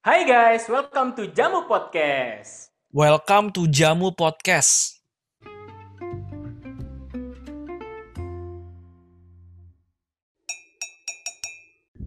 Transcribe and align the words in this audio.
Hai 0.00 0.24
guys, 0.24 0.64
welcome 0.64 1.12
to 1.12 1.28
Jamu 1.28 1.68
Podcast. 1.68 2.72
Welcome 2.88 3.52
to 3.52 3.68
Jamu 3.68 4.16
Podcast. 4.16 4.96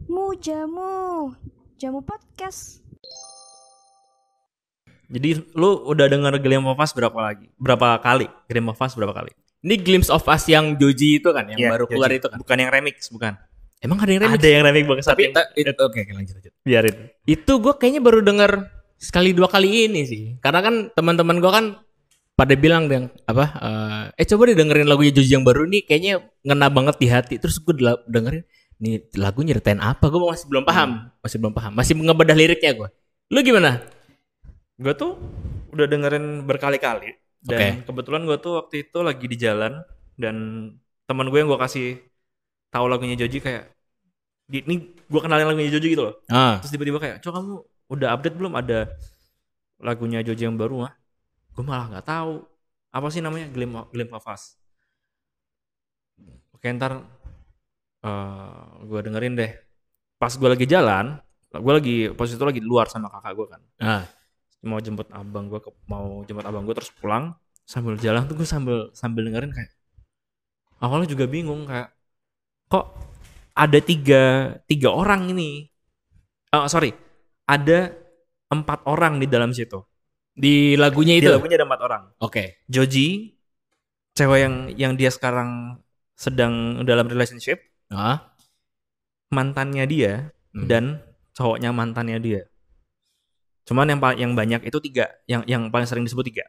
Mu 0.10 0.36
jamu, 0.38 1.34
jamu 1.80 2.00
podcast. 2.06 2.84
Jadi 5.14 5.46
lu 5.54 5.86
udah 5.86 6.10
denger 6.10 6.42
Gleam 6.42 6.66
of 6.66 6.80
Us 6.82 6.92
berapa 6.94 7.14
lagi? 7.14 7.46
Berapa 7.62 8.02
kali? 8.02 8.26
Gleam 8.50 8.70
of 8.74 8.80
Us 8.82 8.98
berapa 8.98 9.14
kali? 9.14 9.32
Ini 9.64 9.76
Glimpse 9.80 10.10
of 10.10 10.26
Us 10.26 10.44
yang 10.50 10.76
Joji 10.76 11.22
itu 11.22 11.30
kan, 11.32 11.46
yang 11.48 11.60
Iya, 11.62 11.70
baru 11.78 11.86
Joji. 11.86 11.94
keluar 11.96 12.12
itu 12.12 12.28
kan. 12.28 12.38
Bukan 12.42 12.58
yang 12.58 12.72
remix, 12.74 13.08
bukan. 13.14 13.38
Emang 13.84 14.00
ada 14.00 14.12
yang 14.16 14.24
remix? 14.24 14.40
Ada 14.40 14.48
yang 14.48 14.64
remix 14.64 14.86
banget. 14.88 15.06
Tapi 15.06 15.24
yang... 15.28 15.76
oke 15.76 15.98
oke, 16.00 16.12
lanjut 16.16 16.36
lanjut. 16.40 16.54
biarin. 16.64 16.96
Itu 17.28 17.60
gue 17.60 17.74
kayaknya 17.76 18.02
baru 18.02 18.20
denger 18.24 18.52
sekali 18.96 19.36
dua 19.36 19.52
kali 19.52 19.92
ini 19.92 20.02
sih. 20.08 20.24
Karena 20.40 20.64
kan 20.64 20.76
teman-teman 20.96 21.44
gue 21.44 21.52
kan 21.52 21.66
pada 22.34 22.58
bilang 22.58 22.90
dong 22.90 23.14
apa 23.30 23.46
eh, 24.18 24.24
eh 24.24 24.26
coba 24.26 24.50
deh 24.50 24.58
dengerin 24.58 24.90
lagunya 24.90 25.14
Joji 25.14 25.38
yang 25.38 25.46
baru 25.46 25.70
nih 25.70 25.86
kayaknya 25.86 26.18
ngena 26.42 26.66
banget 26.74 26.98
di 26.98 27.06
hati 27.06 27.38
terus 27.38 27.62
gue 27.62 27.78
dengerin 28.10 28.42
nih 28.82 29.06
lagu 29.22 29.46
nyeritain 29.46 29.78
apa 29.78 30.10
gue 30.10 30.18
masih 30.18 30.50
belum 30.50 30.66
paham 30.66 31.14
masih 31.22 31.38
belum 31.38 31.54
paham 31.54 31.78
masih 31.78 31.94
ngebedah 31.94 32.34
liriknya 32.34 32.74
gue 32.74 32.90
lu 33.30 33.40
gimana 33.46 33.86
Gue 34.82 34.94
tuh 34.98 35.16
udah 35.70 35.86
dengerin 35.86 36.46
berkali-kali. 36.50 37.14
Dan 37.44 37.84
kebetulan 37.84 38.24
gue 38.24 38.38
tuh 38.40 38.64
waktu 38.64 38.88
itu 38.88 39.04
lagi 39.04 39.26
di 39.28 39.38
jalan 39.38 39.84
dan 40.16 40.36
teman 41.06 41.28
gue 41.28 41.40
yang 41.44 41.52
gue 41.52 41.60
kasih 41.60 42.00
tahu 42.74 42.86
lagunya 42.90 43.14
Joji 43.14 43.38
kayak 43.38 43.70
"Di- 44.50 44.66
ini 44.66 44.76
gue 44.98 45.22
kenalin 45.22 45.46
lagunya 45.46 45.70
Joji 45.70 45.94
gitu 45.94 46.10
loh. 46.10 46.16
ah 46.28 46.58
Terus 46.60 46.74
tiba-tiba 46.74 46.98
kayak, 46.98 47.22
"Cok, 47.22 47.32
kamu 47.32 47.54
udah 47.94 48.10
update 48.18 48.36
belum 48.36 48.54
ada 48.58 48.90
lagunya 49.78 50.26
Joji 50.26 50.50
yang 50.50 50.58
baru 50.58 50.90
mah?" 50.90 50.94
Gue 51.54 51.64
malah 51.64 51.86
nggak 51.94 52.06
tahu. 52.10 52.42
Apa 52.90 53.08
sih 53.14 53.22
namanya? 53.22 53.46
Glim 53.54 53.78
Glim 53.94 54.10
Us. 54.10 54.58
Oke, 56.54 56.66
ntar 56.74 56.98
gue 58.84 59.00
dengerin 59.06 59.38
deh. 59.38 59.52
Pas 60.18 60.34
gue 60.34 60.50
lagi 60.50 60.66
jalan, 60.66 61.20
gue 61.54 61.74
lagi 61.74 61.96
posisi 62.18 62.36
itu 62.36 62.46
lagi 62.46 62.60
di 62.60 62.68
luar 62.68 62.90
sama 62.90 63.08
kakak 63.14 63.34
gue 63.38 63.48
kan. 63.54 63.62
ah 63.80 64.04
Mau 64.64 64.80
jemput 64.80 65.08
abang 65.12 65.46
gue, 65.52 65.60
mau 65.86 66.24
jemput 66.26 66.46
abang 66.48 66.64
gue 66.66 66.74
terus 66.74 66.90
pulang. 66.98 67.36
Sambil 67.64 67.96
jalan 68.02 68.28
tuh 68.28 68.36
gue 68.36 68.48
sambil 68.48 68.92
sambil 68.92 69.24
dengerin 69.24 69.54
kayak 69.54 69.72
awalnya 70.84 71.08
juga 71.08 71.24
bingung 71.32 71.64
kayak 71.64 71.93
kok 72.74 72.90
ada 73.54 73.78
tiga 73.78 74.24
tiga 74.66 74.90
orang 74.90 75.30
ini. 75.30 75.70
Oh 76.50 76.66
sorry, 76.66 76.90
ada 77.46 77.94
empat 78.50 78.82
orang 78.90 79.22
di 79.22 79.30
dalam 79.30 79.54
situ. 79.54 79.78
di 80.34 80.74
lagunya 80.74 81.22
Di 81.22 81.22
itu 81.22 81.30
lagunya 81.30 81.62
ada 81.62 81.70
empat 81.70 81.82
orang. 81.86 82.04
oke 82.18 82.66
Joji, 82.66 83.38
cewek 84.18 84.40
yang 84.42 84.56
yang 84.74 84.94
dia 84.98 85.14
sekarang 85.14 85.78
sedang 86.18 86.82
dalam 86.82 87.06
relationship, 87.06 87.62
ah 87.94 88.34
mantannya 89.30 89.86
dia 89.86 90.14
Hmm. 90.54 90.70
dan 90.70 90.84
cowoknya 91.34 91.70
mantannya 91.70 92.18
dia. 92.18 92.42
Cuman 93.66 93.90
yang 93.90 94.02
yang 94.18 94.32
banyak 94.34 94.62
itu 94.66 94.78
tiga, 94.82 95.10
yang 95.26 95.42
yang 95.46 95.70
paling 95.70 95.86
sering 95.86 96.02
disebut 96.02 96.26
tiga. 96.30 96.46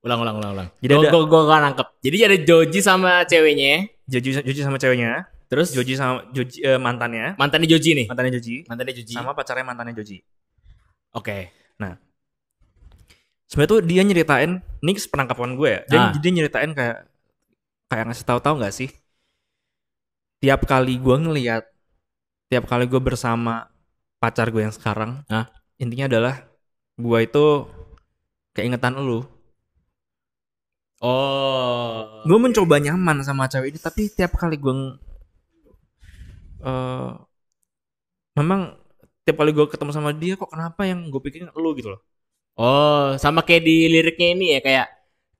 ulang 0.00 0.22
ulang 0.22 0.38
ulang 0.38 0.52
ulang 0.54 0.68
Jadi 0.78 0.92
gue 1.02 1.22
gue 1.26 1.42
nangkep 1.42 1.88
jadi 1.98 2.16
ada 2.30 2.36
Joji 2.38 2.78
sama 2.78 3.26
ceweknya 3.26 3.90
Joji 4.06 4.38
Joji 4.38 4.60
sama 4.62 4.78
ceweknya, 4.78 5.26
terus 5.46 5.70
Joji 5.70 5.94
sama 5.94 6.26
Joji 6.34 6.62
eh, 6.62 6.78
mantannya, 6.78 7.38
mantannya 7.38 7.68
Joji 7.70 7.90
nih 8.02 8.06
mantannya 8.10 8.32
Joji, 8.38 8.54
mantannya 8.66 8.94
Joji 8.98 9.14
sama 9.14 9.32
pacarnya 9.32 9.64
mantannya 9.64 9.94
Joji. 9.94 10.18
oke 11.14 11.38
Sebenarnya 13.46 13.72
tuh 13.78 13.82
dia 13.86 14.02
nyeritain, 14.02 14.50
ini 14.82 14.92
penangkapan 15.06 15.54
gue 15.54 15.68
ya. 15.70 15.80
Dia, 15.86 15.98
Ah. 15.98 16.06
Jadi 16.10 16.18
dia 16.18 16.32
nyeritain 16.34 16.70
kayak 16.74 16.98
kayak 17.86 18.04
ngasih 18.10 18.26
tahu 18.26 18.38
tahu 18.42 18.54
nggak 18.58 18.74
sih? 18.74 18.90
Tiap 20.42 20.66
kali 20.66 20.98
gue 20.98 21.16
ngeliat, 21.16 21.62
tiap 22.50 22.66
kali 22.66 22.90
gue 22.90 22.98
bersama 22.98 23.70
pacar 24.18 24.50
gue 24.50 24.66
yang 24.66 24.74
sekarang, 24.74 25.22
Ah. 25.30 25.46
intinya 25.78 26.10
adalah 26.10 26.42
gue 26.98 27.18
itu 27.22 27.44
keingetan 28.50 28.98
lu. 28.98 29.22
oh 30.98 32.24
Gue 32.26 32.38
mencoba 32.42 32.82
nyaman 32.82 33.22
sama 33.22 33.46
cewek 33.46 33.70
ini, 33.70 33.78
tapi 33.78 34.10
tiap 34.10 34.34
kali 34.34 34.58
gue 34.58 34.74
eh 36.62 37.10
memang 38.36 38.76
tiap 39.24 39.36
kali 39.42 39.50
gue 39.50 39.66
ketemu 39.66 39.90
sama 39.90 40.10
dia 40.14 40.38
kok 40.38 40.52
kenapa 40.52 40.86
yang 40.86 41.08
gue 41.10 41.20
pikirin 41.20 41.50
lu 41.56 41.72
gitu 41.74 41.96
loh. 41.96 42.00
Oh, 42.56 43.12
sama 43.20 43.44
kayak 43.44 43.68
di 43.68 43.84
liriknya 43.90 44.28
ini 44.32 44.46
ya 44.56 44.60
kayak 44.64 44.86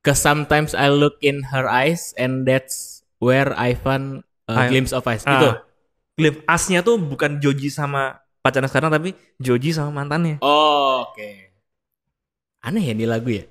Cause 0.06 0.22
sometimes 0.22 0.70
I 0.70 0.86
look 0.86 1.18
in 1.18 1.50
her 1.50 1.66
eyes 1.66 2.14
and 2.14 2.46
that's 2.46 3.02
where 3.18 3.50
I 3.58 3.74
find 3.74 4.22
I- 4.46 4.54
a 4.54 4.70
glimpse 4.70 4.94
of 4.94 5.02
eyes 5.02 5.26
Ah. 5.26 5.34
gitu. 5.34 5.50
Glimpse 6.14 6.40
asnya 6.46 6.80
tuh 6.86 6.94
bukan 6.94 7.42
Joji 7.42 7.74
sama 7.74 8.22
pacarnya 8.38 8.70
sekarang 8.70 8.94
tapi 8.94 9.18
Joji 9.42 9.74
sama 9.74 9.90
mantannya. 9.90 10.38
Oh, 10.46 11.10
oke. 11.10 11.50
Aneh 12.62 12.86
ya 12.86 12.94
di 12.94 13.02
lagu 13.02 13.34
ya? 13.34 13.42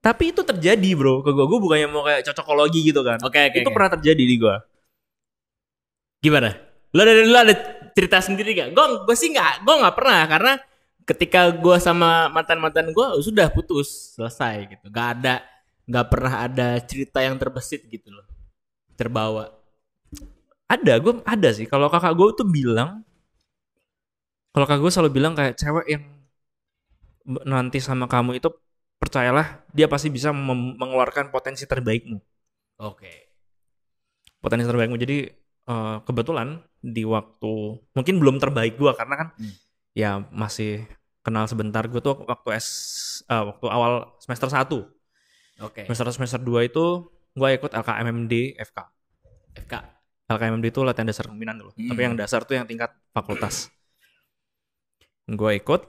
Tapi 0.00 0.32
itu 0.32 0.40
terjadi 0.40 0.90
bro 0.96 1.20
ke 1.20 1.28
gue. 1.28 1.44
Gue 1.44 1.60
bukannya 1.60 1.86
mau 1.92 2.08
kayak 2.08 2.24
cocokologi 2.32 2.80
gitu 2.88 3.04
kan. 3.04 3.20
Oke, 3.20 3.52
oke. 3.52 3.60
itu 3.60 3.68
oke. 3.68 3.76
pernah 3.76 3.90
terjadi 4.00 4.22
di 4.24 4.36
gue. 4.40 4.56
Gimana? 6.20 6.52
Lo 6.92 7.00
ada 7.00 7.12
lo 7.16 7.38
ada 7.40 7.54
cerita 7.96 8.20
sendiri 8.20 8.52
gak? 8.56 8.76
Gue 8.76 8.84
gue 9.08 9.16
sih 9.16 9.32
nggak, 9.32 9.64
gue 9.64 9.74
nggak 9.80 9.96
pernah 9.96 10.20
karena 10.28 10.52
ketika 11.08 11.50
gue 11.50 11.76
sama 11.82 12.30
mantan 12.30 12.62
mantan 12.62 12.92
gue 12.94 13.06
sudah 13.24 13.50
putus 13.50 14.14
selesai 14.14 14.68
gitu. 14.76 14.86
Gak 14.92 15.08
ada, 15.20 15.42
nggak 15.88 16.06
pernah 16.06 16.32
ada 16.46 16.68
cerita 16.84 17.18
yang 17.24 17.34
terbesit 17.40 17.82
gitu 17.88 18.12
loh, 18.12 18.26
terbawa. 18.94 19.50
Ada, 20.70 21.02
gue 21.02 21.18
ada 21.26 21.48
sih. 21.50 21.66
Kalau 21.66 21.90
kakak 21.90 22.14
gue 22.14 22.26
tuh 22.38 22.46
bilang, 22.46 23.02
kalau 24.54 24.66
kakak 24.70 24.82
gue 24.86 24.92
selalu 24.94 25.10
bilang 25.10 25.34
kayak 25.34 25.58
cewek 25.58 25.86
yang 25.90 26.04
nanti 27.46 27.78
sama 27.82 28.06
kamu 28.10 28.38
itu 28.42 28.48
percayalah 29.00 29.62
dia 29.72 29.86
pasti 29.86 30.12
bisa 30.12 30.30
mengeluarkan 30.30 31.32
potensi 31.34 31.66
terbaikmu. 31.66 32.18
Oke. 32.82 33.12
Potensi 34.40 34.64
terbaikmu. 34.66 34.96
Jadi 34.96 35.39
eh, 35.70 35.96
kebetulan 36.02 36.48
di 36.82 37.06
waktu 37.06 37.54
mungkin 37.94 38.14
belum 38.18 38.36
terbaik 38.36 38.74
gue 38.74 38.90
karena 38.92 39.14
kan 39.16 39.28
Hmm. 39.38 39.54
ya 39.94 40.10
masih 40.30 40.84
kenal 41.20 41.46
sebentar. 41.46 41.84
Gue 41.86 42.00
tuh 42.00 42.18
waktu 42.20 42.48
S 42.56 42.68
eh, 43.24 43.44
waktu 43.44 43.66
awal 43.66 44.10
semester 44.18 44.48
1 44.48 44.88
Oke. 45.60 45.84
semester 45.86 46.10
semester 46.10 46.40
2 46.40 46.66
itu 46.66 47.06
gue 47.30 47.48
ikut 47.52 47.70
LKMMD 47.70 48.58
FK. 48.58 48.78
FK. 49.56 49.74
LKMMD 50.26 50.66
itu 50.68 50.80
latihan 50.82 51.06
dasar 51.06 51.26
pemimpinan 51.26 51.58
dulu. 51.58 51.70
Hmm. 51.74 51.88
Tapi 51.88 52.00
yang 52.00 52.14
dasar 52.14 52.42
tuh 52.42 52.54
yang 52.54 52.64
tingkat 52.64 52.90
fakultas. 53.10 53.70
Gue 55.26 55.56
ikut. 55.56 55.86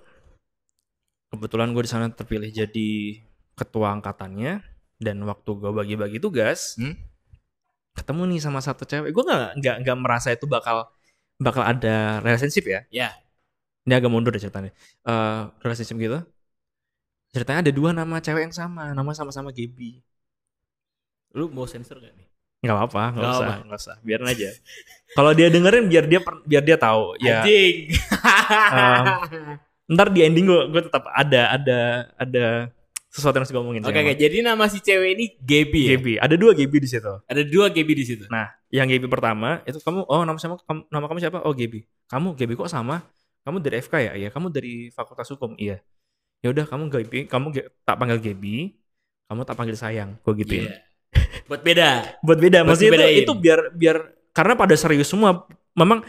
Kebetulan 1.32 1.72
gue 1.72 1.82
di 1.82 1.90
sana 1.90 2.12
terpilih 2.12 2.52
jadi 2.52 2.90
ketua 3.56 3.96
angkatannya 3.96 4.60
dan 5.00 5.18
waktu 5.24 5.50
gue 5.56 5.72
bagi-bagi 5.72 6.20
tugas, 6.20 6.76
Hmm. 6.76 6.94
Ketemu 7.96 8.22
nih 8.36 8.40
sama 8.40 8.60
satu 8.64 8.84
cewek. 8.88 9.12
Gue 9.12 9.24
nggak 9.28 9.60
nggak 9.60 9.76
nggak 9.86 9.98
merasa 10.00 10.32
itu 10.32 10.48
bakal 10.48 10.88
bakal 11.42 11.64
ada 11.66 12.22
relationship 12.24 12.66
ya. 12.68 12.82
Ya. 12.94 13.10
Ini 13.84 13.98
agak 13.98 14.12
mundur 14.14 14.32
deh 14.32 14.42
ceritanya. 14.42 14.72
Eh 15.04 15.42
relationship 15.66 15.98
gitu. 15.98 16.20
Ceritanya 17.32 17.60
ada 17.64 17.72
dua 17.72 17.96
nama 17.96 18.20
cewek 18.20 18.52
yang 18.52 18.56
sama, 18.56 18.92
nama 18.92 19.12
sama-sama 19.16 19.56
Gaby. 19.56 20.04
Lu 21.32 21.48
mau 21.48 21.64
sensor 21.64 22.04
gak 22.04 22.12
nih? 22.12 22.28
Nggak 22.62 22.76
apa-apa, 22.78 23.04
nggak 23.18 23.26
usah, 23.26 23.48
apa. 23.48 23.54
nggak 23.66 23.80
usah. 23.82 23.96
Biarin 24.06 24.28
aja. 24.28 24.50
Kalau 25.18 25.32
dia 25.34 25.48
dengerin 25.50 25.86
biar 25.90 26.06
dia 26.06 26.20
per- 26.22 26.44
biar 26.46 26.64
dia 26.64 26.78
tahu. 26.78 27.18
Ya. 27.24 27.42
Anjing. 27.42 27.76
ntar 29.92 30.08
di 30.08 30.24
ending 30.24 30.48
gue 30.48 30.62
gue 30.72 30.82
tetap 30.88 31.04
ada 31.12 31.52
ada 31.52 31.80
ada 32.16 32.46
sesuatu 33.12 33.36
yang 33.36 33.44
harus 33.44 33.52
gue 33.52 33.60
omongin. 33.60 33.84
Oke 33.84 34.00
oke, 34.00 34.16
jadi 34.16 34.40
nama 34.40 34.72
si 34.72 34.80
cewek 34.80 35.10
ini 35.20 35.26
Gaby 35.36 35.82
ya? 35.84 35.90
Gaby. 36.00 36.14
Ada 36.24 36.36
dua 36.40 36.52
Gaby 36.56 36.78
di 36.80 36.88
situ. 36.88 37.14
Ada 37.28 37.42
dua 37.44 37.68
Gaby 37.68 37.94
di 37.94 38.06
situ. 38.08 38.24
Nah, 38.32 38.48
yang 38.72 38.88
Gaby 38.88 39.12
pertama 39.12 39.60
itu 39.68 39.84
kamu 39.84 40.08
oh 40.08 40.24
nama 40.24 40.40
sama 40.40 40.56
kamu, 40.64 40.82
nama 40.88 41.06
kamu 41.12 41.20
siapa? 41.20 41.44
Oh 41.44 41.52
Gaby. 41.52 41.84
Kamu 42.08 42.40
Gaby 42.40 42.54
kok 42.56 42.72
sama? 42.72 43.04
Kamu 43.44 43.60
dari 43.60 43.84
FK 43.84 43.94
ya? 44.00 44.12
Iya. 44.16 44.30
Kamu 44.32 44.48
dari 44.48 44.88
Fakultas 44.96 45.28
Hukum? 45.28 45.60
Iya. 45.60 45.84
Ya 46.40 46.48
udah 46.56 46.64
kamu 46.64 46.88
Gaby, 46.88 47.20
kamu 47.28 47.54
tak 47.84 47.96
panggil 48.00 48.18
Gaby, 48.18 48.80
kamu 49.28 49.42
tak 49.44 49.56
panggil 49.60 49.76
sayang. 49.76 50.16
Gue 50.24 50.34
gituin. 50.42 50.72
Iya. 50.72 50.76
Buat 51.52 51.62
beda. 51.68 51.90
Buat 52.26 52.40
beda. 52.40 52.60
Buat 52.64 52.80
Maksudnya 52.80 53.12
itu, 53.12 53.28
itu 53.28 53.34
biar 53.36 53.60
biar 53.76 53.98
karena 54.32 54.56
pada 54.56 54.74
serius 54.80 55.12
semua. 55.12 55.44
Memang 55.76 56.02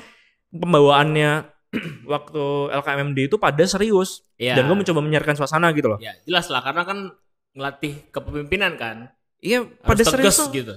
pembawaannya 0.55 1.52
waktu 2.07 2.43
LKMMD 2.71 3.19
itu 3.27 3.37
pada 3.37 3.65
serius 3.65 4.21
Iya. 4.37 4.55
dan 4.55 4.67
gue 4.67 4.77
mencoba 4.77 5.01
menyiarkan 5.01 5.35
suasana 5.35 5.73
gitu 5.73 5.89
loh. 5.89 5.99
Ya, 5.99 6.13
jelas 6.23 6.47
lah 6.47 6.61
karena 6.61 6.83
kan 6.83 6.99
ngelatih 7.53 8.09
kepemimpinan 8.11 8.77
kan. 8.77 9.09
Iya, 9.39 9.65
Harus 9.65 9.81
pada 9.83 10.03
serius 10.05 10.37
tuh. 10.37 10.49
gitu. 10.51 10.75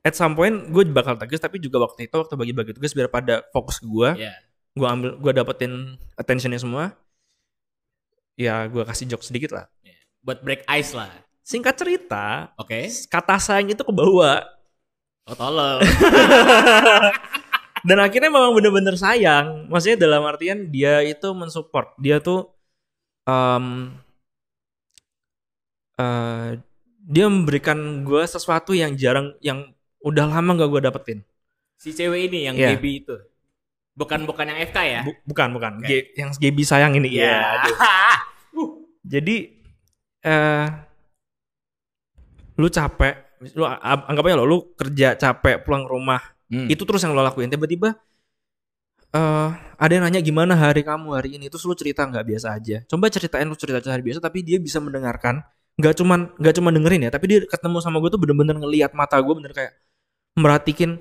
At 0.00 0.12
some 0.12 0.32
point 0.32 0.68
gue 0.68 0.84
bakal 0.86 1.16
tegas 1.16 1.38
tapi 1.38 1.56
juga 1.56 1.80
waktu 1.80 2.04
itu 2.04 2.14
waktu 2.14 2.34
bagi-bagi 2.34 2.72
tugas 2.72 2.92
biar 2.92 3.08
pada 3.08 3.40
fokus 3.50 3.78
ke 3.78 3.86
gue, 3.86 4.10
Iya. 4.20 4.32
gue 4.72 4.86
ambil 4.86 5.10
gue 5.16 5.32
dapetin 5.32 5.72
attentionnya 6.14 6.58
semua. 6.58 6.92
ya 8.34 8.66
gue 8.66 8.82
kasih 8.82 9.06
joke 9.08 9.22
sedikit 9.22 9.54
lah. 9.54 9.70
Buat 10.20 10.42
break 10.42 10.66
ice 10.68 10.90
lah. 10.92 11.06
Singkat 11.40 11.74
cerita, 11.76 12.50
Oke. 12.56 12.88
kata 13.06 13.36
sayang 13.36 13.70
itu 13.70 13.80
kebawa 13.80 14.42
Oh 15.24 15.32
tolol. 15.32 15.80
dan 17.84 18.00
akhirnya 18.00 18.28
memang 18.28 18.52
bener-bener 18.52 18.96
sayang. 18.96 19.68
Maksudnya 19.68 20.00
dalam 20.00 20.24
artian 20.24 20.68
dia 20.68 21.00
itu 21.00 21.28
mensupport. 21.30 21.92
Dia 21.96 22.18
tuh 22.18 22.48
em 23.24 23.92
eh, 25.94 26.48
dia 27.04 27.26
memberikan 27.28 27.76
gue 28.02 28.22
sesuatu 28.24 28.72
yang 28.72 28.96
jarang, 28.96 29.36
yang 29.38 29.70
udah 30.00 30.24
lama 30.26 30.56
gak 30.56 30.70
gue 30.70 30.82
dapetin. 30.82 31.20
si 31.74 31.92
cewek 31.92 32.32
ini 32.32 32.48
yang 32.48 32.56
Iya. 32.56 32.72
baby 32.72 33.04
itu. 33.04 33.16
Bukan 33.92 34.24
bukan 34.24 34.48
yang 34.48 34.58
FK 34.64 34.78
ya? 34.82 35.00
Bu- 35.04 35.20
bukan, 35.22 35.48
bukan. 35.52 35.72
Oke. 35.78 35.86
Ge- 35.86 36.08
yang 36.16 36.32
Gaby 36.32 36.62
sayang 36.64 36.96
ini. 36.96 37.12
Iya. 37.12 37.28
Iya, 37.28 37.38
aduh. 37.60 37.76
Jadi 39.12 39.36
eh 40.18 40.66
lu 42.56 42.66
capek, 42.66 43.14
lu 43.52 43.62
a- 43.62 43.78
anggap 44.08 44.24
aja 44.24 44.34
lo 44.34 44.46
lu 44.46 44.58
kerja 44.72 45.12
capek 45.12 45.60
pulang 45.60 45.84
rumah, 45.84 46.22
Hmm. 46.54 46.66
itu 46.70 46.82
terus 46.86 47.02
yang 47.02 47.12
lo 47.12 47.20
lakuin. 47.20 47.50
Tiba-tiba 47.50 47.98
eh 49.14 49.50
ada 49.78 49.92
yang 49.94 50.04
nanya 50.06 50.18
gimana 50.18 50.54
hari 50.54 50.82
kamu 50.82 51.14
hari 51.14 51.38
ini, 51.38 51.46
terus 51.46 51.62
lu 51.62 51.74
cerita 51.74 52.02
nggak 52.02 52.24
biasa 52.24 52.46
aja. 52.54 52.82
Coba 52.86 53.10
ceritain 53.10 53.46
lu 53.46 53.54
cerita 53.54 53.78
hari 53.86 54.02
biasa, 54.02 54.18
tapi 54.18 54.42
dia 54.42 54.58
bisa 54.58 54.78
mendengarkan. 54.78 55.42
Nggak 55.74 55.94
cuman 55.98 56.20
nggak 56.38 56.54
cuma 56.58 56.70
dengerin 56.70 57.06
ya, 57.06 57.10
tapi 57.10 57.24
dia 57.30 57.38
ketemu 57.46 57.78
sama 57.78 57.98
gue 57.98 58.10
tuh 58.10 58.18
bener-bener 58.18 58.54
ngelihat 58.58 58.94
mata 58.94 59.18
gue 59.18 59.34
bener 59.34 59.50
kayak 59.50 59.72
merhatikin 60.34 60.98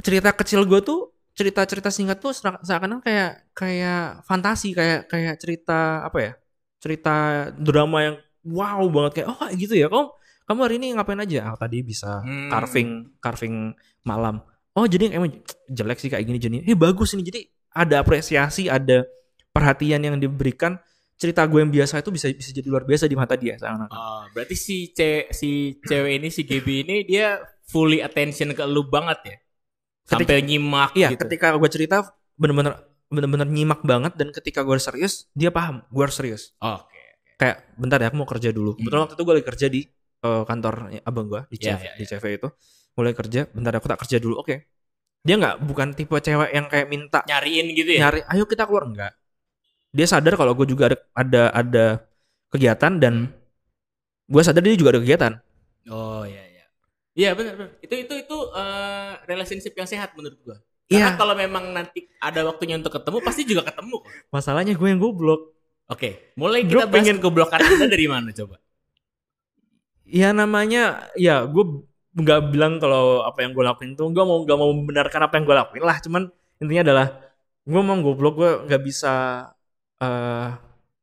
cerita 0.00 0.32
kecil 0.32 0.64
gue 0.64 0.80
tuh 0.80 1.12
cerita-cerita 1.32 1.88
singkat 1.88 2.18
tuh 2.18 2.32
seakan- 2.34 2.64
seakan 2.64 2.98
kayak 3.00 3.46
kayak 3.54 4.24
fantasi 4.24 4.74
kayak 4.74 5.06
kayak 5.06 5.34
cerita 5.38 6.02
apa 6.02 6.18
ya 6.18 6.32
cerita 6.78 7.14
drama 7.54 7.98
yang 8.02 8.16
wow 8.42 8.82
banget 8.88 9.22
kayak 9.22 9.28
oh 9.30 9.46
gitu 9.54 9.74
ya 9.74 9.86
kamu 9.86 10.10
kamu 10.48 10.60
hari 10.64 10.74
ini 10.80 10.86
ngapain 10.96 11.20
aja 11.20 11.38
ah, 11.46 11.56
tadi 11.56 11.78
bisa 11.80 12.24
Hmm. 12.24 12.50
carving 12.50 12.90
carving 13.20 13.54
malam 14.02 14.42
oh 14.78 14.86
jadi 14.86 15.10
emang 15.12 15.34
jelek 15.66 15.98
sih 15.98 16.06
kayak 16.06 16.22
gini 16.22 16.38
jadi 16.38 16.56
eh 16.62 16.78
bagus 16.78 17.12
ini 17.12 17.22
jadi 17.22 17.40
ada 17.74 17.98
apresiasi 17.98 18.70
ada 18.70 19.02
perhatian 19.50 19.98
yang 20.00 20.16
diberikan 20.16 20.78
cerita 21.14 21.42
gue 21.44 21.58
yang 21.58 21.68
biasa 21.68 21.98
itu 21.98 22.10
bisa 22.10 22.30
bisa 22.30 22.50
jadi 22.52 22.66
luar 22.66 22.86
biasa 22.86 23.04
di 23.04 23.18
mata 23.18 23.34
dia 23.34 23.58
seakan 23.58 23.90
Oh, 23.90 24.22
berarti 24.30 24.54
si 24.54 24.94
ce 24.94 25.26
si 25.30 25.82
cewek 25.82 26.22
ini 26.22 26.28
si 26.30 26.46
Gaby 26.46 26.86
ini 26.86 26.96
dia 27.02 27.42
fully 27.66 27.98
attention 27.98 28.54
ke 28.54 28.62
lu 28.64 28.86
banget 28.86 29.18
ya. 29.26 29.36
Sampai 30.06 30.40
nyimak 30.40 30.94
Iya, 30.94 31.12
gitu. 31.12 31.26
ketika 31.26 31.52
gue 31.52 31.68
cerita 31.68 32.00
bener-bener 32.38 32.80
bener-bener 33.10 33.44
nyimak 33.44 33.82
banget 33.82 34.14
dan 34.14 34.30
ketika 34.30 34.62
gue 34.62 34.78
serius, 34.78 35.26
dia 35.34 35.50
paham 35.50 35.82
gue 35.84 36.00
harus 36.00 36.16
serius. 36.16 36.42
Oke. 36.62 36.96
Kayak 37.36 37.66
bentar 37.76 37.98
ya, 37.98 38.08
aku 38.08 38.16
mau 38.16 38.28
kerja 38.28 38.48
dulu. 38.48 38.78
Kebetulan 38.78 39.02
waktu 39.04 39.14
itu 39.18 39.24
gue 39.26 39.34
lagi 39.36 39.46
kerja 39.52 39.66
di 39.68 39.80
eh, 40.22 40.42
kantor 40.46 40.74
abang 41.02 41.26
gue 41.26 41.40
di 41.50 41.56
Iya, 41.60 41.76
CV, 41.76 41.82
iya, 41.82 41.92
di 41.98 42.04
CV 42.06 42.24
itu. 42.40 42.48
Mulai 42.98 43.14
kerja, 43.14 43.46
bentar 43.48 43.70
aku 43.72 43.86
tak 43.86 44.02
kerja 44.02 44.18
dulu. 44.18 44.42
Oke. 44.42 44.66
Dia 45.22 45.38
nggak 45.38 45.62
bukan 45.62 45.94
tipe 45.94 46.14
cewek 46.14 46.50
yang 46.50 46.66
kayak 46.66 46.86
minta 46.88 47.22
Nyariin 47.22 47.70
gitu 47.72 47.90
ya. 47.94 48.00
nyari, 48.06 48.26
ayo 48.26 48.42
kita 48.42 48.66
keluar 48.66 48.86
enggak. 48.86 49.12
Dia 49.90 50.06
sadar 50.06 50.34
kalau 50.34 50.52
gue 50.52 50.66
juga 50.66 50.90
ada 50.90 50.98
ada 51.14 51.42
ada 51.54 51.84
kegiatan 52.48 52.92
dan 52.98 53.14
gue 54.26 54.42
sadar 54.42 54.62
dia 54.62 54.74
juga 54.74 54.94
ada 54.94 55.00
kegiatan. 55.00 55.32
Oh 55.86 56.22
iya 56.22 56.42
iya. 56.44 56.64
Iya 57.14 57.30
benar 57.34 57.54
benar. 57.54 57.70
Itu 57.78 57.94
itu 57.94 58.14
itu 58.14 58.36
eh, 58.52 59.12
relationship 59.26 59.74
yang 59.74 59.86
sehat 59.86 60.14
menurut 60.14 60.38
gua. 60.42 60.56
Iya. 60.86 61.02
Karena 61.06 61.10
kalau 61.14 61.34
memang 61.34 61.64
nanti 61.70 62.06
ada 62.18 62.42
waktunya 62.42 62.78
untuk 62.78 62.94
ketemu 62.94 63.18
pasti 63.20 63.42
juga 63.42 63.62
ketemu 63.62 63.94
kok. 64.02 64.10
Masalahnya 64.30 64.74
gue 64.74 64.88
yang 64.88 64.98
goblok. 64.98 65.54
Oke, 65.88 66.34
mulai 66.34 66.62
Gua 66.62 66.84
kita 66.84 66.86
bahas 66.86 66.94
pengen- 66.94 67.18
kegoblokan 67.18 67.58
Anda 67.58 67.86
dari 67.86 68.06
mana 68.06 68.30
coba? 68.32 68.58
ya 70.08 70.32
namanya 70.32 71.12
ya 71.20 71.44
gue 71.44 71.84
nggak 72.18 72.40
bilang 72.50 72.82
kalau 72.82 73.22
apa 73.22 73.46
yang 73.46 73.54
gue 73.54 73.64
lakuin 73.64 73.94
tuh 73.94 74.10
gue 74.10 74.24
mau 74.26 74.42
nggak 74.42 74.58
mau 74.58 74.70
membenarkan 74.74 75.20
apa 75.30 75.34
yang 75.38 75.44
gue 75.46 75.56
lakuin 75.56 75.84
lah. 75.86 75.96
Cuman 76.02 76.22
intinya 76.58 76.82
adalah 76.90 77.06
gue 77.62 77.80
mau 77.84 77.96
goblok 78.02 78.34
gue 78.40 78.50
nggak 78.66 78.82
bisa 78.82 79.12
eh 80.02 80.48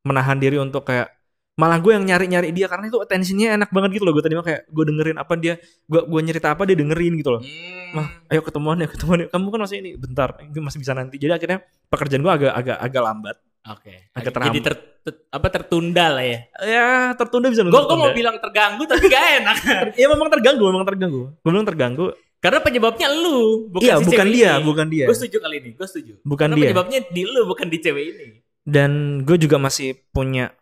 menahan 0.06 0.38
diri 0.38 0.58
untuk 0.62 0.86
kayak 0.86 1.10
malah 1.56 1.80
gue 1.80 1.92
yang 1.96 2.04
nyari 2.04 2.26
nyari 2.28 2.50
dia. 2.52 2.68
Karena 2.68 2.92
itu 2.92 3.00
attentionnya 3.00 3.56
enak 3.56 3.70
banget 3.72 3.90
gitu 4.00 4.04
loh. 4.04 4.14
Gue 4.16 4.24
tadi 4.26 4.36
mah 4.36 4.46
kayak 4.46 4.62
gue 4.68 4.84
dengerin 4.92 5.18
apa 5.18 5.34
dia 5.40 5.54
gue 5.88 6.02
gue 6.04 6.20
cerita 6.28 6.48
apa 6.52 6.64
dia 6.68 6.76
dengerin 6.76 7.14
gitu 7.20 7.32
loh. 7.40 7.42
Hmm. 7.42 7.84
Mah, 7.96 8.08
ayo 8.28 8.44
ketemuan 8.44 8.76
ya 8.84 8.88
ketemuan 8.92 9.18
ya. 9.24 9.28
kamu 9.32 9.48
kan 9.56 9.62
masih 9.64 9.78
ini 9.80 9.92
bentar 9.96 10.30
masih 10.52 10.80
bisa 10.84 10.92
nanti. 10.92 11.16
Jadi 11.16 11.32
akhirnya 11.32 11.60
pekerjaan 11.88 12.22
gue 12.22 12.34
agak 12.34 12.52
agak 12.52 12.78
agak 12.84 13.02
lambat 13.02 13.36
Oke. 13.66 14.14
Agak 14.14 14.30
Jadi 14.32 14.60
ter, 14.62 14.74
ter- 15.02 15.26
apa 15.28 15.48
tertunda 15.50 16.14
lah 16.14 16.22
ya. 16.22 16.40
ya 16.62 16.88
tertunda 17.14 17.50
bisa 17.50 17.62
Gue 17.62 17.74
tertunda. 17.74 17.98
mau 17.98 18.14
bilang 18.14 18.38
terganggu 18.38 18.84
tapi 18.86 19.06
gak 19.06 19.26
enak. 19.42 19.58
ya 20.00 20.06
memang 20.06 20.30
terganggu 20.30 20.64
memang 20.64 20.86
terganggu 20.86 21.22
gue 21.34 21.50
bilang 21.50 21.66
terganggu 21.66 22.08
Karena 22.38 22.62
penyebabnya 22.62 23.10
lu, 23.10 23.66
bukan 23.68 23.82
iya 23.82 23.98
si 23.98 24.06
bukan 24.06 24.28
dia 24.30 24.52
ini. 24.54 24.64
bukan 24.64 24.86
dia 24.86 25.06
Gue 25.10 25.18
setuju 25.18 25.38
kali 25.42 25.56
ini, 25.60 25.70
gue 25.74 25.88
setuju. 25.90 26.14
bukan 26.22 26.46
Karena 26.46 26.54
dia 26.54 26.62
penyebabnya 26.70 27.00
di 27.10 27.22
lu 27.26 27.42
bukan 27.44 27.68
di 27.68 27.78
cewek 27.80 28.04
ini. 28.06 28.28
dan 28.62 28.92
gue 29.26 29.38
juga 29.40 29.58
masih 29.58 29.98
punya 30.10 30.54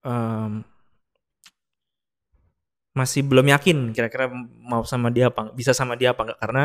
em, 0.00 0.62
masih 2.90 3.22
belum 3.22 3.46
yakin 3.48 3.78
kira-kira 3.90 4.30
mau 4.60 4.82
sama 4.82 5.10
dia 5.10 5.30
apa 5.30 5.50
bisa 5.50 5.70
sama 5.70 5.94
dia 5.94 6.10
apa 6.10 6.26
enggak 6.26 6.38
karena 6.38 6.62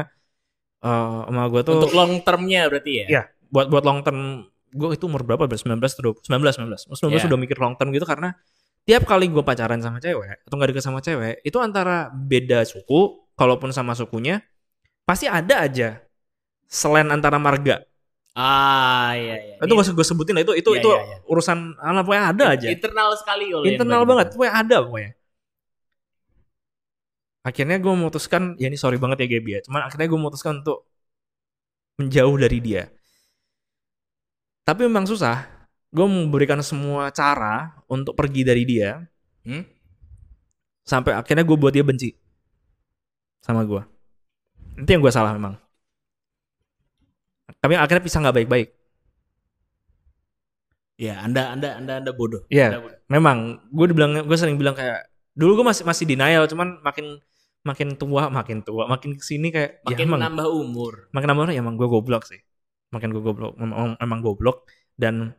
eh 0.81 1.17
sama 1.25 1.41
gue 1.47 1.61
tuh 1.63 1.73
Untuk 1.79 1.93
long 1.93 2.13
termnya 2.21 2.61
berarti 2.65 2.91
ya. 2.91 3.05
Iya. 3.07 3.23
buat 3.49 3.65
buat 3.65 3.81
long 3.81 4.01
term 4.01 4.45
gue 4.75 4.89
itu 4.93 5.07
umur 5.07 5.23
berapa? 5.23 5.47
19 5.47 5.79
atau 5.79 6.03
20 6.11 6.27
19 6.27 6.59
19 6.67 6.91
19 6.91 7.15
Iya. 7.15 7.23
sudah 7.23 7.37
mikir 7.39 7.55
long 7.57 7.79
term 7.79 7.95
gitu 7.95 8.03
karena 8.03 8.35
tiap 8.83 9.07
kali 9.07 9.31
gue 9.31 9.41
pacaran 9.41 9.79
sama 9.79 9.97
cewek 9.97 10.43
atau 10.45 10.55
nggak 10.59 10.69
deket 10.75 10.83
sama 10.83 10.99
cewek 10.99 11.39
itu 11.41 11.57
antara 11.57 12.11
beda 12.11 12.61
suku 12.67 13.23
kalaupun 13.33 13.71
sama 13.71 13.95
sukunya 13.95 14.43
pasti 15.07 15.25
ada 15.25 15.63
aja 15.63 16.03
selain 16.67 17.07
antara 17.07 17.39
marga. 17.39 17.81
Ah 18.35 19.15
iya 19.15 19.35
iya. 19.39 19.55
itu 19.63 19.71
gak 19.71 19.85
usah 19.87 19.95
gue 19.95 20.03
sebutin 20.03 20.35
lah 20.35 20.43
itu 20.43 20.53
itu 20.59 20.69
Iya, 20.75 20.79
itu 20.83 20.89
iya, 20.91 21.01
iya. 21.07 21.17
urusan 21.31 21.57
anak 21.79 22.03
pokoknya 22.03 22.25
ada 22.35 22.43
aja. 22.51 22.67
Internal 22.67 23.09
sekali 23.15 23.45
oleh 23.55 23.65
internal 23.71 24.03
banget 24.03 24.35
pokoknya 24.35 24.53
ada 24.59 24.77
pokoknya. 24.83 25.11
Akhirnya 27.45 27.77
gue 27.77 27.93
memutuskan 27.93 28.57
ya 28.57 28.67
ini 28.67 28.75
sorry 28.75 28.97
banget 28.97 29.23
ya 29.23 29.27
Gaby 29.37 29.49
ya. 29.55 29.59
Cuman 29.63 29.85
akhirnya 29.85 30.07
gue 30.09 30.19
memutuskan 30.19 30.65
untuk 30.65 30.89
menjauh 31.95 32.35
dari 32.35 32.59
dia 32.59 32.91
tapi 34.65 34.83
memang 34.83 35.05
susah 35.05 35.45
gue 35.87 36.03
memberikan 36.03 36.59
semua 36.59 37.07
cara 37.09 37.71
untuk 37.87 38.13
pergi 38.13 38.41
dari 38.41 38.65
dia 38.65 39.05
Hmm? 39.41 39.61
sampai 40.81 41.13
akhirnya 41.13 41.45
gue 41.45 41.53
buat 41.53 41.69
dia 41.69 41.85
benci 41.85 42.17
sama 43.39 43.61
gue 43.61 43.85
itu 44.75 44.89
yang 44.89 44.99
gue 44.99 45.13
salah 45.13 45.31
memang 45.31 45.53
tapi 47.55 47.77
akhirnya 47.77 48.01
pisah 48.01 48.19
nggak 48.19 48.37
baik-baik 48.41 48.69
Ya, 50.95 51.19
Anda 51.19 51.51
Anda 51.51 51.75
Anda 51.75 51.93
Anda 51.99 52.11
bodoh. 52.15 52.47
Iya. 52.47 52.71
Anda 52.71 52.79
bodoh. 52.79 52.99
memang 53.11 53.37
gue 53.67 53.85
dibilang 53.91 54.15
gue 54.23 54.37
sering 54.39 54.55
bilang 54.55 54.73
kayak 54.73 55.11
dulu 55.35 55.59
gue 55.59 55.65
masih 55.67 55.83
masih 55.83 56.07
denial 56.07 56.47
cuman 56.47 56.79
makin 56.79 57.19
makin 57.67 57.99
tua 57.99 58.31
makin 58.31 58.63
tua 58.63 58.87
makin 58.87 59.19
ke 59.19 59.21
sini 59.21 59.51
kayak 59.51 59.83
Makin 59.83 59.99
ya 59.99 60.07
emang 60.07 60.21
nambah 60.23 60.47
umur. 60.47 61.11
makin 61.11 61.27
nambah 61.27 61.51
ya 61.51 61.59
emang 61.59 61.75
gue 61.75 61.83
goblok 61.85 62.23
sih 62.23 62.39
makin 62.95 63.11
gue 63.11 63.19
goblok 63.19 63.53
emang, 63.59 63.99
emang 63.99 64.19
goblok 64.23 64.63
dan 64.95 65.35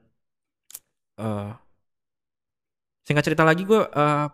eh 1.17 1.51
singkat 3.03 3.25
cerita 3.25 3.43
lagi 3.43 3.65
gue 3.65 3.81
eh 3.81 4.27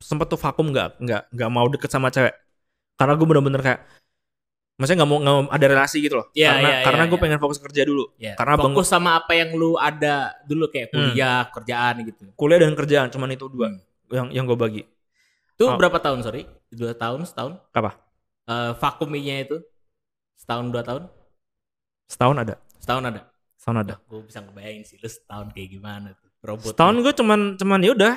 sempet 0.00 0.32
tuh 0.32 0.40
vakum 0.40 0.72
nggak 0.72 0.96
nggak 0.96 1.22
nggak 1.36 1.50
mau 1.52 1.68
deket 1.68 1.92
sama 1.92 2.08
cewek 2.08 2.32
karena 2.96 3.12
gue 3.12 3.26
bener-bener 3.28 3.60
kayak 3.60 3.80
maksudnya 4.80 5.04
nggak 5.04 5.10
mau 5.12 5.18
nggak 5.20 5.34
mau 5.36 5.44
ada 5.52 5.66
relasi 5.68 6.00
gitu 6.00 6.16
loh 6.16 6.26
Iya, 6.32 6.56
karena 6.56 6.68
iya, 6.72 6.78
karena 6.88 7.02
gue 7.04 7.18
iya. 7.20 7.24
pengen 7.28 7.40
fokus 7.44 7.58
kerja 7.60 7.82
dulu 7.84 8.04
Ya. 8.16 8.32
Karena 8.32 8.56
fokus 8.56 8.88
sama 8.88 9.20
apa 9.20 9.36
yang 9.36 9.52
lu 9.52 9.76
ada 9.76 10.32
dulu 10.48 10.72
kayak 10.72 10.88
Hmm. 10.88 11.12
kuliah, 11.12 11.44
kerjaan 11.52 11.94
gitu. 12.08 12.24
kuliah 12.32 12.58
dan 12.64 12.72
kerjaan 12.72 13.08
cuman 13.12 13.28
itu 13.36 13.44
dua 13.52 13.68
Hmm. 13.68 13.80
yang 14.08 14.26
yang 14.32 14.44
gue 14.48 14.56
bagi 14.56 14.82
Itu 15.52 15.68
Oh. 15.68 15.76
berapa 15.76 16.00
tahun, 16.00 16.24
sorry? 16.24 16.48
Dua 16.72 16.96
tahun, 16.96 17.28
setahun? 17.28 17.60
apa 17.76 17.92
Eh 18.48 18.72
vakuminya 18.80 19.36
itu 19.44 19.60
setahun 20.40 20.72
dua 20.72 20.80
tahun? 20.80 21.04
Setahun 22.10 22.36
ada 22.36 22.54
Setahun 22.76 23.04
ada. 23.06 23.20
setahun 23.54 23.78
ada 23.78 23.94
Gue 24.04 24.20
bisa 24.24 24.40
ngebayangin 24.40 24.82
sih 24.82 24.96
lu 24.96 25.06
setahun 25.06 25.52
kayak 25.52 25.68
gimana 25.70 26.08
tuh. 26.12 26.28
Robot. 26.40 26.72
setahun 26.72 26.96
gue 26.98 27.12
cuman 27.14 27.40
cuman 27.54 27.78
ya 27.80 27.92
udah 27.92 28.14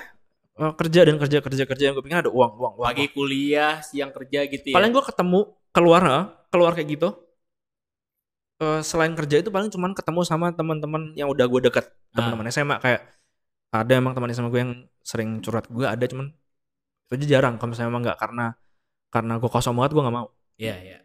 eh, 0.56 0.74
kerja 0.74 1.00
dan 1.04 1.16
kerja 1.16 1.38
kerja 1.40 1.64
kerja 1.64 1.84
yang 1.84 1.94
gue 1.94 2.02
pengen 2.02 2.20
ada 2.22 2.32
uang 2.32 2.52
uang 2.56 2.74
uang 2.76 2.86
pagi 2.86 3.06
kuliah, 3.08 3.78
siang 3.80 4.10
kerja 4.10 4.48
gitu 4.48 4.72
ya. 4.72 4.74
paling 4.74 4.90
gue 4.90 5.04
ketemu 5.04 5.40
keluar 5.70 6.02
eh, 6.04 6.24
keluar 6.50 6.74
kayak 6.74 6.90
gitu 6.92 7.10
Eh, 8.56 8.80
selain 8.82 9.12
kerja 9.12 9.36
itu 9.38 9.50
paling 9.50 9.68
cuman 9.68 9.92
ketemu 9.92 10.22
sama 10.24 10.54
teman-teman 10.54 11.12
yang 11.14 11.28
udah 11.28 11.44
gue 11.44 11.62
deket 11.64 11.90
Ah. 12.14 12.22
teman-teman 12.22 12.48
SMA 12.48 12.78
kayak 12.78 13.02
ada 13.72 13.92
emang 13.92 14.14
teman 14.14 14.30
SMA 14.30 14.48
gue 14.48 14.62
yang 14.62 14.74
sering 15.02 15.42
curhat 15.42 15.66
gue 15.68 15.84
ada 15.84 16.06
cuman 16.06 16.30
itu 17.04 17.14
aja 17.18 17.26
jarang 17.28 17.58
kalau 17.58 17.74
misalnya 17.74 17.90
emang 17.90 18.04
nggak 18.06 18.16
karena 18.16 18.46
karena 19.10 19.34
gue 19.36 19.50
kosong 19.50 19.74
banget 19.74 19.92
gue 19.92 20.02
nggak 20.02 20.16
mau 20.16 20.28
Iya, 20.56 20.76
iya. 20.80 20.98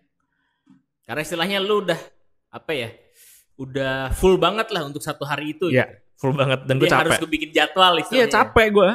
Karena 1.02 1.20
istilahnya 1.20 1.58
lu 1.58 1.80
udah 1.82 1.96
apa 2.48 2.72
ya? 2.72 2.88
Udah 3.54 4.12
full 4.12 4.36
banget 4.36 4.68
lah 4.68 4.84
untuk 4.84 5.00
satu 5.00 5.22
hari 5.22 5.52
itu. 5.52 5.68
Iya. 5.68 5.86
gitu. 5.86 6.04
full 6.18 6.34
banget 6.34 6.66
dan 6.66 6.74
gue 6.76 6.84
Dia 6.84 6.98
harus 6.98 7.14
capek 7.14 7.20
gue 7.20 7.30
bikin 7.30 7.50
jadwal 7.52 7.92
iya 7.92 8.02
istilahnya. 8.02 8.26
capek 8.28 8.66
gue 8.68 8.90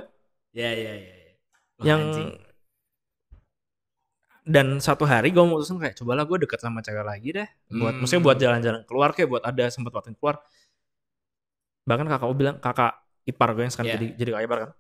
Iya 0.54 0.70
iya 0.70 0.94
iya. 0.94 1.14
iya. 1.16 1.32
Wah, 1.74 1.84
yang 1.84 2.02
anjing. 2.04 2.30
dan 4.44 4.68
satu 4.78 5.04
hari 5.04 5.32
gue 5.32 5.40
mutusin 5.42 5.80
kayak 5.80 5.96
cobalah 5.96 6.28
gue 6.28 6.38
deket 6.38 6.60
sama 6.60 6.84
cewek 6.84 7.00
lagi 7.02 7.32
deh 7.32 7.48
buat 7.72 7.96
Hmm. 7.96 8.00
maksudnya 8.04 8.22
buat 8.22 8.36
jalan-jalan 8.36 8.82
keluar 8.84 9.16
kayak 9.16 9.30
buat 9.30 9.40
ada 9.42 9.72
sempat 9.72 9.96
waktu 9.96 10.12
keluar 10.14 10.44
bahkan 11.82 12.04
kakak 12.06 12.28
gue 12.28 12.38
bilang 12.38 12.56
kakak 12.60 12.92
ipar 13.24 13.50
gue 13.56 13.64
yang 13.64 13.72
sekarang 13.72 13.88
Iya. 13.88 13.96
jadi 13.96 14.08
jadi 14.14 14.30
kakak 14.30 14.46
ipar 14.46 14.60
kan 14.60 14.72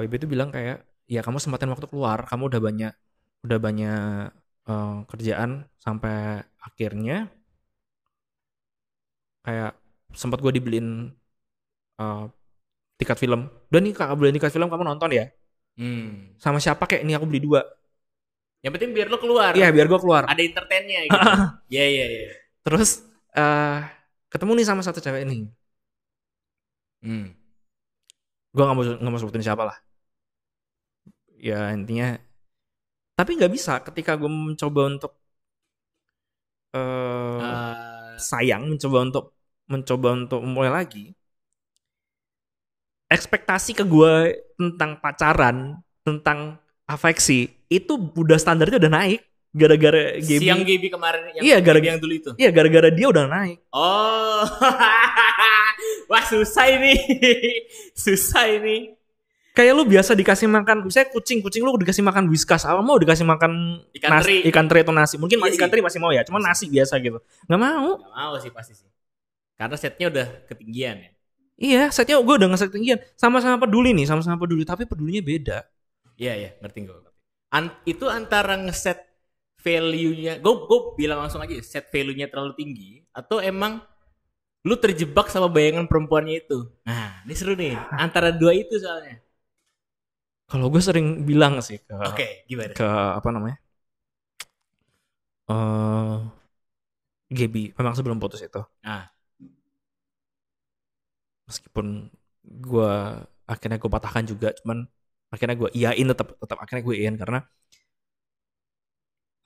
Bibi 0.00 0.16
itu 0.16 0.26
bilang 0.26 0.48
kayak 0.48 0.80
ya 1.04 1.20
kamu 1.20 1.36
sempatin 1.36 1.68
waktu 1.68 1.84
keluar 1.84 2.24
kamu 2.24 2.48
udah 2.48 2.60
banyak 2.62 2.92
udah 3.44 3.58
banyak 3.60 4.32
eh, 4.70 4.94
kerjaan 5.10 5.50
sampai 5.84 6.42
akhirnya 6.66 7.14
kayak 9.42 9.72
sempat 10.14 10.38
gue 10.44 10.52
dibeliin 10.54 10.88
eh, 12.00 12.22
tiket 13.00 13.18
film 13.22 13.40
dan 13.72 13.80
nih 13.86 13.94
kakak 13.96 14.16
beliin 14.18 14.36
tiket 14.38 14.52
film 14.54 14.68
kamu 14.70 14.84
nonton 14.86 15.12
ya 15.14 15.26
Hmm. 15.72 16.36
sama 16.36 16.60
siapa 16.60 16.84
kayak 16.84 17.00
ini 17.00 17.16
aku 17.16 17.24
beli 17.24 17.40
dua 17.48 17.64
Yang 18.60 18.72
penting 18.76 18.90
biar 18.92 19.08
lo 19.08 19.16
keluar. 19.16 19.56
iya 19.56 19.72
biar 19.72 19.88
gue 19.88 20.00
keluar 20.04 20.22
Ada 20.28 20.42
entertainnya 20.44 21.00
gitu. 21.08 21.18
Iya 21.72 21.84
iya 21.88 22.04
iya. 22.12 22.30
Terus 22.60 22.90
eh 23.32 23.78
ketemu 24.28 24.52
nih 24.60 24.66
sama 24.68 24.82
satu 24.84 25.00
cewek 25.00 25.24
ini. 25.24 25.48
Hmm. 27.02 27.34
Gue 28.54 28.62
nggak 28.64 28.76
mau 28.76 28.84
nggak 28.84 29.12
mau 29.12 29.20
sebutin 29.20 29.44
siapa 29.44 29.64
lah. 29.68 29.76
Ya 31.48 31.72
intinya. 31.74 32.16
Tapi 33.12 33.30
nggak 33.36 33.52
bisa 33.52 33.78
ketika 33.84 34.16
gue 34.16 34.30
mencoba 34.30 34.80
untuk 34.88 35.12
eh 36.72 37.40
Eh, 37.42 38.16
sayang, 38.16 38.72
mencoba 38.72 38.98
untuk 39.04 39.24
mencoba 39.68 40.08
untuk 40.16 40.40
mulai 40.44 40.72
lagi. 40.72 41.12
Ekspektasi 43.12 43.76
ke 43.76 43.84
gue 43.84 44.14
tentang 44.56 44.96
pacaran, 44.96 45.76
tentang 46.00 46.56
afeksi 46.88 47.52
itu 47.68 47.92
udah 48.16 48.40
standarnya 48.40 48.80
udah 48.80 48.92
naik 48.92 49.20
gara-gara 49.52 50.16
Gaby. 50.16 50.48
yang 50.48 50.64
Gaby 50.64 50.88
kemarin 50.88 51.28
yang 51.36 51.44
Iya, 51.44 51.56
gara- 51.60 51.84
yang 51.84 52.00
dulu 52.00 52.14
itu. 52.16 52.30
Iya 52.40 52.48
gara-gara 52.56 52.88
dia 52.88 53.06
udah 53.12 53.28
naik. 53.28 53.60
Oh. 53.68 54.44
Wah, 56.10 56.24
susah 56.24 56.72
ini. 56.72 56.96
susah 58.04 58.48
ini. 58.48 58.96
Kayak 59.52 59.72
lu 59.76 59.84
biasa 59.84 60.16
dikasih 60.16 60.48
makan 60.48 60.88
misalnya 60.88 61.12
kucing 61.12 61.44
kucing 61.44 61.60
lu 61.60 61.76
dikasih 61.76 62.00
makan 62.00 62.24
whiskas 62.32 62.64
apa 62.64 62.80
mau 62.80 62.96
dikasih 62.96 63.24
makan 63.28 63.84
Ikan 63.92 64.10
nasi, 64.10 64.40
teri. 64.40 64.48
ikan 64.48 64.64
teri 64.68 64.80
atau 64.84 64.94
nasi 64.96 65.14
mungkin 65.20 65.38
Iya 65.44 65.52
ikan 65.60 65.68
teri 65.68 65.80
masih 65.84 66.00
mau 66.00 66.08
ya 66.10 66.24
cuman 66.24 66.40
nasi 66.40 66.66
biasa 66.72 66.96
gitu 67.04 67.20
nggak 67.46 67.60
mau 67.60 68.00
Gak 68.00 68.12
mau 68.16 68.34
sih 68.40 68.50
pasti 68.52 68.72
sih. 68.74 68.88
Karena 69.54 69.76
setnya 69.78 70.06
udah 70.10 70.26
ketinggian 70.48 70.96
ya. 70.98 71.10
iya 71.60 71.82
setnya 71.92 72.16
gue 72.18 72.34
udah 72.34 72.48
ngeset 72.50 72.72
tinggian 72.72 72.98
sama-sama 73.14 73.60
peduli 73.60 73.92
nih 73.92 74.08
sama-sama 74.08 74.40
peduli 74.40 74.64
tapi 74.64 74.88
pedulinya 74.88 75.22
beda 75.22 75.58
Iya 76.16 76.32
iya, 76.38 76.50
ngerti 76.60 76.86
gue. 76.86 76.96
An- 77.50 77.72
itu 77.84 78.04
antara 78.06 78.54
ngeset 78.54 79.00
value-nya, 79.58 80.38
gue 80.38 80.54
gue 80.68 80.80
bilang 80.94 81.24
langsung 81.24 81.40
aja, 81.40 81.54
set 81.64 81.88
value-nya 81.88 82.28
terlalu 82.28 82.52
tinggi 82.54 82.90
atau 83.10 83.40
emang 83.40 83.80
lu 84.62 84.74
terjebak 84.78 85.26
sama 85.32 85.50
bayangan 85.50 85.90
perempuannya 85.90 86.46
itu. 86.46 86.58
Nah, 86.86 87.22
ini 87.26 87.34
seru 87.34 87.58
nih. 87.58 87.74
Antara 87.96 88.30
dua 88.30 88.54
itu 88.54 88.78
soalnya. 88.78 89.18
Kalau 90.50 90.66
gue 90.72 90.82
sering 90.84 91.06
bilang 91.28 91.54
sih 91.64 91.78
ke 91.80 91.94
Oke, 92.08 92.26
gimana? 92.50 92.72
ke 92.78 92.86
apa 93.18 93.28
namanya 93.34 93.56
eh 95.48 96.16
Gaby 97.32 97.72
memang 97.78 97.94
sebelum 97.96 98.18
putus 98.22 98.40
itu 98.44 98.60
Ah. 98.84 99.08
meskipun 101.48 101.86
gue 102.42 102.90
akhirnya 103.52 103.76
gue 103.82 103.90
patahkan 103.90 104.24
juga 104.30 104.48
cuman 104.62 104.78
akhirnya 105.32 105.56
gue 105.60 105.70
iyain 105.78 106.06
tetap 106.12 106.26
tetap 106.40 106.58
akhirnya 106.62 106.82
gue 106.86 106.94
iyain 107.00 107.16
karena 107.20 107.38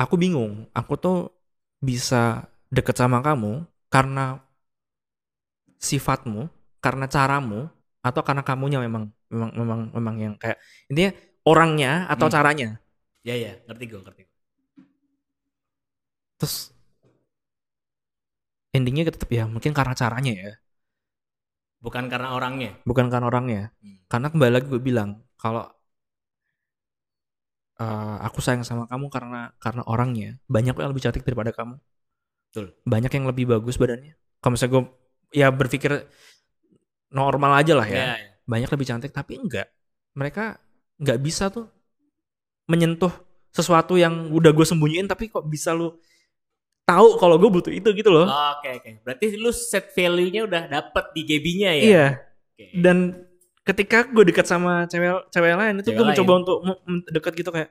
aku 0.03 0.15
bingung 0.23 0.53
aku 0.76 0.93
tuh 1.05 1.17
bisa 1.88 2.45
deket 2.75 2.97
sama 3.00 3.19
kamu 3.25 3.65
karena 3.93 4.21
sifatmu 5.88 6.43
karena 6.85 7.07
caramu 7.15 7.69
atau 8.07 8.23
karena 8.26 8.43
kamunya 8.47 8.79
memang 8.87 9.05
memang 9.33 9.50
memang 9.61 9.80
memang 9.97 10.16
yang 10.25 10.35
kayak 10.42 10.59
intinya 10.90 11.12
orangnya 11.47 11.90
atau 12.12 12.26
Hmm. 12.26 12.35
caranya 12.35 12.68
Ya 13.26 13.35
ya, 13.45 13.52
ngerti 13.66 13.85
gue, 13.90 14.00
ngerti. 14.06 14.23
terus 16.38 16.73
endingnya 18.76 19.04
tetap 19.11 19.30
ya 19.38 19.45
mungkin 19.54 19.73
karena 19.78 19.95
caranya 20.02 20.33
ya 20.42 20.50
Bukan 21.85 22.04
karena 22.12 22.28
orangnya. 22.37 22.71
bukan 22.88 23.06
karena 23.12 23.26
orangnya 23.30 23.62
Hmm. 23.83 23.99
karena 24.11 24.26
kembali 24.33 24.52
lagi 24.54 24.66
gue 24.73 24.80
bilang 24.88 25.11
kalau 25.42 25.62
eh, 27.80 28.16
aku 28.26 28.38
sayang 28.45 28.64
sama 28.68 28.85
kamu 28.90 29.06
karena 29.14 29.40
karena 29.64 29.83
orangnya 29.92 30.28
banyak 30.54 30.75
yang 30.80 30.90
lebih 30.92 31.04
cantik 31.04 31.25
daripada 31.26 31.52
kamu 31.59 31.75
Betul. 32.50 32.66
banyak 32.87 33.11
yang 33.12 33.26
lebih 33.30 33.45
bagus 33.50 33.76
badannya 33.76 34.14
kalau 34.40 34.52
misalnya 34.54 34.73
gue 34.78 34.83
ya 35.35 35.49
berpikir 35.50 36.06
normal 37.11 37.52
aja 37.62 37.73
lah 37.78 37.87
ya 37.88 37.97
Ya, 37.97 38.16
ya. 38.18 38.36
Banyak 38.47 38.71
lebih 38.71 38.87
cantik 38.87 39.12
tapi 39.12 39.37
enggak 39.43 39.69
mereka 40.15 40.57
nggak 40.97 41.19
bisa 41.21 41.50
tuh 41.53 41.69
menyentuh 42.71 43.12
sesuatu 43.53 43.99
yang 43.99 44.31
udah 44.33 44.50
gue 44.55 44.67
sembunyiin 44.67 45.07
tapi 45.11 45.29
kok 45.29 45.45
bisa 45.47 45.75
lu 45.75 45.93
tahu 46.87 47.19
kalau 47.19 47.37
gue 47.37 47.50
butuh 47.50 47.73
itu 47.75 47.91
gitu 47.93 48.11
loh 48.15 48.26
Oke, 48.31 48.79
oke. 48.79 48.91
Berarti 49.03 49.35
lu 49.35 49.50
set 49.50 49.91
value-nya 49.91 50.47
udah 50.47 50.62
dapet 50.71 51.05
di 51.19 51.23
Gaby-nya 51.26 51.71
ya? 51.75 51.83
iya 51.83 52.07
Oke. 52.55 52.67
dan 52.79 52.97
ketika 53.67 54.07
gue 54.07 54.25
dekat 54.31 54.47
sama 54.47 54.87
cewek 54.87 55.26
cewek 55.35 55.53
lain 55.59 55.83
itu 55.83 55.91
gue 55.91 56.05
mencoba 56.07 56.33
untuk 56.38 56.59
dekat 57.11 57.33
gitu 57.35 57.50
kayak 57.50 57.71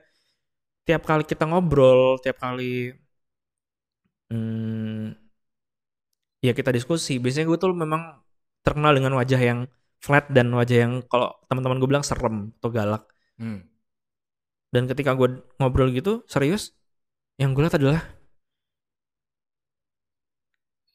tiap 0.86 1.02
kali 1.02 1.24
kita 1.24 1.48
ngobrol 1.48 2.20
tiap 2.20 2.36
kali 2.36 2.92
hmm, 4.30 5.16
ya 6.44 6.52
kita 6.52 6.70
diskusi 6.70 7.16
biasanya 7.18 7.48
gue 7.48 7.58
tuh 7.58 7.72
memang 7.72 8.20
terkenal 8.62 8.92
dengan 8.92 9.16
wajah 9.16 9.40
yang 9.40 9.64
flat 9.98 10.28
dan 10.30 10.52
wajah 10.52 10.78
yang 10.86 10.92
kalau 11.06 11.34
teman-teman 11.46 11.78
gue 11.78 11.88
bilang 11.88 12.06
serem 12.06 12.52
atau 12.58 12.70
galak 12.70 13.04
Hmm. 13.36 13.68
dan 14.72 14.88
ketika 14.88 15.12
gue 15.12 15.28
ngobrol 15.56 15.92
gitu 15.92 16.24
serius 16.24 16.72
yang 17.36 17.52
gue 17.52 17.60
lihat 17.60 17.76
adalah 17.76 18.00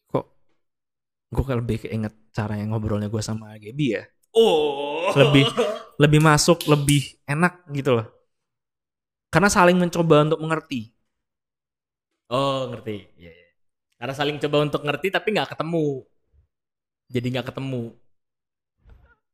kok 0.08 0.26
gue 1.30 1.44
kayak 1.46 1.60
lebih 1.62 1.78
keinget 1.86 2.14
cara 2.32 2.58
yang 2.58 2.74
ngobrolnya 2.74 3.08
gue 3.08 3.22
sama 3.22 3.56
Gaby 3.56 3.88
ya 3.94 4.04
Oh. 4.32 5.12
Lebih. 5.12 5.44
lebih 6.02 6.18
masuk 6.18 6.66
lebih 6.66 7.20
enak 7.24 7.62
gitu 7.70 8.00
loh 8.00 8.08
karena 9.30 9.48
saling 9.48 9.78
mencoba 9.78 10.26
untuk 10.26 10.42
mengerti 10.42 10.90
Oh, 12.32 12.64
ngerti. 12.72 13.12
Iya, 13.20 13.28
iya. 13.28 13.48
Karena 14.00 14.16
saling 14.16 14.40
coba 14.40 14.64
untuk 14.64 14.88
ngerti 14.88 15.12
tapi 15.12 15.36
nggak 15.36 15.52
ketemu. 15.52 16.08
Jadi 17.12 17.28
nggak 17.28 17.52
ketemu. 17.52 17.92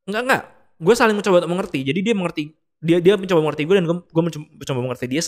Enggak 0.08 0.22
enggak. 0.24 0.42
Gue 0.78 0.94
saling 0.96 1.14
mencoba 1.14 1.44
untuk 1.44 1.52
mengerti. 1.52 1.78
Jadi 1.84 2.00
dia 2.00 2.14
mengerti. 2.16 2.44
Dia 2.78 2.98
dia 3.02 3.14
mencoba 3.18 3.40
mengerti 3.44 3.62
gue 3.66 3.74
dan 3.76 3.84
gue 3.84 3.96
gue 4.02 4.22
mencoba, 4.22 4.46
mencoba 4.54 4.80
mengerti 4.80 5.06
dia 5.10 5.22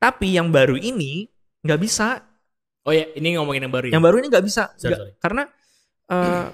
tapi 0.00 0.32
yang 0.32 0.48
baru 0.48 0.80
ini 0.80 1.28
nggak 1.60 1.80
bisa. 1.80 2.24
Oh 2.88 2.92
ya, 2.96 3.04
ini 3.12 3.36
ngomongin 3.36 3.68
yang 3.68 3.74
baru 3.76 3.92
ya? 3.92 3.92
yang 4.00 4.04
baru 4.04 4.16
ini 4.24 4.32
nggak 4.32 4.44
bisa. 4.48 4.72
Sorry, 4.80 4.96
Nggak- 4.96 5.00
sorry. 5.04 5.12
karena 5.20 5.42
eh, 6.08 6.46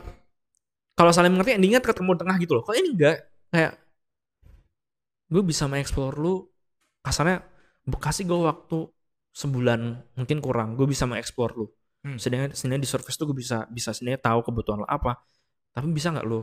kalau 0.98 1.10
saling 1.14 1.30
mengerti 1.30 1.54
endingnya 1.54 1.78
ketemu 1.78 2.18
di 2.18 2.20
tengah 2.26 2.36
gitu 2.42 2.52
loh. 2.58 2.62
Kok 2.66 2.74
ini 2.74 2.88
enggak 2.98 3.16
kayak 3.54 3.72
gue 5.30 5.42
bisa 5.46 5.70
mengeksplor 5.70 6.18
lu 6.18 6.46
kasarnya 7.02 7.46
kasih 7.86 8.26
gue 8.26 8.38
waktu 8.42 8.78
sebulan 9.30 9.80
mungkin 10.18 10.42
kurang 10.42 10.74
gue 10.74 10.86
bisa 10.90 11.06
mengeksplor 11.06 11.54
lu. 11.54 11.66
Hmm. 12.06 12.22
sedangkan 12.22 12.54
sedangkan 12.54 12.82
di 12.82 12.90
surface 12.90 13.18
tuh 13.18 13.26
gue 13.30 13.38
bisa 13.42 13.66
bisa 13.66 13.90
sebenarnya 13.90 14.22
tahu 14.26 14.42
kebutuhan 14.42 14.82
lo 14.82 14.88
apa. 14.90 15.22
Tapi 15.70 15.86
bisa 15.94 16.10
nggak 16.10 16.26
lu 16.26 16.42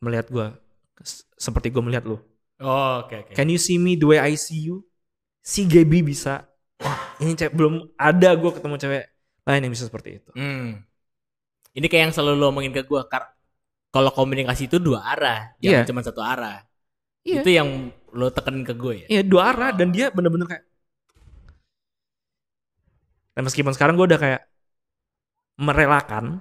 melihat 0.00 0.26
gue 0.28 0.46
seperti 1.36 1.68
gue 1.70 1.82
melihat 1.82 2.04
lu 2.04 2.18
Oh, 2.56 3.04
oke, 3.04 3.12
oke. 3.28 3.32
can 3.36 3.52
you 3.52 3.60
see 3.60 3.76
me 3.76 4.00
the 4.00 4.08
way 4.08 4.16
I 4.16 4.32
see 4.32 4.64
you 4.64 4.80
si 5.44 5.68
Gaby 5.68 6.00
bisa 6.00 6.48
wah 6.80 6.98
ini 7.20 7.36
cewek 7.36 7.52
belum 7.52 7.92
ada 7.94 8.32
gue 8.32 8.50
ketemu 8.52 8.74
cewek 8.80 9.04
lain 9.44 9.60
yang 9.62 9.72
bisa 9.72 9.84
seperti 9.86 10.20
itu 10.20 10.30
Hmm. 10.32 10.80
Ini 11.76 11.92
kayak 11.92 12.02
yang 12.08 12.14
selalu 12.16 12.40
lo 12.40 12.48
omongin 12.48 12.72
ke 12.72 12.88
gue. 12.88 13.00
Kalau 13.92 14.08
komunikasi 14.08 14.64
itu 14.64 14.80
dua 14.80 15.12
arah, 15.12 15.52
jangan 15.60 15.84
Iya. 15.84 15.88
cuma 15.92 16.00
satu 16.00 16.24
arah. 16.24 16.64
Iya. 17.20 17.44
Itu 17.44 17.52
yang 17.52 17.92
lo 18.16 18.32
tekenin 18.32 18.64
ke 18.64 18.72
gue 18.72 19.04
ya? 19.04 19.06
Iya 19.12 19.22
dua 19.28 19.52
arah 19.52 19.76
dan 19.76 19.92
dia 19.92 20.08
bener-bener 20.08 20.48
kayak 20.48 20.64
dan 23.36 23.44
meskipun 23.44 23.76
sekarang 23.76 24.00
gue 24.00 24.08
udah 24.08 24.16
kayak 24.16 24.42
merelakan 25.60 26.40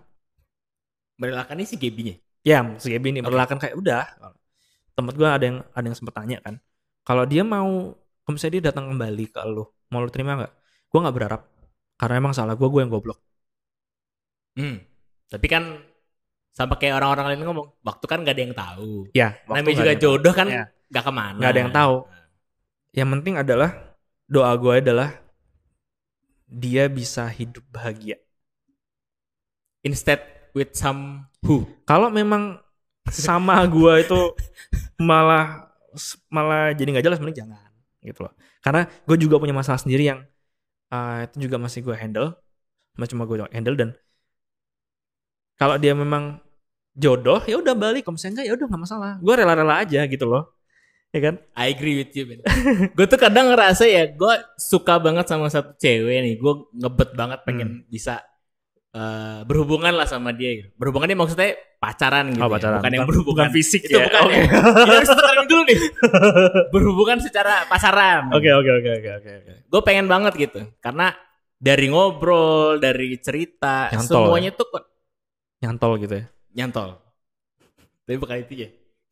Merelakan 1.19 1.59
ini 1.59 1.67
si 1.67 1.75
Gaby-nya. 1.79 2.15
Ya 2.45 2.61
si 2.77 2.93
Gaby 2.93 3.09
ini 3.09 3.19
merelakan 3.19 3.57
kayak 3.57 3.75
udah 3.75 4.05
tempat 4.93 5.13
gue 5.17 5.25
ada 5.27 5.43
yang 5.43 5.57
ada 5.73 5.85
yang 5.85 5.97
sempet 5.97 6.13
tanya 6.13 6.37
kan 6.39 6.55
kalau 7.01 7.25
dia 7.25 7.41
mau 7.41 7.91
kalau 8.21 8.33
misalnya 8.33 8.53
dia 8.55 8.63
datang 8.69 8.93
kembali 8.93 9.25
ke 9.27 9.41
lo 9.43 9.73
mau 9.89 9.99
lo 9.99 10.07
terima 10.07 10.37
nggak 10.37 10.53
gue 10.87 10.99
nggak 11.01 11.15
berharap 11.17 11.41
karena 11.97 12.15
emang 12.15 12.31
salah 12.31 12.53
gue 12.53 12.67
gue 12.67 12.81
yang 12.81 12.93
goblok 12.93 13.19
Hmm. 14.55 14.79
Tapi 15.27 15.51
kan 15.51 15.83
Sama 16.55 16.79
kayak 16.79 16.95
orang-orang 16.95 17.35
lain 17.35 17.43
ngomong, 17.43 17.67
waktu 17.83 18.05
kan 18.07 18.23
gak 18.23 18.31
ada 18.31 18.43
yang 18.47 18.55
tahu. 18.55 19.11
Ya, 19.11 19.35
Namanya 19.43 19.75
juga 19.75 19.83
ada 19.83 19.91
yang 19.91 19.99
tahu. 19.99 20.05
jodoh 20.07 20.31
kan 20.31 20.47
Ya. 20.47 20.63
gak 20.87 21.03
ke 21.03 21.11
mana. 21.11 21.35
Nggak 21.35 21.51
ada 21.51 21.59
yang 21.59 21.73
tahu. 21.75 21.95
Yang 22.95 23.09
penting 23.11 23.35
adalah 23.35 23.71
doa 24.23 24.51
gue 24.55 24.73
adalah 24.79 25.09
dia 26.47 26.87
bisa 26.87 27.27
hidup 27.27 27.67
bahagia. 27.67 28.15
Instead 29.83 30.23
with 30.55 30.71
some 30.71 31.27
who. 31.45 31.63
Kalau 31.85 32.09
memang 32.09 32.57
sama 33.09 33.61
gua 33.69 34.01
itu 34.01 34.33
malah 34.99 35.69
malah 36.27 36.75
jadi 36.75 36.91
nggak 36.91 37.05
jelas 37.05 37.19
mending 37.21 37.45
jangan 37.45 37.69
gitu 38.03 38.25
loh. 38.25 38.33
Karena 38.61 38.89
gue 39.05 39.17
juga 39.17 39.37
punya 39.37 39.53
masalah 39.53 39.77
sendiri 39.77 40.09
yang 40.09 40.19
eh, 40.89 41.19
itu 41.29 41.49
juga 41.49 41.57
masih 41.61 41.85
gue 41.85 41.95
handle, 41.95 42.33
masih 42.97 43.13
cuma 43.17 43.23
gue 43.29 43.37
handle 43.53 43.77
dan 43.77 43.89
kalau 45.55 45.79
dia 45.79 45.95
memang 45.95 46.43
jodoh 46.95 47.39
ya 47.47 47.59
udah 47.59 47.75
balik, 47.75 48.03
kalau 48.03 48.15
misalnya 48.19 48.33
enggak 48.39 48.47
ya 48.47 48.53
udah 48.55 48.65
nggak 48.67 48.81
masalah. 48.83 49.11
Gue 49.19 49.33
rela-rela 49.35 49.75
aja 49.83 50.01
gitu 50.07 50.25
loh, 50.27 50.43
ya 51.15 51.19
kan? 51.23 51.35
I 51.55 51.71
agree 51.71 51.95
with 52.03 52.11
you, 52.15 52.23
gue 52.97 53.05
tuh 53.07 53.19
kadang 53.19 53.51
ngerasa 53.51 53.87
ya, 53.87 54.11
gue 54.11 54.33
suka 54.59 54.99
banget 54.99 55.25
sama 55.31 55.47
satu 55.47 55.75
cewek 55.79 56.17
nih. 56.23 56.35
Gue 56.39 56.67
ngebet 56.75 57.15
banget 57.15 57.39
pengen 57.47 57.69
Hmm. 57.83 57.87
bisa 57.87 58.19
eh, 58.95 59.39
berhubungan 59.43 59.91
lah 59.91 60.07
sama 60.07 60.31
dia. 60.31 60.51
Gitu. 60.57 60.67
Berhubungan 60.73 61.07
ini 61.07 61.17
maksudnya 61.17 61.51
pacaran 61.75 62.31
gitu. 62.31 62.39
Oh, 62.39 62.47
ya. 62.47 62.53
pacaran. 62.55 62.79
Bukan 62.79 62.91
yang 62.95 63.05
berhubungan 63.05 63.45
bukan 63.45 63.53
fisik 63.53 63.81
itu 63.83 63.93
ya. 63.93 64.07
bukan. 64.07 64.21
Oke. 64.23 64.33
ya. 64.33 64.43
Kita 64.47 64.93
harus 64.95 65.09
tekenin 65.11 65.45
dulu 65.45 65.61
nih. 65.63 65.79
berhubungan 66.73 67.17
secara 67.19 67.53
pasaran. 67.67 68.31
Oke 68.31 68.49
oke 68.49 68.71
oke 68.73 68.89
oke 68.95 69.09
oke. 69.19 69.31
oke. 69.43 69.53
Gue 69.67 69.81
pengen 69.83 70.07
banget 70.07 70.33
gitu. 70.39 70.59
Karena 70.79 71.11
dari 71.55 71.87
ngobrol, 71.87 72.79
dari 72.79 73.15
cerita, 73.17 73.89
Nyantol 73.89 74.27
semuanya 74.27 74.51
tuh 74.51 74.67
kok 74.69 74.83
Nyantol 75.59 75.91
gitu 75.99 76.15
ya? 76.15 76.25
nyantol. 76.55 76.95
Tapi 78.03 78.15
bukan 78.15 78.37
itu 78.39 78.53
ya. 78.55 78.69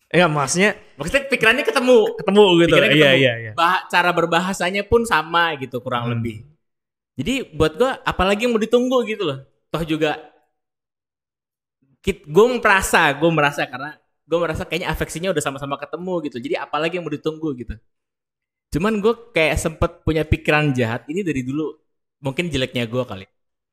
Enggak 0.08 0.30
maksudnya 0.30 0.72
Maksudnya 0.96 1.24
pikirannya 1.25 1.66
ketemu. 1.66 1.98
ketemu 2.16 2.44
gitu. 2.56 2.70
Pikirannya 2.70 2.94
Iya 2.94 3.10
ketemu. 3.10 3.24
iya 3.25 3.34
iya. 3.36 3.52
bah 3.54 3.84
cara 3.88 4.10
berbahasanya 4.12 4.84
pun 4.86 5.02
sama 5.04 5.58
gitu 5.58 5.82
kurang 5.82 6.08
Hmm. 6.08 6.13
lebih. 6.16 6.46
Jadi 7.13 7.34
buat 7.52 7.74
gua 7.74 7.98
apalagi 8.02 8.46
yang 8.46 8.54
mau 8.54 8.62
ditunggu 8.62 8.98
gitu 9.04 9.25
loh. 9.25 9.40
Toh 9.74 9.84
juga 9.89 10.12
gue 12.06 12.46
merasa, 12.62 13.10
gue 13.15 13.32
merasa 13.32 13.62
karena 13.65 13.92
gue 14.30 14.38
merasa 14.44 14.63
kayaknya 14.68 14.89
afeksinya 14.94 15.30
udah 15.34 15.44
sama-sama 15.44 15.75
ketemu 15.82 16.13
gitu. 16.30 16.38
Jadi 16.46 16.56
apalagi 16.60 16.94
yang 17.00 17.06
mau 17.08 17.13
ditunggu 17.18 17.50
gitu. 17.58 17.74
Cuman 18.74 18.94
gue 19.03 19.13
kayak 19.36 19.58
sempet 19.58 19.92
punya 20.06 20.24
pikiran 20.25 20.74
jahat 20.77 21.06
ini 21.12 21.22
dari 21.25 21.42
dulu. 21.46 21.74
Mungkin 22.25 22.50
jeleknya 22.53 22.84
gue 22.94 23.03
kali. 23.12 23.25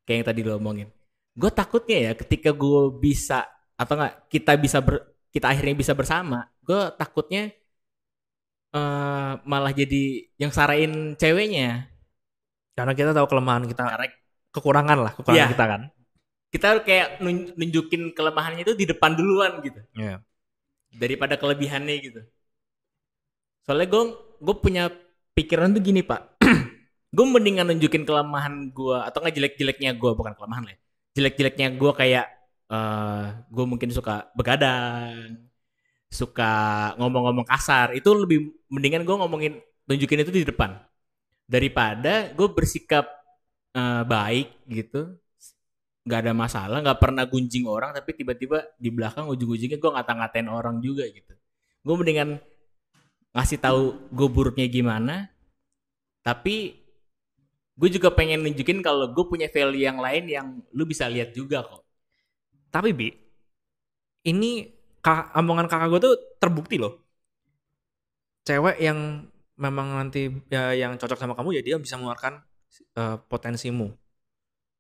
Kayak 0.07 0.17
yang 0.19 0.27
tadi 0.31 0.41
lo 0.47 0.53
omongin. 0.57 0.89
Gue 1.37 1.51
takutnya 1.53 1.99
ya 2.11 2.13
ketika 2.17 2.51
gue 2.57 2.81
bisa 3.05 3.47
atau 3.81 3.95
enggak 3.97 4.15
kita 4.33 4.53
bisa 4.61 4.79
ber, 4.85 4.95
kita 5.35 5.47
akhirnya 5.53 5.77
bisa 5.83 5.93
bersama. 5.97 6.49
Gue 6.65 6.81
takutnya 7.01 7.53
eh 8.77 9.33
malah 9.51 9.73
jadi 9.75 10.31
yang 10.39 10.53
sarain 10.55 11.19
ceweknya 11.21 11.91
Karena 12.77 12.93
kita 12.97 13.11
tahu 13.13 13.27
kelemahan 13.29 13.65
kita, 13.69 13.83
karena 13.93 14.09
kekurangan 14.51 14.99
lah, 14.99 15.13
kekurangan 15.15 15.47
Iya. 15.47 15.53
kita 15.55 15.67
kan. 15.67 15.83
kita 16.51 16.69
kayak 16.83 17.09
nun- 17.23 17.55
nunjukin 17.55 18.11
kelemahannya 18.11 18.67
itu 18.67 18.75
di 18.75 18.83
depan 18.83 19.15
duluan 19.15 19.63
gitu 19.63 19.79
Iya. 19.95 20.19
daripada 20.91 21.39
kelebihannya 21.39 21.95
gitu 22.03 22.21
soalnya 23.63 23.87
gue 23.87 24.03
gue 24.43 24.57
punya 24.59 24.91
pikiran 25.31 25.71
tuh 25.71 25.79
gini 25.79 26.03
pak 26.03 26.43
gue 27.15 27.27
mendingan 27.27 27.71
nunjukin 27.71 28.03
kelemahan 28.03 28.75
gue 28.75 28.99
atau 28.99 29.19
nggak 29.23 29.35
jelek-jeleknya 29.39 29.95
gue 29.95 30.11
bukan 30.11 30.35
kelemahan 30.35 30.67
lah 30.67 30.73
ya. 30.75 30.79
jelek-jeleknya 31.15 31.67
gue 31.79 31.93
kayak 31.95 32.27
eh 32.71 33.25
gue 33.47 33.65
mungkin 33.67 33.91
suka 33.95 34.31
begadang 34.35 35.47
suka 36.11 36.51
ngomong-ngomong 36.99 37.47
kasar 37.47 37.95
itu 37.95 38.11
lebih 38.11 38.51
mendingan 38.67 39.07
gue 39.07 39.15
ngomongin 39.15 39.53
tunjukin 39.87 40.27
itu 40.27 40.35
di 40.35 40.43
depan 40.43 40.83
daripada 41.47 42.35
gue 42.35 42.49
bersikap 42.51 43.07
eh, 43.77 44.03
baik 44.07 44.49
gitu. 44.71 45.19
Nggak 46.07 46.21
ada 46.27 46.33
masalah 46.35 46.79
nggak 46.81 47.01
pernah 47.01 47.25
gunjing 47.29 47.69
orang 47.69 47.93
tapi 47.93 48.17
tiba-tiba 48.17 48.65
di 48.81 48.89
belakang 48.89 49.29
ujung-ujungnya 49.29 49.79
gue 49.79 49.91
ngata-ngatain 49.95 50.49
orang 50.49 50.81
juga 50.81 51.05
gitu. 51.09 51.35
Gue 51.85 51.95
mendingan 51.97 52.41
ngasih 53.37 53.59
tahu 53.63 53.83
gue 54.11 54.29
buruknya 54.29 54.67
gimana 54.67 55.31
tapi 56.27 56.81
gue 57.81 57.89
juga 57.89 58.13
pengen 58.13 58.45
nunjukin 58.45 58.85
kalau 58.85 59.09
gue 59.09 59.25
punya 59.25 59.49
value 59.49 59.87
yang 59.89 59.99
lain 60.03 60.25
yang 60.29 60.47
lu 60.77 60.85
bisa 60.85 61.09
lihat 61.09 61.33
juga 61.33 61.65
kok. 61.65 61.81
Tapi 62.71 62.91
Bi, 62.93 63.09
ini 64.29 64.69
kak, 65.01 65.33
omongan 65.35 65.67
kakak 65.67 65.89
gue 65.89 66.01
tuh 66.05 66.15
terbukti 66.37 66.77
loh. 66.77 67.01
Cewek 68.45 68.77
yang 68.85 69.25
memang 69.57 69.97
nanti 69.97 70.29
ya, 70.49 70.73
yang 70.77 70.97
cocok 70.97 71.19
sama 71.21 71.37
kamu 71.37 71.61
ya 71.61 71.63
dia 71.65 71.77
bisa 71.77 71.97
mengeluarkan 72.01 72.41
eh, 72.97 73.17
potensimu. 73.29 73.89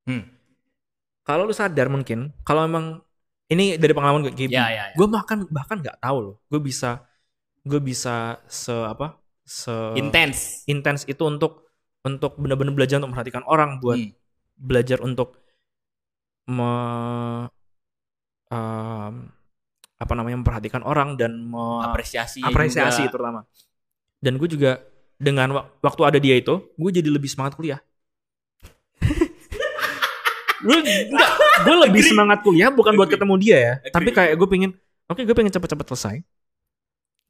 Hmm. 0.06 0.24
Kalau 1.26 1.46
lu 1.46 1.54
sadar 1.54 1.86
mungkin, 1.92 2.32
kalau 2.42 2.64
memang 2.66 3.04
ini 3.50 3.76
dari 3.78 3.92
pengalaman 3.94 4.26
gue, 4.30 4.32
ya 4.46 4.70
ya, 4.70 4.84
ya. 4.90 4.94
gue 4.94 5.06
bahkan 5.10 5.42
bahkan 5.50 5.78
nggak 5.82 5.98
tahu 6.00 6.18
loh, 6.22 6.36
gue 6.50 6.60
bisa 6.62 7.02
gue 7.60 7.80
bisa 7.82 8.40
se 8.48 8.72
apa 8.72 9.20
se 9.44 9.70
intens 10.00 10.64
intens 10.64 11.04
itu 11.04 11.20
untuk 11.28 11.68
untuk 12.00 12.40
benar-benar 12.40 12.72
belajar 12.72 12.96
untuk 13.02 13.12
memperhatikan 13.12 13.44
orang 13.44 13.76
buat 13.82 14.00
Hmm. 14.00 14.16
belajar 14.56 14.98
untuk 15.04 15.36
me, 16.48 16.72
em, 18.50 19.14
apa 20.00 20.12
namanya 20.16 20.36
memperhatikan 20.40 20.80
orang 20.82 21.14
dan 21.20 21.36
me- 21.36 21.84
apresiasi 21.84 22.40
apresiasi 22.40 23.04
terutama 23.12 23.44
dan 24.24 24.36
gue 24.40 24.48
juga 24.48 24.80
dengan 25.20 25.52
wak- 25.52 25.84
waktu 25.84 26.02
ada 26.08 26.18
dia 26.18 26.40
itu 26.40 26.72
gue 26.72 26.90
jadi 26.90 27.12
lebih 27.12 27.28
semangat 27.28 27.54
kuliah. 27.60 27.78
Gue 30.60 30.76
enggak 30.76 31.30
gue 31.64 31.76
lebih 31.88 32.02
semangat 32.04 32.44
kuliah 32.44 32.68
bukan 32.68 32.92
buat 32.92 33.08
ketemu 33.08 33.34
dia 33.40 33.56
ya. 33.56 33.74
Tapi 33.88 34.12
kayak 34.12 34.36
gue 34.36 34.48
pengen 34.48 34.70
oke 35.08 35.24
gue 35.24 35.32
pengen 35.32 35.48
cepet-cepet 35.52 35.86
selesai. 35.88 36.16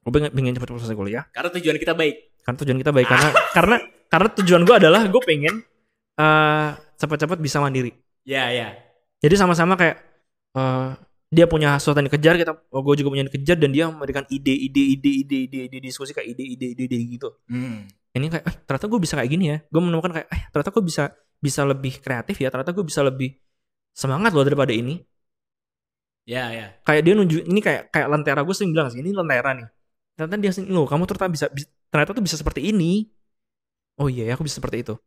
Gue 0.02 0.10
pengen 0.10 0.30
pengen 0.34 0.52
cepet-cepet 0.58 0.80
selesai 0.82 0.98
kuliah. 0.98 1.22
Karena 1.30 1.50
tujuan 1.54 1.78
kita 1.78 1.94
baik. 1.94 2.42
Karena 2.42 2.56
tujuan 2.58 2.78
kita 2.82 2.90
baik 2.90 3.06
karena 3.06 3.28
karena 3.56 3.76
karena 4.10 4.28
tujuan 4.42 4.62
gue 4.66 4.74
adalah 4.82 5.02
gue 5.06 5.22
pengen 5.22 5.62
eh 6.18 6.68
cepat-cepat 6.98 7.38
bisa 7.38 7.62
mandiri. 7.62 7.94
Ya 8.26 8.50
ya. 8.50 8.74
Jadi 9.22 9.34
sama-sama 9.38 9.78
kayak 9.78 9.96
eh 10.58 10.90
dia 11.30 11.46
punya 11.46 11.78
sesuatu 11.78 12.02
yang 12.02 12.10
dikejar 12.10 12.34
kita 12.34 12.52
oh, 12.74 12.82
gue 12.82 12.94
juga 12.98 13.08
punya 13.14 13.22
yang 13.22 13.30
dikejar 13.30 13.56
dan 13.56 13.70
dia 13.70 13.86
memberikan 13.86 14.26
ide 14.26 14.50
ide 14.50 14.82
ide 14.98 15.10
ide 15.22 15.36
ide 15.46 15.58
ide 15.70 15.78
diskusi 15.78 16.10
kayak 16.10 16.34
ide 16.34 16.42
ide 16.42 16.66
ide 16.74 16.82
ide 16.90 16.96
gitu. 17.06 17.30
Hmm. 17.46 17.86
ini 18.10 18.26
kayak 18.26 18.42
eh, 18.42 18.56
ternyata 18.66 18.86
gue 18.90 18.98
bisa 18.98 19.14
kayak 19.14 19.30
gini 19.30 19.44
ya. 19.54 19.58
Gue 19.70 19.78
menemukan 19.78 20.10
kayak 20.10 20.28
eh 20.34 20.42
ternyata 20.50 20.70
gue 20.74 20.82
bisa 20.82 21.04
bisa 21.38 21.62
lebih 21.62 21.94
kreatif 22.02 22.36
ya 22.42 22.50
ternyata 22.50 22.74
gue 22.74 22.82
bisa 22.82 23.00
lebih 23.06 23.38
semangat 23.94 24.34
loh 24.34 24.42
daripada 24.42 24.74
ini. 24.74 24.98
Ya 26.26 26.50
ya. 26.50 26.66
Kayak 26.82 27.02
dia 27.06 27.14
nunjuk 27.14 27.46
ini 27.46 27.60
kayak 27.62 27.94
kayak 27.94 28.08
lentera 28.10 28.42
gue 28.42 28.54
sering 28.54 28.74
bilang 28.74 28.90
sih 28.90 28.98
ini 28.98 29.14
lentera 29.14 29.54
nih. 29.54 29.70
Ternyata 30.18 30.34
dia 30.42 30.50
sering 30.50 30.74
loh 30.74 30.90
kamu 30.90 31.06
ternyata 31.06 31.30
bisa 31.30 31.46
bis- 31.54 31.70
ternyata 31.94 32.10
tuh 32.10 32.24
bisa 32.26 32.34
seperti 32.34 32.60
ini. 32.74 33.06
Oh 34.02 34.10
iya 34.10 34.26
ya 34.26 34.32
aku 34.34 34.42
bisa 34.42 34.58
seperti 34.58 34.82
itu. 34.82 34.98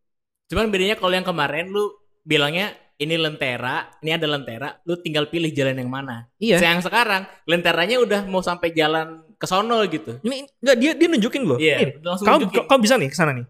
Cuman 0.48 0.72
bedanya 0.72 0.96
kalau 0.96 1.12
yang 1.12 1.28
kemarin 1.28 1.68
lu 1.68 1.92
bilangnya 2.24 2.72
ini 2.96 3.16
lentera, 3.16 3.76
ini 4.00 4.12
ada 4.12 4.26
lentera, 4.26 4.70
lu 4.82 4.96
tinggal 4.96 5.26
pilih 5.26 5.50
jalan 5.50 5.76
yang 5.76 5.88
mana. 5.88 6.30
iya 6.38 6.58
Yang 6.58 6.88
sekarang 6.88 7.26
lenteranya 7.44 7.98
udah 7.98 8.22
mau 8.24 8.40
sampai 8.40 8.70
jalan 8.72 9.22
ke 9.34 9.46
sono 9.46 9.82
gitu. 9.86 10.18
ini 10.22 10.48
enggak 10.58 10.78
dia 10.78 10.92
dia 10.94 11.08
nunjukin 11.08 11.44
loh 11.44 11.58
Iya, 11.58 12.00
kamu 12.00 12.48
nunjukin. 12.48 12.64
kamu 12.64 12.80
bisa 12.80 12.96
nih 12.96 13.10
ke 13.10 13.18
sana 13.18 13.32
nih 13.34 13.46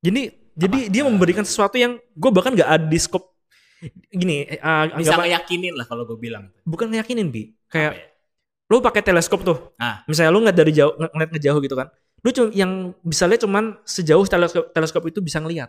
jadi 0.00 0.22
jadi 0.54 0.78
dia 0.86 1.02
memberikan 1.02 1.42
sesuatu 1.42 1.74
yang 1.74 1.96
gue 1.96 2.30
bahkan 2.30 2.52
nggak 2.52 2.68
ada 2.68 2.84
di 2.84 2.98
scope 2.98 3.24
gini 4.10 4.44
uh, 4.54 4.92
bisa 4.94 5.12
anggap 5.12 5.24
ngeyakinin 5.24 5.74
lah 5.74 5.84
kalau 5.84 6.04
gue 6.04 6.16
bilang. 6.16 6.48
bukan 6.62 6.88
ngeyakinin 6.88 7.28
bi 7.28 7.56
kayak 7.66 7.90
Apa 7.90 7.98
ya? 7.98 8.06
lu 8.64 8.76
pakai 8.80 9.00
teleskop 9.02 9.40
tuh 9.42 9.58
Ah. 9.76 10.04
misalnya 10.04 10.28
lu 10.28 10.40
ngeliat 10.40 10.56
dari 10.56 10.72
jauh 10.72 10.92
ng- 10.94 11.08
ngeliat 11.10 11.30
ngejauh 11.32 11.58
gitu 11.60 11.74
kan 11.74 11.88
lu 12.20 12.28
cuma 12.30 12.48
yang 12.52 12.72
bisa 13.00 13.24
lihat 13.24 13.40
cuman 13.40 13.76
sejauh 13.82 14.24
teleskop 14.24 14.68
teleskop 14.70 15.04
itu 15.04 15.20
bisa 15.20 15.36
ngelihat 15.38 15.68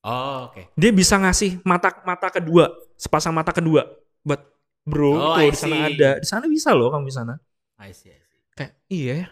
Oh, 0.00 0.48
oke. 0.48 0.72
dia 0.80 0.90
bisa 0.96 1.20
ngasih 1.20 1.60
mata 1.60 1.92
mata 2.08 2.32
kedua 2.32 2.72
sepasang 2.96 3.36
mata 3.36 3.52
kedua. 3.52 3.84
Buat 4.24 4.40
bro 4.84 5.12
Oh, 5.12 5.36
tuh 5.36 5.52
di 5.52 5.56
sana 5.56 5.76
ada. 5.92 6.10
Di 6.20 6.28
sana 6.28 6.44
bisa 6.48 6.72
loh 6.72 6.88
kamu 6.88 7.04
di 7.08 7.14
sana. 7.16 7.34
I 7.80 7.92
see, 7.92 8.12
I 8.12 8.20
see. 8.20 8.40
kayak 8.56 8.72
iya 8.88 9.12
ya. 9.24 9.28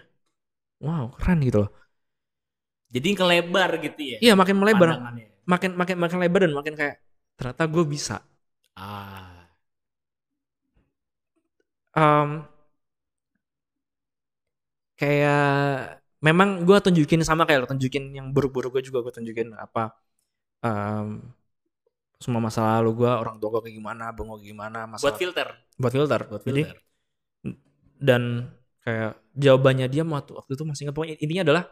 Wow 0.85 1.17
keren 1.17 1.41
gitu 1.45 1.65
loh. 1.65 1.71
Jadi 2.89 3.09
ngelebar 3.17 3.71
gitu 3.85 4.01
ya. 4.01 4.19
iya 4.21 4.33
makin 4.37 4.57
melebar. 4.57 4.89
Makin 5.49 5.71
makin 5.77 5.97
makin 5.97 6.19
lebar 6.21 6.41
dan 6.49 6.53
makin 6.57 6.75
kayak 6.77 6.97
ternyata 7.37 7.65
gue 7.69 7.85
bisa. 7.85 8.21
Ah. 8.77 9.49
Em, 11.97 12.45
kayak 15.01 15.43
memang 16.21 16.63
gue 16.67 16.79
tunjukin 16.85 17.23
sama 17.23 17.47
kayak 17.47 17.65
lo 17.65 17.69
tunjukin 17.71 18.11
yang 18.15 18.31
buruk-buruk 18.35 18.79
gue 18.79 18.83
juga 18.91 19.03
gue 19.07 19.13
tunjukin 19.15 19.55
apa 19.55 19.95
em, 20.61 21.09
semua 22.19 22.41
masa 22.41 22.61
lalu 22.79 22.99
gue 22.99 23.11
orang 23.11 23.39
tua 23.39 23.49
gue 23.55 23.63
kayak 23.65 23.77
gimana 23.77 24.11
abang 24.11 24.27
gue 24.29 24.43
kayak 24.43 24.51
gimana 24.51 24.79
Buat 24.85 24.93
masalah 24.93 25.17
filter. 25.17 25.49
buat 25.75 25.93
filter 25.93 26.21
Buat 26.25 26.43
jadi 26.43 26.63
filter. 26.67 26.79
dan 27.99 28.23
kayak 28.81 29.13
jawabannya 29.35 29.87
dia 29.87 30.03
waktu 30.03 30.33
waktu 30.33 30.53
itu 30.53 30.65
masih 30.65 30.83
ingat 30.85 30.95
pokoknya 30.95 31.17
intinya 31.19 31.43
adalah 31.45 31.65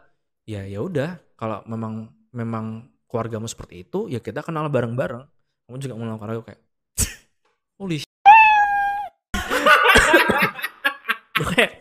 ya 0.43 0.63
ya 0.63 0.79
udah 0.79 1.09
kalau 1.35 1.59
memang 1.65 2.07
memang 2.31 2.65
keluargamu 3.05 3.47
seperti 3.47 3.83
itu 3.83 4.07
ya 4.07 4.19
kita 4.19 4.39
kenal 4.39 4.67
bareng-bareng 4.67 5.23
kamu 5.65 5.77
juga 5.77 5.93
mau 5.95 6.07
melakukan 6.07 6.31
aku 6.31 6.43
kayak 6.47 6.61
holy 7.79 7.97
kayak 11.51 11.71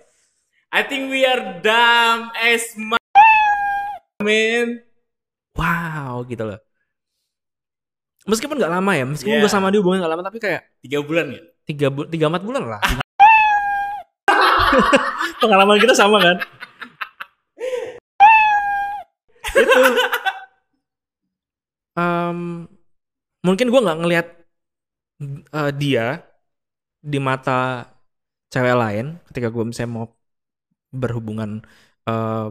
I 0.70 0.82
think 0.82 1.08
we 1.08 1.22
are 1.22 1.62
dumb 1.62 2.28
as 2.36 2.74
ma- 2.76 2.98
man. 4.18 4.82
wow 5.54 6.20
gitu 6.24 6.42
loh 6.44 6.58
meskipun 8.26 8.58
nggak 8.58 8.72
lama 8.72 8.92
ya 8.92 9.04
meskipun 9.06 9.32
Yeah. 9.32 9.42
gue 9.42 9.50
sama 9.50 9.70
dia 9.70 9.80
hubungan 9.80 10.02
nggak 10.02 10.12
lama 10.12 10.24
tapi 10.24 10.38
kayak 10.38 10.62
Tiga 10.78 10.98
bulan 11.00 11.26
ya? 11.30 11.40
tiga 11.64 11.86
bu 11.90 12.06
tiga 12.06 12.26
empat 12.26 12.42
bulan 12.42 12.62
lah 12.62 12.80
pengalaman 15.40 15.78
kita 15.78 15.94
sama 15.94 16.18
kan 16.18 16.36
itu 19.52 19.80
Em, 21.96 22.68
mungkin 23.40 23.66
gue 23.66 23.80
nggak 23.80 23.98
ngelihat 23.98 24.26
eh, 25.50 25.72
dia 25.74 26.20
di 27.00 27.16
mata 27.16 27.88
cewek 28.46 28.76
lain 28.76 29.06
ketika 29.26 29.48
gue 29.48 29.64
misalnya 29.64 29.92
mau 29.94 30.06
berhubungan 30.92 31.64
eh, 32.04 32.46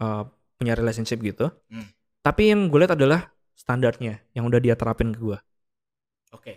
eh, 0.00 0.22
punya 0.58 0.74
relationship 0.74 1.22
gitu 1.22 1.54
Hmm. 1.70 1.86
tapi 2.20 2.50
yang 2.50 2.66
gue 2.66 2.78
lihat 2.82 2.98
adalah 2.98 3.30
standarnya 3.60 4.24
yang 4.32 4.48
udah 4.48 4.56
dia 4.56 4.72
terapin 4.72 5.12
ke 5.12 5.20
gue 5.20 5.38
Oke. 6.30 6.54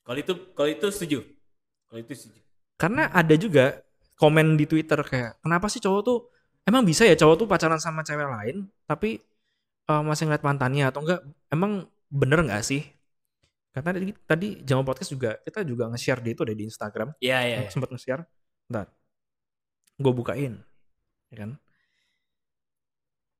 Kalau 0.00 0.18
itu 0.18 0.32
kalau 0.54 0.70
itu 0.70 0.86
setuju. 0.88 1.18
Kalau 1.86 1.98
itu 1.98 2.12
setuju. 2.14 2.40
karena 2.78 3.10
ada 3.10 3.34
juga 3.34 3.82
komen 4.16 4.54
di 4.54 4.64
Twitter 4.64 4.96
kayak 5.02 5.42
kenapa 5.42 5.66
sih 5.68 5.82
cowok 5.82 6.00
tuh 6.00 6.18
emang 6.62 6.86
bisa 6.86 7.02
ya 7.04 7.12
cowok 7.12 7.36
tuh 7.42 7.46
pacaran 7.50 7.76
sama 7.76 8.00
cewek 8.00 8.24
lain 8.24 8.56
tapi 8.86 9.18
eh, 9.84 10.02
masih 10.06 10.30
ngeliat 10.30 10.40
mantannya 10.40 10.88
atau 10.88 11.02
enggak 11.04 11.20
emang 11.50 11.84
bener 12.08 12.40
nggak 12.46 12.62
sih 12.62 12.86
karena 13.74 13.90
tadi 13.98 14.06
tadi 14.24 14.48
jamu 14.62 14.86
podcast 14.86 15.10
juga 15.10 15.36
kita 15.42 15.60
juga 15.66 15.90
nge-share 15.90 16.22
di 16.22 16.30
itu 16.32 16.42
deh 16.46 16.56
di 16.56 16.64
Instagram 16.70 17.08
Iya 17.18 17.38
iya. 17.44 17.56
Aku 17.66 17.70
sempat 17.74 17.90
nge-share 17.90 18.22
ntar 18.70 18.86
gue 19.98 20.12
bukain 20.14 20.54
ya 21.28 21.36
kan 21.36 21.50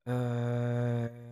eh 0.05 1.09
mana 1.09 1.30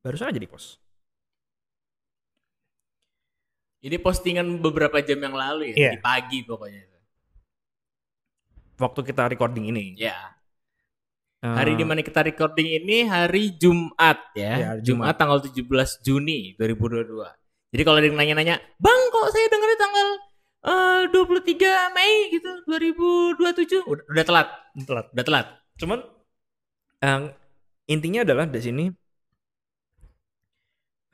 barusan 0.00 0.28
aja 0.28 0.40
di 0.40 0.48
post 0.48 0.80
Ini 3.80 3.96
postingan 3.96 4.60
beberapa 4.60 5.00
jam 5.00 5.16
yang 5.16 5.32
lalu 5.32 5.72
ya, 5.72 5.76
Iya. 5.76 5.90
di 5.96 6.00
pagi 6.00 6.38
pokoknya. 6.44 6.84
waktu 8.76 9.00
kita 9.04 9.28
recording 9.28 9.68
ini 9.68 9.92
Ya. 9.96 10.36
Eh, 11.40 11.48
Hari 11.48 11.76
di 11.76 11.84
mana 11.84 12.00
kita 12.00 12.20
recording 12.20 12.64
ini 12.64 13.04
hari 13.04 13.56
Jumat 13.56 14.20
Ya, 14.32 14.52
ya. 14.52 14.68
Jumat. 14.80 14.84
Jumat. 14.84 15.16
tanggal 15.16 15.38
17 15.40 16.00
Juni 16.00 16.52
2022. 16.56 17.28
Jadi 17.72 17.82
kalau 17.84 17.96
ada 17.96 18.06
yang 18.08 18.16
nanya-nanya, 18.16 18.56
Bang 18.76 19.00
kok 19.08 19.32
saya 19.32 19.48
dengarnya 19.48 19.78
tanggal 19.80 20.08
eh, 20.60 21.00
23 21.08 21.72
Mei 21.92 22.12
gitu 22.30 22.50
2027 22.68 23.80
udah, 23.88 24.04
udah 24.12 24.24
telat, 24.24 24.48
telat 24.84 25.06
udah 25.12 25.24
telat. 25.24 25.46
Cuman 25.76 25.98
yang 27.00 27.32
intinya 27.86 28.20
adalah 28.24 28.44
di 28.44 28.60
sini 28.60 28.84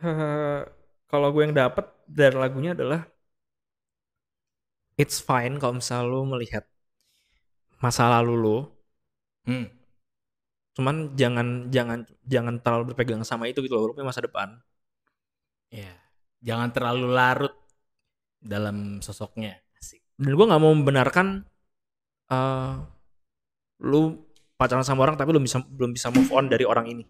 kalau 1.10 1.28
gue 1.34 1.42
yang 1.46 1.56
dapat 1.56 1.86
dari 2.06 2.36
lagunya 2.36 2.72
adalah 2.76 3.06
it's 4.96 5.20
fine 5.20 5.60
kalau 5.60 5.78
misal 5.78 6.08
lo 6.08 6.24
melihat 6.24 6.64
masa 7.82 8.08
lalu 8.08 8.34
lo, 8.40 8.58
Hmm. 9.46 9.70
cuman 10.76 11.14
jangan 11.14 11.70
jangan 11.70 12.02
jangan 12.26 12.54
terlalu 12.60 12.92
berpegang 12.92 13.22
sama 13.22 13.46
itu 13.46 13.62
gitu 13.62 13.78
loh, 13.78 13.88
lo 13.88 13.92
punya 13.94 14.10
masa 14.10 14.24
depan. 14.24 14.58
Ya. 15.70 15.94
Jangan 16.42 16.68
terlalu 16.74 17.06
larut 17.10 17.54
dalam 18.42 18.98
sosoknya. 19.00 19.60
Asik. 19.78 20.02
Dan 20.18 20.34
gue 20.36 20.46
nggak 20.46 20.62
mau 20.62 20.72
membenarkan 20.74 21.46
eh 22.26 22.74
lu 23.86 24.24
pacaran 24.56 24.82
sama 24.82 25.04
orang 25.04 25.16
tapi 25.20 25.30
lu 25.36 25.40
bisa 25.44 25.60
belum 25.62 25.92
bisa 25.94 26.08
move 26.10 26.32
on 26.32 26.48
dari 26.50 26.64
orang 26.66 26.86
ini. 26.90 27.04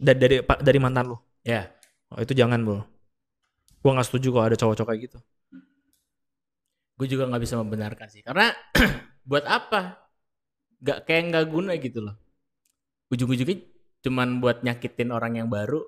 dari 0.00 0.16
dari 0.16 0.36
dari 0.40 0.78
mantan 0.80 1.12
lu. 1.12 1.16
Ya. 1.44 1.68
Oh, 2.10 2.20
itu 2.20 2.34
jangan, 2.34 2.60
Bro. 2.60 2.82
Gua 3.80 3.90
nggak 3.94 4.06
setuju 4.06 4.28
kalau 4.30 4.46
ada 4.46 4.56
cowok-cowok 4.58 4.88
kayak 4.90 5.02
gitu. 5.06 5.18
gue 6.94 7.08
juga 7.08 7.24
nggak 7.24 7.40
bisa 7.40 7.56
membenarkan 7.56 8.12
sih 8.12 8.20
karena 8.20 8.52
buat 9.24 9.40
apa 9.48 10.04
nggak 10.84 11.08
kayak 11.08 11.22
nggak 11.32 11.46
guna 11.48 11.72
gitu 11.80 12.04
loh 12.04 12.12
ujung-ujungnya 13.08 13.56
cuman 14.04 14.36
buat 14.36 14.60
nyakitin 14.60 15.08
orang 15.08 15.40
yang 15.40 15.48
baru 15.48 15.80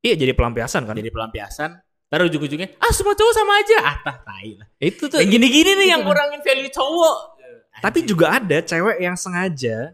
Iya, 0.00 0.16
jadi 0.16 0.32
pelampiasan 0.32 0.88
kan. 0.88 0.96
jadi 0.96 1.12
pelampiasan 1.12 1.68
Ntar 2.08 2.32
ujung-ujungnya 2.32 2.80
ah 2.80 2.88
semua 2.96 3.12
cowok 3.12 3.34
sama 3.36 3.52
aja 3.60 3.76
ah 3.84 3.96
tah 4.00 4.16
tai 4.24 4.56
lah 4.56 4.64
itu 4.80 5.04
tuh 5.04 5.20
yang 5.20 5.36
gini-gini 5.36 5.76
nih 5.76 5.88
yang 5.92 6.00
kan. 6.00 6.08
kurangin 6.16 6.40
value 6.40 6.72
cowok 6.72 7.16
Tapi 7.84 7.98
juga 8.08 8.26
ada 8.40 8.64
cewek 8.64 9.04
yang 9.04 9.20
sengaja 9.20 9.92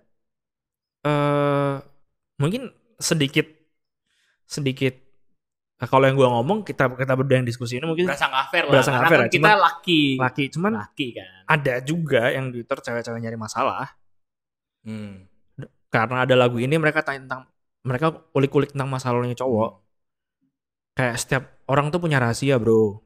eh 1.02 1.74
mungkin 2.38 2.70
sedikit 3.02 3.50
sedikit 4.46 4.94
nah, 5.80 5.88
kalau 5.88 6.04
yang 6.04 6.16
gua 6.20 6.28
ngomong 6.38 6.60
kita 6.62 6.92
kita 6.92 7.12
berdua 7.16 7.40
yang 7.40 7.48
diskusi 7.48 7.80
ini 7.80 7.88
mungkin 7.88 8.04
berasa 8.04 8.28
nggak 8.28 8.46
fair 8.52 8.64
lah 8.68 8.72
Berasa 8.76 8.88
nggak 8.92 9.00
karena 9.00 9.10
fair 9.10 9.20
kan 9.20 9.26
ya, 9.26 9.32
kita 9.32 9.50
laki. 9.56 10.02
laki 10.20 10.44
cuman 10.52 10.72
laki 10.76 11.06
kan. 11.16 11.28
ada 11.48 11.74
juga 11.80 12.22
yang 12.28 12.52
di 12.52 12.60
Twitter 12.60 12.78
cewek-cewek 12.84 13.20
nyari 13.24 13.38
masalah. 13.40 13.96
Hmm. 14.80 15.28
karena 15.92 16.24
ada 16.24 16.34
lagu 16.38 16.56
ini 16.56 16.78
mereka 16.80 17.02
tanya 17.04 17.26
tentang 17.26 17.42
mereka 17.84 18.12
kulik-kulik 18.32 18.72
tentang 18.72 18.88
masalahnya 18.92 19.36
cowok. 19.36 19.80
Kayak 20.96 21.16
setiap 21.16 21.42
orang 21.66 21.88
tuh 21.88 22.00
punya 22.00 22.20
rahasia 22.20 22.60
bro. 22.60 23.00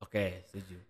Oke 0.00 0.44
setuju. 0.48 0.80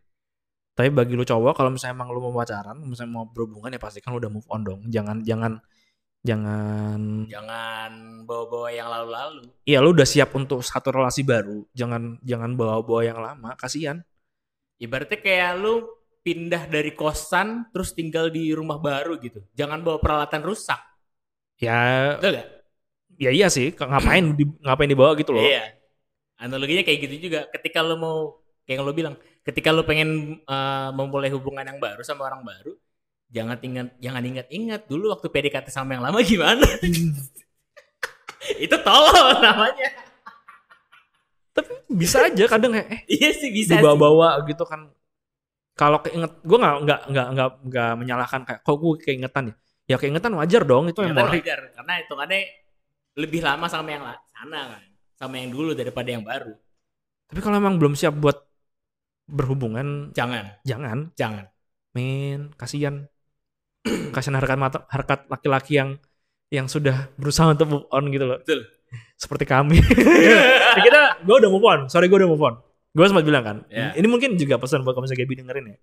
Tapi 0.79 0.89
bagi 0.95 1.13
lu 1.19 1.27
cowok 1.27 1.53
kalau 1.59 1.71
misalnya 1.75 1.99
emang 1.99 2.09
lu 2.15 2.23
mau 2.23 2.33
pacaran 2.33 2.79
misalnya 2.81 3.13
mau 3.13 3.27
berhubungan 3.29 3.75
ya 3.75 3.81
pastikan 3.83 4.15
lu 4.15 4.23
udah 4.23 4.33
move 4.33 4.49
on 4.49 4.63
dong. 4.63 4.81
Jangan 4.89 5.27
jangan 5.27 5.59
jangan 6.21 7.25
jangan 7.27 8.23
bawa-bawa 8.29 8.69
yang 8.71 8.89
lalu-lalu 8.93 9.49
Iya 9.65 9.81
lu 9.81 9.97
udah 9.97 10.05
siap 10.05 10.37
untuk 10.37 10.61
satu 10.61 10.93
relasi 10.93 11.25
baru 11.25 11.65
jangan 11.73 12.21
jangan 12.21 12.53
bawa-bawa 12.55 13.01
yang 13.01 13.19
lama 13.19 13.57
kasihan 13.57 14.05
ibaratnya 14.77 15.17
kayak 15.17 15.57
lu 15.57 15.89
pindah 16.21 16.69
dari 16.69 16.93
kosan 16.93 17.73
terus 17.73 17.97
tinggal 17.97 18.29
di 18.29 18.53
rumah 18.53 18.77
baru 18.77 19.17
gitu 19.17 19.41
jangan 19.57 19.81
bawa 19.81 19.97
peralatan 19.97 20.45
rusak 20.45 20.81
ya 21.57 22.15
betul 22.21 22.37
gak? 22.37 22.49
ya 23.17 23.31
iya 23.33 23.49
sih 23.49 23.73
ngapain 23.73 24.37
di, 24.37 24.45
ngapain 24.61 24.89
dibawa 24.89 25.13
gitu 25.17 25.33
loh 25.33 25.45
Iya. 25.45 25.81
Analoginya 26.41 26.81
kayak 26.81 26.99
gitu 27.05 27.29
juga. 27.29 27.41
Ketika 27.53 27.85
lo 27.85 28.01
mau 28.01 28.41
kayak 28.65 28.81
yang 28.81 28.85
lo 28.89 28.93
bilang, 28.97 29.15
ketika 29.45 29.69
lo 29.77 29.85
pengen 29.85 30.41
uh, 30.49 30.89
memulai 30.97 31.29
hubungan 31.29 31.69
yang 31.69 31.77
baru 31.77 32.01
sama 32.01 32.33
orang 32.33 32.41
baru, 32.41 32.73
jangan 33.31 33.59
ingat 33.59 33.89
jangan 33.99 34.23
ingat-ingat 34.23 34.81
dulu 34.85 35.11
waktu 35.11 35.27
PDKT 35.27 35.69
sama 35.69 35.95
yang 35.95 36.03
lama 36.03 36.19
gimana. 36.21 36.67
Itu 38.65 38.77
tolol 38.81 39.37
namanya. 39.39 39.89
tapi 41.51 41.73
bisa 41.91 42.23
aja 42.25 42.47
kadang 42.47 42.73
kayak 42.73 42.89
eh 42.89 43.01
Iya 43.11 43.31
sih 43.35 43.51
bisa 43.51 43.75
sih. 43.75 43.83
dibawa-bawa 43.83 44.47
gitu 44.47 44.63
kan 44.63 44.87
kalau 45.75 45.99
keinget 45.99 46.31
gue 46.41 46.57
nggak 46.57 46.77
nggak 46.85 47.01
nggak 47.11 47.27
nggak 47.35 47.49
nggak 47.67 47.91
menyalahkan 47.97 48.41
kayak 48.45 48.61
kok 48.63 48.77
gue 48.77 48.93
keingetan 49.03 49.45
ya 49.47 49.55
ya 49.85 49.97
keingetan 49.99 50.33
wajar 50.35 50.63
dong 50.63 50.87
itu 50.87 51.03
Ya, 51.03 51.11
kan 51.11 51.15
memori 51.17 51.41
wajar 51.43 51.61
karena 51.75 51.93
hitungannya 51.99 52.41
lebih 53.19 53.41
lama 53.43 53.67
sama 53.67 53.89
yang 53.91 54.05
sana 54.31 54.61
kan. 54.71 54.83
Sama 55.19 55.35
yang 55.37 55.51
dulu 55.51 55.75
daripada 55.75 56.09
yang 56.09 56.23
baru. 56.23 56.55
tapi 57.27 57.41
kalau 57.41 57.57
emang 57.59 57.77
belum 57.77 57.93
siap 57.93 58.15
buat 58.17 58.39
berhubungan 59.27 60.11
Jangan, 60.11 60.59
jangan 60.63 60.99
jangan. 61.15 61.45
men 61.93 62.51
kasihan 62.55 63.07
kasihan 64.15 64.37
harkat 64.37 64.59
mata 64.61 64.79
harkat 64.89 65.25
laki-laki 65.31 65.81
yang 65.81 65.97
yang 66.51 66.67
sudah 66.67 67.09
berusaha 67.15 67.55
untuk 67.55 67.67
move 67.71 67.87
on 67.95 68.05
gitu 68.11 68.27
loh. 68.27 68.39
Betul. 68.43 68.67
seperti 69.15 69.47
kami. 69.47 69.79
Ya 70.75 70.83
kita 70.83 71.01
gue 71.23 71.37
udah 71.37 71.51
move 71.51 71.67
on. 71.67 71.81
Sorry 71.87 72.11
gue 72.11 72.19
udah 72.19 72.31
move 72.31 72.43
on. 72.43 72.59
Gue 72.91 73.07
sempat 73.07 73.23
bilang 73.23 73.45
kan 73.47 73.57
Ya. 73.71 73.95
ini 73.95 74.11
mungkin 74.11 74.35
juga 74.35 74.59
pesan 74.59 74.83
buat 74.83 74.99
kamu 74.99 75.07
Gaby 75.15 75.35
dengerin 75.45 75.67
ya. 75.71 75.77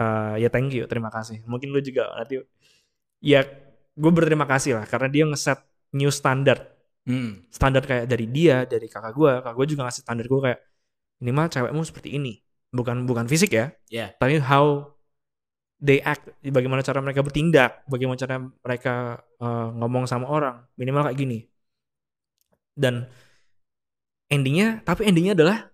Eh, 0.00 0.34
ya 0.44 0.48
thank 0.48 0.72
you. 0.72 0.88
Terima 0.88 1.12
kasih. 1.12 1.44
Mungkin 1.44 1.68
lu 1.68 1.80
juga 1.84 2.08
nanti 2.16 2.40
ya 3.20 3.44
gue 3.92 4.10
berterima 4.14 4.48
kasih 4.48 4.80
lah 4.80 4.84
karena 4.88 5.12
dia 5.12 5.24
ngeset 5.28 5.60
new 5.92 6.08
standard. 6.08 6.64
Hmm. 7.00 7.48
standar 7.48 7.80
kayak 7.80 8.04
dari 8.12 8.28
dia 8.28 8.68
dari 8.68 8.84
kakak 8.84 9.16
gue 9.16 9.32
kakak 9.40 9.54
gue 9.56 9.66
juga 9.72 9.88
ngasih 9.88 10.02
standar 10.04 10.28
gue 10.28 10.40
kayak 10.44 10.60
ini 11.24 11.30
mah 11.32 11.48
cewekmu 11.52 11.82
seperti 11.84 12.16
ini. 12.16 12.40
Bukan 12.72 13.04
bukan 13.08 13.24
fisik 13.28 13.52
ya. 13.52 13.72
Ya. 13.92 14.12
tapi 14.16 14.40
how 14.40 14.88
they 15.80 15.98
act, 16.04 16.28
bagaimana 16.44 16.84
cara 16.84 17.00
mereka 17.00 17.24
bertindak, 17.24 17.82
bagaimana 17.88 18.20
cara 18.20 18.36
mereka 18.38 19.24
eh, 19.40 19.68
ngomong 19.80 20.04
sama 20.04 20.28
orang, 20.28 20.60
minimal 20.76 21.08
kayak 21.08 21.18
gini. 21.18 21.38
Dan 22.76 23.08
endingnya, 24.28 24.84
tapi 24.84 25.08
endingnya 25.08 25.34
adalah, 25.34 25.72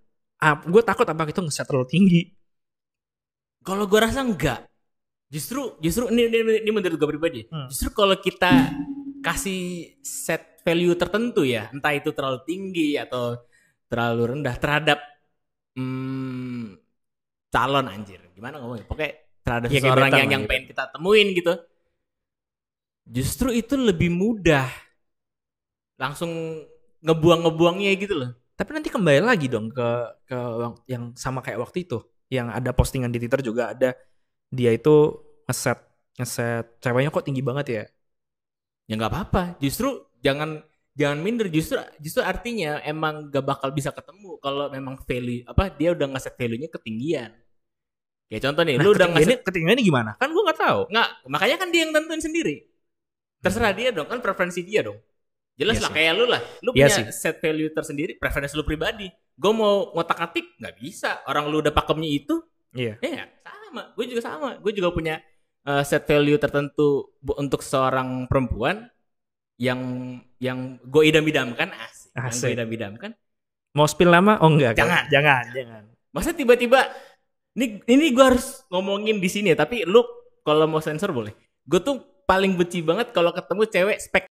gue 0.65 0.83
takut 0.87 1.05
apa 1.05 1.27
itu 1.27 1.43
ngeset 1.43 1.67
terlalu 1.67 1.91
tinggi. 1.91 2.23
Kalau 3.67 3.91
gue 3.91 3.99
rasa 3.99 4.23
enggak. 4.23 4.63
Justru 5.27 5.75
justru 5.83 6.07
ini 6.15 6.31
ini, 6.31 6.63
ini 6.63 6.71
menurut 6.71 6.95
gue 6.95 7.11
pribadi. 7.11 7.41
Hmm. 7.51 7.67
Justru 7.67 7.91
kalau 7.91 8.15
kita 8.15 8.71
kasih 9.27 9.91
set 10.07 10.63
value 10.63 10.95
tertentu 10.95 11.43
ya, 11.43 11.67
entah 11.75 11.91
itu 11.91 12.15
terlalu 12.15 12.47
tinggi 12.47 12.95
atau 12.95 13.35
terlalu 13.91 14.39
rendah 14.39 14.55
terhadap 14.55 15.03
hmm, 15.75 16.79
calon 17.51 17.91
anjir. 17.91 18.23
Gimana 18.39 18.63
ngomongnya? 18.63 18.87
Pokoknya 18.87 19.26
terhadap 19.47 19.71
Ya, 19.71 19.79
seseorang 19.79 20.11
yang 20.11 20.31
yang 20.35 20.45
pengen 20.51 20.65
kita 20.75 20.91
temuin 20.91 21.31
gitu. 21.31 21.55
Justru 23.07 23.55
itu 23.55 23.79
lebih 23.79 24.11
mudah. 24.11 24.67
Langsung 25.95 26.67
ngebuang-ngebuangnya 27.07 27.95
gitu 28.03 28.15
loh. 28.19 28.31
Tapi 28.59 28.71
nanti 28.75 28.91
kembali 28.91 29.23
lagi 29.23 29.47
dong 29.47 29.71
ke 29.71 29.89
ke 30.27 30.39
yang 30.91 31.15
sama 31.15 31.45
kayak 31.45 31.63
waktu 31.63 31.87
itu, 31.87 32.03
yang 32.33 32.51
ada 32.51 32.75
postingan 32.75 33.15
di 33.15 33.23
Twitter 33.23 33.47
juga 33.47 33.71
ada 33.71 33.95
dia 34.51 34.75
itu 34.75 35.15
ngeset 35.47 35.79
ngeset 36.19 36.65
ceweknya 36.83 37.13
kok 37.13 37.27
tinggi 37.27 37.45
banget 37.45 37.67
ya. 37.69 37.85
ya 38.87 38.95
nggak 38.95 39.13
apa-apa 39.13 39.43
justru 39.59 40.07
jangan 40.23 40.63
jangan 40.97 41.19
minder 41.21 41.51
justru 41.51 41.77
justru 42.01 42.23
artinya 42.25 42.81
emang 42.87 43.29
gak 43.29 43.45
bakal 43.45 43.69
bisa 43.75 43.91
ketemu 43.93 44.39
kalau 44.41 44.71
memang 44.73 44.97
value 45.05 45.45
apa 45.45 45.69
dia 45.75 45.93
udah 45.93 46.07
ngeset 46.15 46.35
value-nya 46.39 46.71
ketinggian 46.73 47.31
kayak 48.27 48.43
contoh 48.43 48.63
nih 48.63 48.75
Nah, 48.75 48.83
lu 48.83 48.91
udah 48.93 49.09
ngeset 49.09 49.41
ketinggiannya 49.43 49.85
gimana? 49.85 50.11
Kan 50.17 50.31
gue 50.31 50.43
nggak 50.43 50.59
tahu. 50.59 50.81
nggak 50.89 51.09
makanya 51.27 51.57
kan 51.57 51.69
dia 51.71 51.81
yang 51.83 51.93
tentuin 51.93 52.19
sendiri 52.19 52.55
terserah 53.37 53.71
dia 53.71 53.89
dong 53.91 54.07
kan 54.07 54.19
preferensi 54.19 54.61
dia 54.61 54.83
dong 54.83 54.99
jelas 55.55 55.77
Iya 55.77 55.83
lah 55.83 55.91
sih. 55.91 55.97
kayak 55.97 56.13
lu 56.13 56.25
lah 56.27 56.43
lu 56.61 56.71
Iya 56.73 56.85
punya 56.85 56.89
sih. 56.91 57.05
set 57.09 57.37
value 57.39 57.71
tersendiri 57.71 58.13
preferensi 58.17 58.53
lu 58.53 58.63
pribadi 58.63 59.07
gue 59.09 59.53
mau 59.53 59.93
ngotak 59.93 60.19
atik 60.23 60.57
nggak 60.57 60.75
bisa 60.75 61.23
orang 61.25 61.47
lu 61.47 61.61
udah 61.61 61.71
pakemnya 61.71 62.11
itu 62.11 62.37
Iya. 62.73 63.01
Iya, 63.01 63.25
sama. 63.41 63.83
Gue 63.93 64.05
juga 64.05 64.21
sama. 64.21 64.61
Gue 64.61 64.69
juga 64.71 64.93
punya 64.93 65.17
uh, 65.65 65.81
set 65.81 66.05
value 66.05 66.37
tertentu 66.37 67.09
untuk 67.35 67.65
seorang 67.65 68.29
perempuan 68.29 68.93
yang 69.57 69.81
yang 70.37 70.77
gue 70.83 71.03
idam-idamkan 71.03 71.73
asik. 71.73 72.13
Yang 72.13 72.27
Asik. 72.29 72.43
gue 72.43 72.51
idam-idamkan. 72.53 73.11
Mau 73.73 73.85
spill 73.85 74.09
nama? 74.09 74.37
Oh 74.41 74.49
enggak. 74.49 74.77
Jangan. 74.77 75.09
jangan, 75.09 75.45
jangan. 75.53 75.83
Masa 76.13 76.33
tiba-tiba 76.33 76.85
ini 77.57 77.81
ini 77.89 78.13
gue 78.13 78.25
harus 78.25 78.69
ngomongin 78.69 79.17
di 79.17 79.29
sini 79.33 79.57
ya, 79.57 79.57
tapi 79.57 79.89
lu 79.89 80.05
kalau 80.45 80.69
mau 80.69 80.85
sensor 80.85 81.11
boleh. 81.11 81.33
Gue 81.65 81.81
tuh 81.81 82.05
paling 82.29 82.53
benci 82.53 82.85
banget 82.85 83.17
kalau 83.17 83.33
ketemu 83.33 83.63
cewek 83.67 83.99
spek 83.99 84.25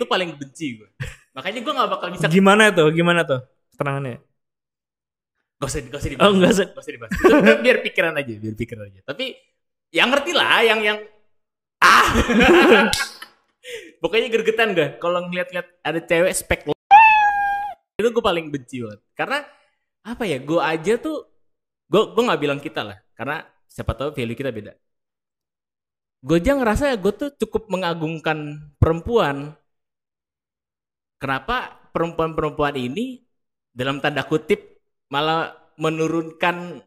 itu 0.00 0.06
paling 0.08 0.32
benci 0.40 0.80
gue. 0.80 0.88
Makanya 1.36 1.60
gue 1.60 1.72
gak 1.76 1.90
bakal 1.92 2.08
bisa 2.10 2.26
Gimana 2.32 2.72
tuh? 2.72 2.88
Gimana 2.90 3.20
tuh? 3.22 3.44
Terangannya. 3.76 4.18
Gak 5.60 5.68
usah, 5.68 5.80
gak 5.84 6.00
usah 6.00 6.10
dibahas. 6.10 6.24
Oh, 6.24 6.32
nggak 6.32 6.50
usah. 6.56 6.66
Gak 6.72 6.82
usah 6.82 6.94
dibahas. 6.96 7.12
Itu 7.20 7.52
biar 7.60 7.76
pikiran 7.84 8.12
aja, 8.16 8.32
biar 8.40 8.54
pikiran 8.56 8.84
aja. 8.88 9.00
Tapi 9.04 9.24
yang 9.92 10.08
ngerti 10.08 10.32
lah, 10.32 10.64
yang 10.64 10.80
yang 10.80 10.98
ah. 11.84 12.08
Pokoknya 14.00 14.32
gergetan 14.32 14.72
gue 14.72 14.96
kalau 14.96 15.28
ngeliat-ngeliat 15.28 15.68
ada 15.84 16.00
cewek 16.00 16.32
spek 16.32 16.60
itu 18.00 18.08
gue 18.08 18.24
paling 18.24 18.48
benci 18.48 18.80
banget. 18.80 19.00
Karena 19.12 19.44
apa 20.00 20.24
ya? 20.24 20.40
Gue 20.40 20.64
aja 20.64 20.96
tuh 20.96 21.28
gue 21.90 22.02
gue 22.14 22.22
nggak 22.22 22.40
bilang 22.40 22.60
kita 22.62 22.86
lah, 22.86 22.98
karena 23.18 23.42
siapa 23.66 23.92
tahu 23.98 24.14
value 24.14 24.38
kita 24.38 24.54
beda. 24.54 24.72
Gue 26.22 26.36
aja 26.38 26.52
ngerasa 26.54 26.94
gue 27.00 27.12
tuh 27.16 27.30
cukup 27.34 27.66
mengagungkan 27.72 28.70
perempuan. 28.78 29.56
Kenapa 31.20 31.76
perempuan-perempuan 31.92 32.78
ini 32.78 33.20
dalam 33.74 33.98
tanda 33.98 34.22
kutip 34.24 34.80
malah 35.10 35.52
menurunkan 35.80 36.80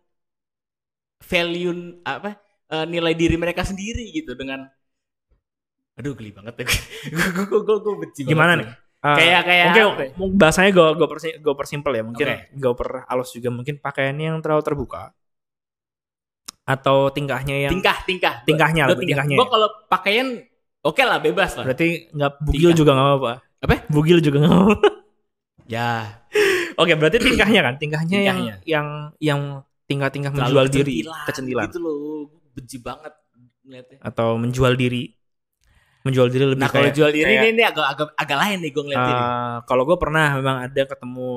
value 1.23 2.03
apa 2.03 2.35
eh, 2.71 2.85
nilai 2.87 3.13
diri 3.15 3.35
mereka 3.39 3.63
sendiri 3.63 4.11
gitu 4.11 4.35
dengan 4.35 4.67
aduh 5.93 6.17
geli 6.17 6.33
banget 6.33 6.53
ya 6.61 6.65
gue 7.13 7.27
gue 7.47 7.59
gue 7.63 7.77
gue 7.85 7.93
benci 8.01 8.21
Gimana 8.25 8.53
banget 8.53 8.65
nih? 8.65 8.69
Ah, 9.03 9.19
Kayak- 9.19 9.43
kayak 9.43 9.65
mungkin 9.67 9.83
apa 9.83 10.03
ya? 10.07 10.11
bahasanya 10.39 10.71
gue 10.71 10.87
gue 10.95 11.07
persi 11.11 11.29
gue 11.35 11.53
persimpel 11.53 11.91
ya 11.91 12.03
mungkin 12.07 12.23
Oke. 12.23 12.37
gue 12.55 12.71
per 12.73 12.89
halus 13.05 13.29
juga. 13.31 13.49
Mungkin 13.51 13.75
pakaiannya 13.77 14.25
yang 14.31 14.39
terlalu 14.39 14.63
terbuka 14.63 15.11
atau 16.63 17.11
tingkahnya 17.11 17.67
yang 17.67 17.71
tingkah 17.75 17.97
tingkah. 18.07 18.33
Tingkahnya 18.47 18.87
lah, 18.87 18.95
Gua 18.95 19.03
tingkahnya. 19.03 19.35
Gue 19.35 19.47
kalau 19.51 19.67
pakaian 19.91 20.27
oke 20.79 21.03
lah 21.03 21.19
bebas 21.19 21.51
lah. 21.59 21.67
Berarti 21.67 22.07
nggak 22.09 22.31
bugil 22.39 22.71
Tingkah. 22.71 22.79
juga 22.79 22.91
nggak 22.95 23.07
apa-apa. 23.09 23.33
Apa? 23.63 23.75
bugil 23.91 24.17
juga 24.19 24.37
nggak 24.43 24.55
apa-apa. 24.55 24.75
Ya. 25.63 26.19
Oke 26.75 26.91
berarti 26.95 27.23
tingkahnya 27.23 27.63
kan? 27.63 27.79
Tingkahnya, 27.79 28.19
yang 28.19 28.35
Tingkahnya. 28.35 28.55
yang 28.67 28.87
yang 29.19 29.41
tingkah-tingkah 29.83 30.31
terlalu 30.31 30.47
menjual 30.51 30.67
diri 30.69 30.93
kecentilan 30.99 31.23
kecendilan. 31.23 31.63
Gitu 31.67 31.79
loh. 31.79 31.95
Benci 32.51 32.77
banget 32.79 33.13
ngeliatnya. 33.63 33.97
Atau 34.03 34.35
menjual 34.35 34.75
diri 34.75 35.15
menjual 36.03 36.27
diri 36.27 36.43
lebih 36.45 36.61
nah 36.61 36.69
kalau 36.69 36.87
kayak- 36.91 36.97
jual 36.99 37.11
diri 37.11 37.31
kayak, 37.31 37.43
ini, 37.43 37.47
ini 37.55 37.63
agak 37.63 37.85
agak 37.87 38.07
agak 38.19 38.37
lain 38.37 38.57
nih 38.59 38.71
gue 38.75 38.83
ngeliat 38.83 39.03
ini 39.03 39.13
eh, 39.15 39.55
kalau 39.63 39.83
gue 39.87 39.97
pernah 39.97 40.27
memang 40.35 40.57
ada 40.67 40.81
ketemu 40.83 41.31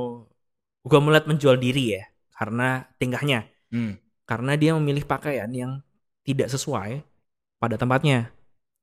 gue 0.87 0.99
melihat 1.03 1.25
menjual 1.27 1.57
diri 1.59 1.85
ya 1.99 2.05
karena 2.37 2.85
tingkahnya. 3.01 3.49
Hmm, 3.73 3.97
karena 4.29 4.53
dia 4.55 4.77
memilih 4.77 5.03
pakaian 5.03 5.49
yang 5.51 5.81
tidak 6.23 6.53
sesuai 6.53 7.01
pada 7.57 7.75
tempatnya. 7.75 8.29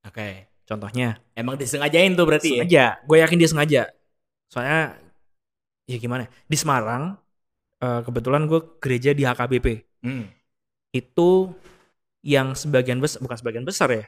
Oke. 0.03 0.49
Contohnya. 0.63 1.19
Emang 1.35 1.55
disengajain 1.55 2.15
tuh 2.15 2.25
berarti 2.25 2.49
ya? 2.49 2.63
Sengaja. 2.63 2.85
Gue 3.05 3.17
yakin 3.21 3.37
dia 3.37 3.49
sengaja. 3.51 3.81
Soalnya 4.49 4.95
ya 5.85 5.97
gimana 5.99 6.25
ya, 6.25 6.29
di 6.47 6.57
Semarang 6.57 7.03
eh, 7.77 8.01
kebetulan 8.01 8.47
gue 8.47 8.59
gereja 8.79 9.11
di 9.11 9.23
HKBP 9.23 9.67
Hmm. 10.03 10.27
itu 10.91 11.51
yang 12.19 12.55
sebagian 12.55 12.99
besar 12.99 13.19
bukan 13.19 13.37
sebagian 13.39 13.63
besar 13.63 13.87
ya 13.91 14.05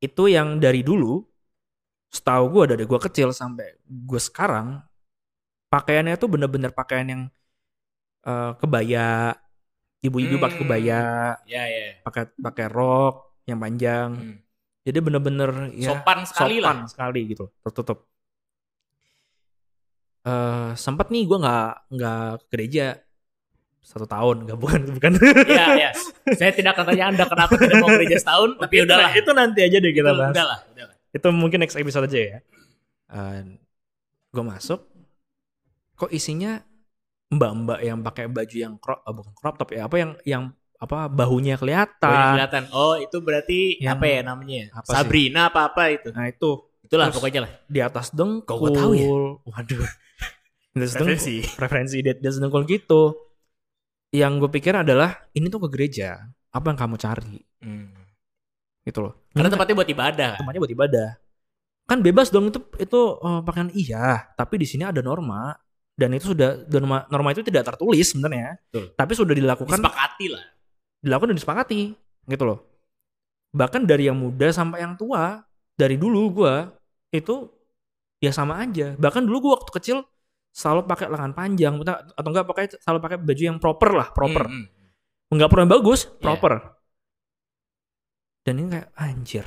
itu 0.00 0.22
yang 0.32 0.56
dari 0.64 0.80
dulu 0.80 1.20
setahu 2.10 2.44
gue 2.54 2.64
dari 2.74 2.84
gue 2.90 3.00
kecil 3.06 3.28
sampai 3.30 3.66
gue 3.86 4.20
sekarang 4.20 4.82
pakaiannya 5.70 6.14
tuh 6.18 6.28
bener-bener 6.32 6.72
pakaian 6.74 7.06
yang 7.06 7.22
eh, 8.26 8.50
kebaya 8.60 9.34
ibu-ibu 10.06 10.36
pakai 10.40 10.56
Hmm. 10.56 10.62
kebaya 10.64 11.00
ya 11.44 11.62
ya. 11.68 11.86
pakai 12.04 12.22
pakai 12.40 12.66
rok 12.72 13.14
yang 13.48 13.58
panjang. 13.60 14.10
Hmm. 14.16 14.36
jadi 14.86 14.98
bener-bener 15.04 15.50
ya 15.76 15.88
sopan 15.92 16.24
sekali 16.24 16.56
sopan 16.58 16.76
lah 16.80 16.88
sekali 16.88 17.20
gitu 17.30 17.44
tertutup. 17.62 17.98
Eh 20.20 20.70
sempat 20.76 21.06
nih 21.12 21.22
gue 21.28 21.38
nggak 21.40 21.64
nggak 21.96 22.20
ke 22.40 22.44
gereja 22.52 22.82
satu 23.80 24.04
tahun 24.04 24.44
nggak 24.44 24.58
bukan 24.58 24.80
bukan 24.92 25.12
Iya, 25.46 25.64
iya. 25.74 25.90
Saya 26.32 26.52
tidak 26.52 26.76
akan 26.76 26.84
tanya 26.92 27.04
Anda 27.10 27.24
kenapa 27.24 27.52
tidak 27.56 27.80
mau 27.80 27.90
gereja 27.90 28.16
setahun, 28.16 28.50
tapi 28.56 28.74
Itu- 28.76 28.84
udahlah. 28.86 29.10
itu 29.12 29.30
nanti 29.32 29.60
aja 29.60 29.76
deh 29.76 29.90
kita 29.90 30.04
Itu 30.06 30.18
bahas 30.18 30.32
Udahlah, 30.32 30.58
udahlah. 30.68 30.94
itu 31.10 31.26
mungkin 31.30 31.58
next 31.60 31.74
episode 31.74 32.06
aja 32.06 32.20
ya 32.20 32.38
gue 34.30 34.44
masuk 34.44 34.80
kok 35.96 36.10
isinya 36.10 36.62
mbak-mbak 37.28 37.78
yang 37.80 37.98
pakai 38.00 38.26
baju 38.26 38.56
yang 38.56 38.74
crop 38.76 39.02
ah, 39.02 39.10
bukan 39.10 39.32
crop 39.34 39.54
top 39.56 39.70
ya 39.70 39.86
apa 39.86 39.96
yang 39.96 40.10
yang 40.24 40.42
apa 40.76 41.06
bahunya 41.06 41.54
kelihatan 41.54 42.32
kelihatan. 42.34 42.64
Oh, 42.70 42.96
itu 42.96 43.18
berarti 43.18 43.76
Yang- 43.76 43.92
apa 43.92 44.04
ya 44.06 44.20
namanya? 44.24 44.62
apa 44.72 44.86
sih? 44.86 44.94
Sabrina 44.94 45.40
apa 45.46 45.60
apa 45.66 45.82
itu. 45.90 46.08
nah 46.10 46.24
itu 46.24 46.50
Itulah 46.80 47.06
Terus- 47.06 47.16
pokoknya 47.16 47.40
lah. 47.44 47.52
di 47.64 47.80
atas 47.80 48.06
dengkul 48.10 48.46
Kok 48.46 48.58
gua 48.58 48.70
tahu 48.72 48.92
ya? 48.94 49.06
waduh 49.44 49.82
di 50.72 50.78
atas 50.80 50.94
Referensi. 50.94 51.34
dengkul 51.38 51.54
preferensi 51.54 51.96
di 51.98 52.08
atas 52.10 52.36
dengkul 52.38 52.62
gitu 52.64 53.02
yang 54.10 54.36
gue 54.36 54.50
pikir 54.50 54.74
adalah 54.74 55.22
ini 55.32 55.46
tuh 55.46 55.62
ke 55.64 55.68
gereja 55.70 56.18
apa 56.50 56.66
yang 56.66 56.78
kamu 56.78 56.96
cari 56.96 57.38
Hmm. 57.60 57.92
gitu 58.82 59.04
loh 59.04 59.12
Karena 59.30 59.46
Ini 59.46 59.52
tempatnya 59.52 59.76
buat 59.76 59.90
ibadah. 59.90 60.30
tempatnya 60.36 60.60
buat 60.60 60.72
ibadah 60.72 61.08
kan 61.84 61.98
bebas 62.00 62.30
dong 62.30 62.48
itu 62.48 62.58
itu 62.78 63.00
eh, 63.18 63.40
pakaian 63.42 63.70
iya 63.70 64.06
tapi 64.32 64.56
di 64.56 64.64
sini 64.64 64.82
ada 64.82 65.02
norma 65.02 65.52
dan 65.92 66.14
itu 66.14 66.30
sudah 66.30 66.64
norma 66.70 67.04
norma 67.06 67.30
itu 67.30 67.42
tidak 67.42 67.66
tertulis 67.66 68.06
sebenarnya 68.06 68.56
Betul. 68.70 68.94
tapi 68.94 69.12
sudah 69.12 69.34
dilakukan 69.34 69.74
Disepakati 69.76 70.26
lah. 70.30 70.44
dilakukan 71.02 71.28
dan 71.28 71.36
disepakati 71.36 71.80
gitu 72.24 72.44
loh 72.46 72.58
bahkan 73.50 73.82
dari 73.82 74.06
yang 74.06 74.14
muda 74.14 74.48
sampai 74.48 74.80
yang 74.80 74.94
tua 74.94 75.42
dari 75.74 75.98
dulu 75.98 76.40
gua 76.40 76.70
itu 77.10 77.50
ya 78.18 78.30
sama 78.30 78.62
aja 78.62 78.94
bahkan 78.96 79.20
dulu 79.20 79.36
gua 79.44 79.52
waktu 79.58 79.72
kecil 79.76 79.96
selalu 80.50 80.84
pakai 80.84 81.06
lengan 81.06 81.32
panjang 81.32 81.74
atau 81.80 82.28
enggak 82.28 82.46
pakai 82.46 82.64
selalu 82.76 82.98
pakai 83.00 83.18
baju 83.18 83.42
yang 83.44 83.58
proper 83.58 83.90
lah 83.92 84.08
proper 84.10 84.44
Hmm, 84.46 84.66
hmm. 84.66 85.32
nggak 85.32 85.48
pernah 85.48 85.66
bagus 85.70 86.06
Iya. 86.06 86.18
proper 86.20 86.52
dan 88.42 88.54
ini 88.56 88.68
kayak 88.68 88.88
anjir 88.94 89.46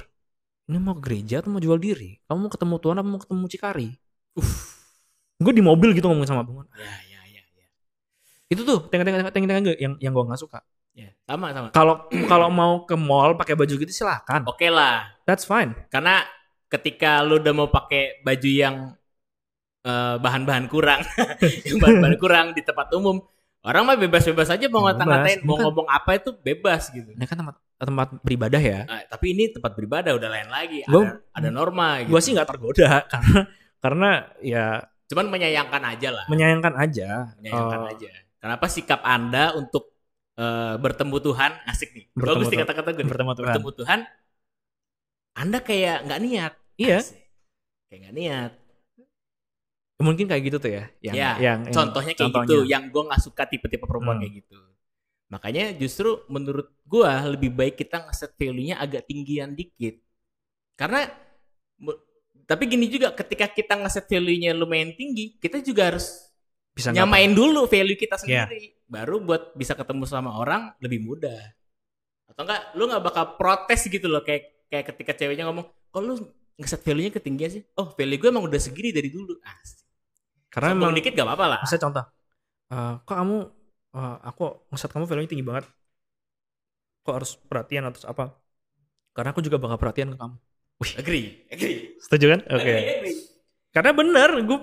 ini 0.63 0.77
mau 0.77 0.95
ke 0.95 1.03
gereja 1.03 1.41
atau 1.41 1.51
mau 1.51 1.59
jual 1.59 1.75
diri 1.75 2.15
kamu 2.23 2.37
mau 2.39 2.51
ketemu 2.51 2.75
Tuhan 2.79 2.95
apa 2.95 3.07
mau 3.07 3.19
ketemu 3.19 3.45
Cikari 3.47 3.89
gue 5.35 5.53
di 5.53 5.61
mobil 5.61 5.91
gitu 5.91 6.07
ngomong 6.07 6.23
sama 6.23 6.41
abang 6.41 6.63
Ya, 6.71 6.87
ya, 7.09 7.21
ya, 7.27 7.41
ya. 7.43 7.67
itu 8.47 8.61
tuh 8.63 8.87
tengah-tengah 8.87 9.27
tengah-tengah 9.27 9.75
yang 9.75 9.93
yang 9.97 10.11
gue 10.11 10.23
nggak 10.23 10.39
suka 10.39 10.63
Ya, 10.93 11.09
sama 11.25 11.49
sama. 11.49 11.73
Kalau 11.73 12.05
kalau 12.29 12.53
mau 12.53 12.85
ke 12.85 12.93
mall 12.93 13.33
pakai 13.33 13.57
baju 13.57 13.81
gitu 13.81 13.89
silahkan. 13.89 14.45
Oke 14.45 14.69
lah, 14.69 15.09
That's 15.25 15.41
fine. 15.41 15.73
karena 15.89 16.21
ketika 16.69 17.25
lu 17.25 17.41
udah 17.41 17.49
mau 17.49 17.65
pakai 17.65 18.21
baju 18.21 18.45
yang 18.45 18.93
eh, 19.83 20.15
bahan-bahan 20.17 20.65
kurang, 20.65 21.01
bahan-bahan 21.81 22.17
kurang 22.17 22.47
di 22.51 22.61
tempat 22.61 22.89
umum, 22.91 23.19
orang 23.61 23.83
mah 23.83 23.97
bebas-bebas 23.97 24.49
aja 24.49 24.65
mau 24.67 24.83
ngata-ngatain, 24.83 25.39
mau 25.41 25.55
Bukan. 25.55 25.63
ngomong 25.67 25.87
apa 25.87 26.15
itu 26.15 26.31
bebas 26.35 26.89
gitu. 26.89 27.11
Ini 27.11 27.23
kan 27.23 27.37
tempat 27.37 27.55
tempat 27.75 28.07
beribadah 28.19 28.59
ya. 28.59 28.79
Nah, 28.83 29.03
tapi 29.05 29.31
ini 29.31 29.51
tempat 29.51 29.75
beribadah 29.75 30.15
udah 30.15 30.29
lain 30.29 30.47
lagi, 30.47 30.79
Gua- 30.85 31.19
ada, 31.19 31.19
ada 31.35 31.49
norma 31.49 31.99
gitu. 32.01 32.11
Gue 32.11 32.21
sih 32.23 32.31
nggak 32.31 32.47
tergoda 32.47 32.91
karena 33.11 33.39
karena 33.77 34.09
ya 34.39 34.65
Cuman 35.03 35.27
menyayangkan 35.29 35.83
aja 35.83 36.09
lah, 36.09 36.25
menyayangkan 36.25 36.73
aja. 36.73 37.35
menyayangkan 37.37 37.81
Eh, 37.85 37.91
aja. 37.93 38.09
Kenapa 38.39 38.65
sikap 38.65 39.03
Anda 39.03 39.51
untuk 39.53 39.91
eh, 40.35 40.75
bertemu 40.79 41.17
Tuhan 41.21 41.51
asik 41.67 41.89
nih? 41.91 42.05
Bertemu 42.11 42.33
Bagus 42.33 42.47
nih 42.49 42.59
kata-kata 42.63 42.89
gue. 42.91 43.03
Bertemu 43.03 43.31
Tuhan. 43.35 43.45
Bertemu 43.51 43.69
Tuhan. 43.77 43.99
Anda 45.33 45.59
kayak 45.59 45.97
nggak 46.07 46.19
niat. 46.21 46.53
Iya. 46.77 46.97
Asik. 46.99 47.19
Kayak 47.89 47.99
nggak 47.99 48.15
niat. 48.15 48.51
Mungkin 50.03 50.25
kayak 50.27 50.43
gitu 50.43 50.57
tuh 50.59 50.71
ya. 50.71 50.83
Yang, 50.99 51.15
ya, 51.15 51.29
yang, 51.39 51.39
yang- 51.39 51.61
contohnya 51.71 52.13
kayak 52.13 52.23
contohnya. 52.29 52.47
gitu. 52.51 52.57
Yang 52.67 52.83
gue 52.91 53.03
nggak 53.07 53.21
suka 53.23 53.43
tipe-tipe 53.47 53.85
perempuan 53.87 54.19
Hmm. 54.19 54.23
kayak 54.27 54.33
gitu. 54.43 54.59
Makanya 55.31 55.63
justru 55.73 56.09
menurut 56.27 56.67
gue 56.83 57.09
lebih 57.31 57.49
baik 57.49 57.75
kita 57.75 58.05
ngeset 58.05 58.35
value-nya 58.35 58.77
agak 58.77 59.07
tinggian 59.07 59.55
dikit. 59.55 59.97
Karena 60.75 61.07
tapi 62.43 62.63
gini 62.67 62.85
juga 62.85 63.15
ketika 63.15 63.47
kita 63.47 63.79
ngeset 63.79 64.05
value-nya 64.05 64.51
lumayan 64.51 64.91
tinggi, 64.93 65.39
kita 65.39 65.63
juga 65.63 65.95
harus 65.95 66.29
Bisa 66.73 66.89
nyamain 66.89 67.29
dulu 67.29 67.65
value 67.65 67.93
kita 67.95 68.17
Iya. 68.25 68.45
sendiri. 68.49 68.81
Baru 68.83 69.21
buat 69.21 69.53
bisa 69.53 69.73
ketemu 69.73 70.03
sama 70.05 70.33
orang 70.33 70.73
lebih 70.77 71.01
mudah. 71.01 71.53
Atau 72.25 72.43
enggak 72.43 72.73
lu 72.73 72.89
nggak 72.89 73.03
bakal 73.03 73.25
protes 73.37 73.85
gitu 73.85 74.09
loh 74.09 74.21
kayak 74.21 74.65
kayak 74.67 74.85
ketika 74.89 75.13
ceweknya 75.13 75.45
ngomong, 75.45 75.69
"Kok 75.89 76.01
lu 76.01 76.13
ngeset 76.57 76.81
value-nya 76.81 77.13
ketinggian 77.13 77.51
sih?" 77.51 77.63
Oh, 77.77 77.93
value 77.93 78.17
gue 78.17 78.25
emang 78.27 78.41
udah 78.43 78.57
segini 78.57 78.89
dari 78.89 79.09
dulu. 79.09 79.37
Asik. 79.39 79.82
Karena 80.53 80.67
Sombong 80.69 80.93
emang 80.93 80.97
dikit 80.97 81.11
gak 81.17 81.27
apa-apa 81.27 81.45
lah. 81.49 81.59
Misalnya 81.65 81.83
contoh, 81.85 82.05
eh, 82.73 82.93
kok 83.07 83.15
kamu, 83.19 83.37
eh, 83.97 84.15
aku 84.29 84.43
ngeset 84.69 84.91
kamu 84.93 85.05
value 85.09 85.29
tinggi 85.31 85.45
banget, 85.49 85.65
kok 87.03 87.13
harus 87.17 87.31
perhatian 87.35 87.83
atau 87.89 88.07
apa? 88.07 88.25
Karena 89.15 89.29
aku 89.33 89.41
juga 89.45 89.57
bakal 89.61 89.77
perhatian 89.81 90.09
ke 90.13 90.17
kamu. 90.17 90.35
Agree, 90.99 91.25
agree. 91.53 91.75
Setuju 92.01 92.25
kan? 92.37 92.39
Oke. 92.49 92.61
Agree, 92.61 92.93
agree. 92.99 93.17
Karena 93.73 93.91
bener, 93.95 94.29
gue 94.45 94.59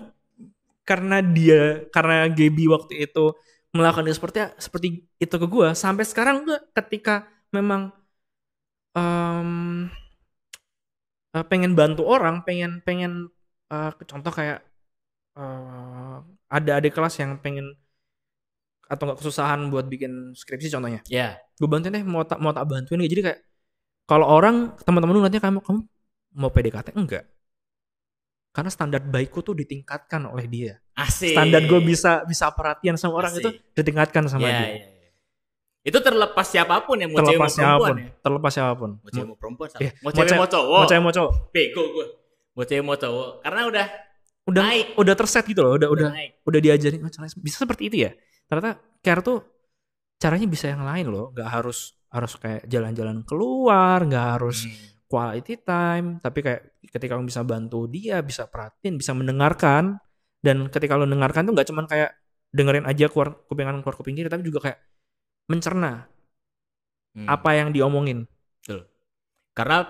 karena 0.87 1.19
dia, 1.23 1.87
karena 1.95 2.27
Gaby 2.31 2.65
waktu 2.71 2.95
itu 3.07 3.35
melakukan 3.71 4.05
dia 4.07 4.17
seperti 4.17 4.39
seperti 4.59 4.89
itu 5.23 5.37
ke 5.39 5.47
gue, 5.47 5.69
sampai 5.79 6.05
sekarang 6.07 6.43
gue 6.47 6.59
ketika 6.75 7.27
memang 7.55 7.95
em, 8.95 9.91
eh, 11.37 11.45
pengen 11.51 11.73
bantu 11.79 12.03
orang, 12.07 12.43
pengen 12.47 12.83
pengen 12.87 13.13
eh, 13.71 13.91
contoh 14.11 14.33
kayak 14.35 14.59
eh, 15.33 16.17
ada 16.49 16.71
adik 16.75 16.93
kelas 16.93 17.15
yang 17.17 17.39
pengen 17.39 17.75
atau 18.85 19.03
nggak 19.05 19.19
kesusahan 19.19 19.69
buat 19.69 19.87
bikin 19.87 20.33
skripsi 20.33 20.67
contohnya 20.69 20.99
Ya, 21.07 21.39
gue 21.55 21.65
bantuin 21.65 21.93
deh 21.93 22.03
mau 22.03 22.23
tak 22.23 22.39
mau 22.39 22.51
tak 22.51 22.67
bantuin 22.67 22.99
gak 22.99 23.07
jadi 23.09 23.23
kayak 23.25 23.41
kalau 24.05 24.27
orang 24.27 24.75
teman-teman 24.79 25.13
lu 25.13 25.21
ngeliatnya 25.21 25.39
kamu 25.41 25.59
kamu 25.61 25.81
mau 26.33 26.49
PDKT 26.49 26.95
enggak 26.95 27.25
karena 28.51 28.67
standar 28.67 28.99
baikku 29.01 29.41
tuh 29.41 29.55
ditingkatkan 29.55 30.27
oleh 30.27 30.43
dia 30.45 30.73
asik. 30.97 31.31
standar 31.31 31.63
gue 31.63 31.81
bisa 31.81 32.27
bisa 32.27 32.51
perhatian 32.51 32.99
sama 32.99 33.15
orang 33.17 33.31
Asik. 33.33 33.43
itu 33.47 33.51
ditingkatkan 33.77 34.27
sama 34.27 34.43
Ya, 34.45 34.51
dia 34.51 34.67
ya, 34.67 34.75
ya. 34.77 34.87
Itu 35.81 35.97
terlepas 35.99 36.45
siapa 36.45 36.83
pun 36.83 36.99
yang 36.99 37.09
mau 37.09 37.23
cewek 37.23 37.39
mau 37.39 37.47
terlepas 37.47 37.55
perempuan 37.55 37.63
siapa 37.73 37.79
pun 37.81 37.97
ya. 37.97 38.09
terlepas 38.21 38.53
siapa 38.53 38.73
pun 38.75 38.91
Mau 38.97 39.09
cewek 39.09 39.25
mau 39.25 39.39
perempuan 39.39 39.69
sama. 39.71 39.81
Iya, 39.81 39.93
Mau 39.97 40.11
cewek- 40.11 40.35
mau 40.35 40.49
cowok. 40.51 40.77
mau 40.77 40.89
cewek 40.91 41.01
mau 41.01 41.15
cowok 41.15 41.33
Bego 41.49 41.83
gue. 41.89 42.07
Mau 42.51 42.65
cewek 42.67 42.85
mau 42.85 42.97
cowok. 42.97 43.31
Karena 43.41 43.61
udah 43.65 43.87
udah 44.51 44.63
Naik. 44.67 44.87
udah 44.99 45.15
terset 45.15 45.45
gitu 45.47 45.61
loh 45.63 45.79
udah 45.79 45.89
udah 45.89 46.09
naik. 46.11 46.31
udah 46.43 46.61
diajarin 46.61 47.01
oh, 47.01 47.11
caranya 47.11 47.35
bisa 47.39 47.57
seperti 47.63 47.83
itu 47.87 47.97
ya 48.05 48.11
ternyata 48.45 48.71
care 48.99 49.23
tuh 49.23 49.39
caranya 50.19 50.47
bisa 50.47 50.67
yang 50.69 50.83
lain 50.83 51.07
loh 51.09 51.31
nggak 51.31 51.49
harus 51.49 51.95
harus 52.11 52.33
kayak 52.37 52.67
jalan-jalan 52.67 53.23
keluar 53.23 54.03
nggak 54.03 54.27
harus 54.37 54.67
Hmm. 54.67 54.75
quality 55.07 55.55
time 55.63 56.07
tapi 56.19 56.39
kayak 56.39 56.61
ketika 56.87 57.15
kamu 57.15 57.27
bisa 57.27 57.43
bantu 57.43 57.87
dia 57.87 58.19
bisa 58.21 58.47
perhatiin 58.47 58.95
bisa 58.95 59.11
mendengarkan 59.11 59.99
dan 60.39 60.71
ketika 60.71 60.95
lo 60.95 61.03
dengarkan 61.05 61.47
tuh 61.47 61.53
nggak 61.53 61.67
cuman 61.67 61.87
kayak 61.87 62.11
dengerin 62.51 62.87
aja 62.87 63.07
keluar 63.07 63.43
kuping 63.47 63.67
kanan 63.67 63.83
keluar 63.83 63.95
kuping 63.95 64.15
kiri 64.15 64.27
tapi 64.27 64.43
juga 64.43 64.67
kayak 64.67 64.79
mencerna 65.47 66.07
Hmm. 67.11 67.27
apa 67.27 67.59
yang 67.59 67.75
diomongin 67.75 68.23
Karena 69.51 69.83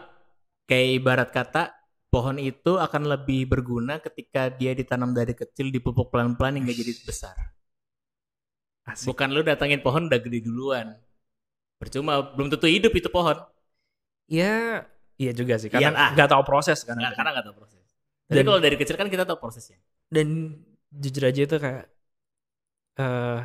kayak 0.65 0.89
ibarat 0.97 1.29
kata 1.29 1.80
pohon 2.11 2.37
itu 2.37 2.75
akan 2.77 3.07
lebih 3.07 3.47
berguna 3.47 4.03
ketika 4.03 4.51
dia 4.51 4.75
ditanam 4.75 5.15
dari 5.15 5.31
kecil 5.33 5.71
dipupuk 5.71 6.11
pelan-pelan 6.11 6.59
hingga 6.59 6.75
jadi 6.75 6.93
besar. 7.07 7.37
Asik. 8.85 9.07
Bukan 9.09 9.31
lu 9.31 9.41
datangin 9.41 9.79
pohon 9.81 10.11
udah 10.11 10.19
gede 10.19 10.43
duluan. 10.43 10.99
Percuma 11.79 12.35
belum 12.35 12.51
tentu 12.51 12.67
hidup 12.67 12.93
itu 12.93 13.09
pohon. 13.09 13.39
ya 14.31 14.87
iya 15.19 15.35
juga 15.35 15.59
sih 15.59 15.67
Iya, 15.67 15.91
karena 15.91 15.99
ah. 15.99 16.11
nggak 16.15 16.31
tahu 16.31 16.43
proses 16.47 16.87
kan 16.87 16.95
Nah, 16.95 17.11
karena 17.11 17.35
nggak 17.35 17.47
tahu 17.51 17.57
proses. 17.59 17.83
Tapi 18.31 18.39
Dan- 18.39 18.47
kalau 18.47 18.61
dari 18.63 18.77
kecil 18.79 18.95
kan 18.95 19.11
kita 19.11 19.27
tahu 19.27 19.39
prosesnya. 19.39 19.79
dan 20.07 20.55
jujur 20.91 21.23
aja 21.27 21.41
itu 21.47 21.57
kayak 21.59 21.87
eh 22.95 23.41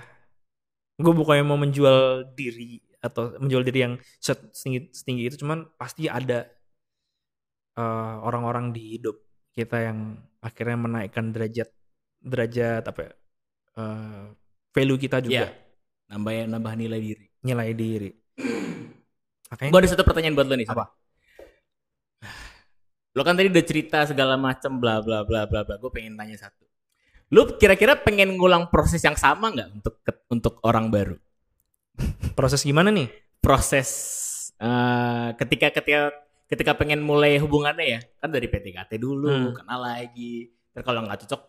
gue 0.95 1.13
bukannya 1.13 1.41
mau 1.41 1.57
menjual 1.57 2.31
diri 2.33 2.81
atau 3.01 3.33
menjual 3.37 3.61
diri 3.61 3.79
yang 3.85 3.93
set- 4.17 4.49
setinggi, 4.49 4.89
setinggi 4.93 5.23
itu 5.25 5.35
cuman 5.41 5.65
pasti 5.73 6.05
ada 6.05 6.45
eh, 7.75 8.15
orang-orang 8.23 8.71
di 8.75 8.97
hidup 8.99 9.15
kita 9.55 9.87
yang 9.91 10.19
akhirnya 10.43 10.77
menaikkan 10.79 11.31
derajat 11.31 11.69
derajat 12.19 12.83
apa 12.87 12.99
ya, 13.05 13.13
eh, 13.79 14.23
value 14.73 14.99
kita 14.99 15.19
juga 15.23 15.47
Iya. 15.47 15.49
Nambah 16.05 16.33
nambah 16.53 16.73
nilai 16.77 16.99
diri. 17.01 17.25
nilai 17.41 17.69
diri 17.73 18.11
makanya 19.49 19.71
Gue 19.73 19.79
ada 19.81 19.89
satu 19.89 20.03
pertanyaan 20.05 20.33
buat 20.37 20.47
lo 20.49 20.55
nih. 20.57 20.67
Apa? 20.69 20.85
Lo 23.15 23.21
kan 23.23 23.37
tadi 23.39 23.47
udah 23.47 23.65
cerita 23.65 24.03
segala 24.03 24.35
macam 24.35 24.75
bla 24.81 24.99
bla 24.99 25.23
bla 25.23 25.47
bla 25.47 25.63
bla. 25.63 25.75
Gue 25.79 25.87
pengen 25.93 26.19
tanya 26.19 26.35
satu. 26.35 26.67
Lo 27.31 27.55
kira-kira 27.55 27.95
pengen 27.95 28.35
ngulang 28.35 28.67
proses 28.67 28.99
yang 29.01 29.15
sama 29.15 29.49
nggak 29.53 29.69
untuk 29.71 29.95
untuk 30.29 30.53
orang 30.67 30.89
baru? 30.91 31.15
proses 32.35 32.59
gimana 32.67 32.91
nih 32.91 33.07
Proses 33.39 33.89
eh, 34.59 35.29
ketika 35.39 35.71
ketika 35.71 36.11
ketika 36.45 36.73
pengen 36.73 37.01
mulai 37.01 37.35
hubungannya 37.35 37.85
ya 37.87 37.99
kan 38.17 38.29
dari 38.29 38.45
PDKT 38.45 38.95
dulu 38.95 39.29
Hmm. 39.29 39.53
kenal 39.55 39.81
lagi. 39.81 40.49
Terus 40.69 40.83
kalau 40.83 41.01
nggak 41.01 41.25
cocok 41.25 41.41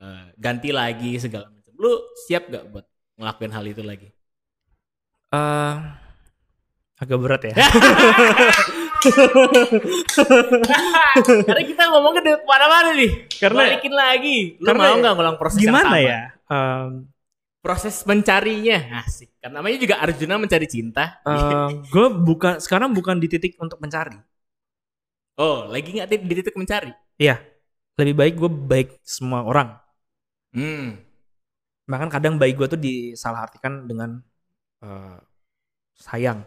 eh, 0.00 0.24
ganti 0.34 0.70
lagi 0.70 1.16
segala 1.16 1.48
macam. 1.48 1.72
Lu 1.74 1.92
siap 2.20 2.46
gak 2.46 2.64
buat 2.68 2.84
ngelakuin 3.14 3.50
hal 3.50 3.64
itu 3.64 3.80
lagi? 3.80 4.08
Eh, 5.30 5.74
agak 6.96 7.18
berat 7.18 7.42
ya 7.44 7.54
Karena 11.44 11.62
kita 11.64 11.82
ngomongnya 11.88 12.22
dari 12.22 12.38
mana-mana 12.44 12.90
nih. 12.94 13.10
Karena- 13.32 13.60
balikin 13.66 13.94
lagi. 13.94 14.38
Lu 14.56 14.66
karena 14.66 14.82
mau 14.84 14.96
nggak 14.98 15.14
ngulang 15.14 15.36
proses 15.36 15.58
yang 15.58 15.72
gimana 15.72 15.88
sama? 15.90 15.98
ya 16.00 16.20
Em, 16.44 16.88
Proses 17.58 17.96
mencarinya 18.04 19.00
asik. 19.00 19.40
Karena 19.40 19.58
namanya 19.58 19.78
juga 19.78 19.96
Arjuna 19.96 20.36
mencari 20.36 20.68
cinta. 20.68 21.16
gue 21.82 22.06
bukan 22.14 22.60
sekarang 22.60 22.92
bukan 22.92 23.16
di 23.16 23.26
titik 23.26 23.56
untuk 23.56 23.80
mencari 23.80 24.20
Oh, 25.34 25.66
lagi 25.66 25.90
nggak 25.90 26.08
di 26.08 26.16
di 26.22 26.34
titik 26.38 26.54
mencari? 26.54 26.92
lebih 27.94 28.14
baik 28.18 28.34
gue 28.42 28.50
baik 28.50 28.88
semua 29.06 29.46
orang 29.46 29.78
Hmm. 30.50 30.98
bahkan 31.86 32.10
kadang 32.10 32.38
baik 32.38 32.58
gue 32.58 32.66
tuh 32.70 32.78
disalahartikan 32.78 33.86
dengan 33.86 34.18
eh, 34.82 35.18
sayang 35.94 36.42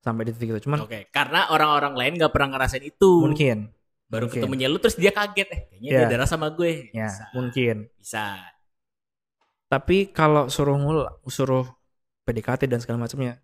sampai 0.00 0.28
di 0.28 0.32
titik 0.36 0.56
itu 0.56 0.68
cuman 0.68 0.84
Oke, 0.84 1.08
karena 1.08 1.48
orang-orang 1.48 1.96
lain 1.96 2.12
nggak 2.16 2.32
pernah 2.32 2.56
ngerasain 2.56 2.84
itu. 2.84 3.24
mungkin 3.24 3.72
Baru 4.08 4.28
mungkin. 4.28 4.40
ketemunya 4.44 4.68
lu 4.68 4.76
terus 4.80 4.96
dia 5.00 5.12
kaget 5.12 5.48
eh 5.48 5.60
kayaknya 5.68 5.90
Ya. 5.92 5.98
dia 6.04 6.08
darah 6.12 6.28
sama 6.28 6.52
gue. 6.52 6.92
ya 6.92 7.08
Bisa. 7.08 7.24
mungkin 7.32 7.76
Bisa. 7.96 8.26
tapi 9.68 10.12
kalau 10.12 10.48
suruh 10.52 10.76
ngul 10.76 11.08
suruh 11.24 11.64
PDKT 12.24 12.68
dan 12.68 12.80
segala 12.84 13.08
macamnya 13.08 13.40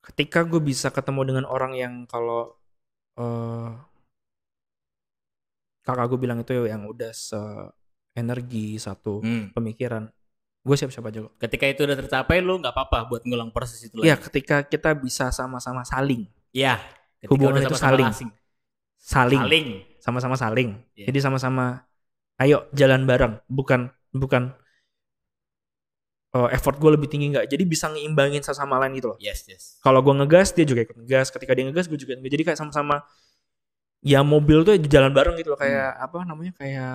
ketika 0.00 0.44
gue 0.44 0.60
bisa 0.60 0.88
ketemu 0.88 1.20
dengan 1.28 1.44
orang 1.44 1.72
yang 1.76 1.92
kalau 2.08 2.56
eh 3.14 3.70
kakak 5.80 6.06
gue 6.08 6.18
bilang 6.18 6.40
itu 6.40 6.64
yang 6.64 6.84
udah 6.84 7.12
se 7.12 7.38
energi 8.14 8.74
satu 8.76 9.20
Hmm. 9.20 9.52
pemikiran 9.52 10.08
gue 10.64 10.74
siap-siap 10.74 11.04
aja 11.04 11.18
kok 11.20 11.32
Ketika 11.36 11.64
itu 11.68 11.84
udah 11.84 11.92
tercapai 11.94 12.40
lu 12.40 12.56
nggak 12.56 12.72
apa-apa 12.72 13.04
buat 13.06 13.22
ngulang 13.22 13.52
proses 13.52 13.84
itu 13.84 14.00
ya 14.00 14.16
lagi. 14.16 14.24
ketika 14.24 14.64
kita 14.64 14.96
bisa 14.96 15.28
sama-sama 15.28 15.84
saling 15.84 16.24
Iya. 16.50 16.78
Ketika 17.20 17.30
Hubungan 17.32 17.52
udah 17.54 17.62
itu 17.62 17.76
sama-sama 17.76 17.90
saling. 17.90 18.08
asing. 18.08 18.30
saling 18.96 19.40
Saling. 19.42 19.66
sama-sama 20.00 20.36
saling 20.36 20.70
Iya. 20.94 21.06
jadi 21.12 21.18
sama-sama 21.20 21.64
ayo 22.36 22.64
jalan 22.72 23.04
bareng 23.04 23.34
bukan 23.46 23.92
bukan 24.10 24.56
eh, 26.34 26.48
effort 26.52 26.76
gue 26.76 26.90
lebih 26.98 27.06
tinggi 27.06 27.30
nggak. 27.30 27.46
Jadi 27.46 27.62
bisa 27.64 27.86
ngeimbangin 27.88 28.42
sama 28.42 28.76
lain 28.82 28.98
gitu 28.98 29.14
loh. 29.14 29.18
Yes, 29.22 29.46
yes. 29.46 29.78
Kalau 29.80 30.02
gue 30.02 30.14
ngegas 30.18 30.50
dia 30.52 30.66
juga 30.66 30.82
ikut 30.84 30.96
ngegas. 30.98 31.30
Ketika 31.30 31.54
dia 31.54 31.64
ngegas 31.70 31.86
gue 31.86 31.96
juga 31.96 32.18
ngegas. 32.18 32.32
Jadi 32.34 32.42
kayak 32.50 32.58
sama-sama 32.58 33.06
ya 34.04 34.20
mobil 34.20 34.60
tuh 34.62 34.76
jalan 34.84 35.14
bareng 35.14 35.38
gitu 35.40 35.54
loh 35.54 35.58
kayak 35.58 35.96
Hmm. 35.96 36.04
apa 36.04 36.16
namanya 36.28 36.52
kayak 36.60 36.94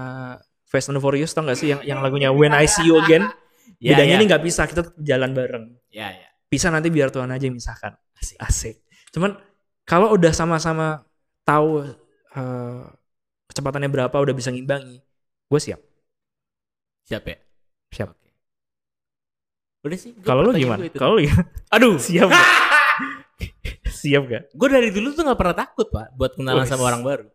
Fast 0.69 0.93
and 0.93 1.01
Furious 1.01 1.33
tau 1.33 1.41
gak 1.41 1.57
sih 1.57 1.73
yang 1.73 1.81
yang 1.81 1.99
lagunya 2.05 2.29
When 2.37 2.53
I 2.53 2.69
See 2.69 2.85
You 2.85 2.99
Again. 3.01 3.25
Ya, 3.79 3.95
Bedanya 3.95 4.17
ya. 4.17 4.19
ini 4.19 4.25
nggak 4.27 4.43
bisa 4.43 4.65
kita 4.67 4.81
jalan 4.97 5.31
bareng. 5.31 5.71
Ya, 5.93 6.11
ya. 6.11 6.27
Bisa 6.51 6.67
nanti 6.67 6.89
biar 6.91 7.13
Tuhan 7.13 7.29
aja 7.31 7.47
yang 7.47 7.55
misahkan. 7.55 7.95
Asik. 8.17 8.35
Asik. 8.41 8.75
Cuman 9.13 9.37
kalau 9.85 10.11
udah 10.17 10.33
sama-sama 10.35 11.05
tahu 11.47 11.85
eh, 12.35 12.81
kecepatannya 13.47 13.87
berapa 13.87 14.11
udah 14.11 14.35
bisa 14.35 14.49
ngimbangi, 14.51 14.99
gue 15.47 15.59
siap. 15.61 15.79
Siap 17.07 17.23
ya? 17.23 17.37
Siap. 17.93 18.09
Oke. 18.09 18.28
Udah 19.79 19.97
sih. 19.97 20.11
Kalau 20.19 20.41
lu 20.41 20.51
gimana? 20.51 20.83
Kalau 20.91 21.15
lu 21.15 21.23
gimana? 21.23 21.45
Aduh, 21.75 21.95
siap 21.97 22.27
gak? 22.27 22.47
siap 23.99 24.23
gak? 24.25 24.43
gue 24.49 24.67
dari 24.67 24.89
dulu 24.89 25.11
tuh 25.11 25.23
nggak 25.23 25.35
pernah 25.35 25.55
takut 25.57 25.87
pak 25.87 26.07
buat 26.13 26.31
kenalan 26.33 26.63
sama 26.63 26.83
orang 26.85 27.01
baru. 27.01 27.27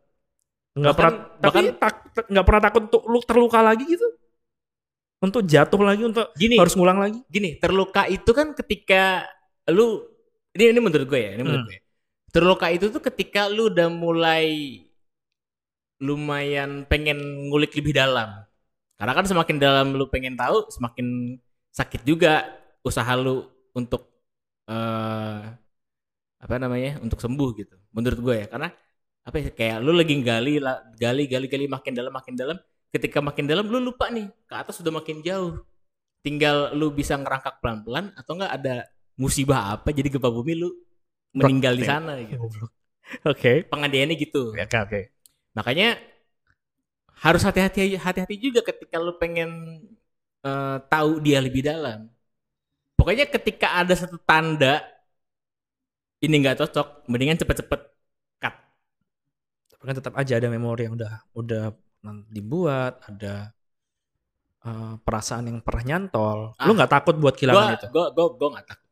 Bahkan- 0.75 0.93
pernah, 0.93 1.13
tapi 1.39 1.61
bahkan- 1.71 1.77
tak, 1.79 1.95
nggak 2.27 2.45
pernah 2.45 2.63
takut 2.63 2.83
untuk 2.85 3.03
lu 3.05 3.19
terluka 3.23 3.61
lagi 3.61 3.85
gitu? 3.87 4.09
Untuk 5.19 5.43
jatuh 5.43 5.81
lagi, 5.81 6.03
untuk 6.05 6.29
Gini, 6.35 6.61
harus 6.61 6.75
ngulang 6.75 7.01
lagi? 7.01 7.17
gini 7.27 7.57
terluka 7.57 8.05
itu 8.07 8.29
kan 8.31 8.53
ketika 8.53 9.25
lu 9.67 10.05
ini 10.53 10.69
ini 10.69 10.81
menurut 10.81 11.07
gue 11.07 11.17
ya, 11.17 11.31
ini 11.33 11.43
menurut 11.43 11.65
Hmm. 11.65 11.71
gue. 11.71 11.79
Terluka 12.29 12.67
itu 12.69 12.91
tuh 12.91 13.01
ketika 13.01 13.47
lu 13.47 13.69
udah 13.69 13.89
mulai 13.89 14.83
lumayan 15.99 16.85
pengen 16.85 17.17
ngulik 17.49 17.73
lebih 17.73 17.95
dalam. 17.95 18.45
Karena 18.95 19.13
kan 19.13 19.25
semakin 19.25 19.57
dalam 19.57 19.87
lu 19.93 20.07
pengen 20.07 20.35
tahu, 20.35 20.67
semakin 20.69 21.39
sakit 21.75 22.07
juga 22.07 22.47
usaha 22.87 23.11
lu 23.19 23.51
untuk 23.75 24.07
eh 24.71 25.43
apa 26.45 26.55
namanya? 26.61 27.01
untuk 27.03 27.19
sembuh 27.19 27.51
gitu. 27.59 27.75
Menurut 27.91 28.19
gue 28.21 28.37
ya, 28.45 28.47
karena 28.47 28.69
apa 29.25 29.37
ya 29.41 29.51
kayak 29.51 29.77
lu 29.81 29.97
lagi 29.97 30.21
gali 30.21 30.61
gali 31.01 31.25
gali 31.25 31.47
gali 31.49 31.67
makin 31.67 31.93
dalam 31.97 32.13
makin 32.13 32.35
dalam, 32.37 32.57
ketika 32.93 33.19
makin 33.25 33.49
dalam 33.49 33.65
lu 33.67 33.81
lupa 33.81 34.13
nih, 34.13 34.29
ke 34.45 34.55
atas 34.55 34.79
sudah 34.79 34.93
makin 34.93 35.25
jauh. 35.25 35.65
Tinggal 36.25 36.77
lu 36.77 36.93
bisa 36.93 37.17
ngerangkak 37.17 37.61
pelan-pelan 37.61 38.13
atau 38.17 38.33
enggak 38.37 38.53
ada 38.57 38.77
musibah 39.17 39.77
apa 39.77 39.93
jadi 39.93 40.09
gempa 40.13 40.29
bumi 40.29 40.53
lu 40.57 40.69
meninggal 41.35 41.75
di 41.75 41.85
sana 41.85 42.17
gitu. 42.23 42.49
Oke. 43.29 43.67
Pengandaiannya 43.69 44.17
gitu. 44.17 44.55
Oke, 44.57 44.79
oke. 44.81 45.01
Makanya 45.53 46.01
harus 47.21 47.43
hati-hati 47.45 47.97
hati-hati 47.97 48.37
juga 48.37 48.61
ketika 48.65 49.01
lu 49.01 49.17
pengen 49.17 49.81
eh, 50.45 50.77
tahu 50.87 51.11
dia 51.25 51.41
lebih 51.41 51.65
dalam. 51.65 52.07
Pokoknya 52.95 53.27
ketika 53.27 53.81
ada 53.81 53.95
satu 53.97 54.17
tanda 54.23 54.81
ini 56.25 56.35
nggak 56.41 56.57
cocok, 56.63 57.05
mendingan 57.11 57.37
cepet-cepet 57.37 57.81
cut. 58.39 58.55
Tapi 59.73 59.83
kan 59.85 59.97
tetap 60.01 60.15
aja 60.17 60.39
ada 60.41 60.49
memori 60.49 60.89
yang 60.89 60.95
udah 60.97 61.13
udah 61.37 61.65
dibuat, 62.31 63.01
ada 63.05 63.53
eh, 64.65 64.95
perasaan 65.01 65.49
yang 65.53 65.59
pernah 65.61 65.85
nyantol. 65.85 66.57
Lu 66.65 66.73
Ah. 66.73 66.75
nggak 66.77 66.93
takut 66.93 67.17
buat 67.21 67.37
Gua 67.37 67.39
kehilangan 67.39 67.69
itu? 67.77 67.87
gua 67.93 68.07
gua 68.17 68.27
gua 68.33 68.49
nggak 68.57 68.67
takut. 68.73 68.89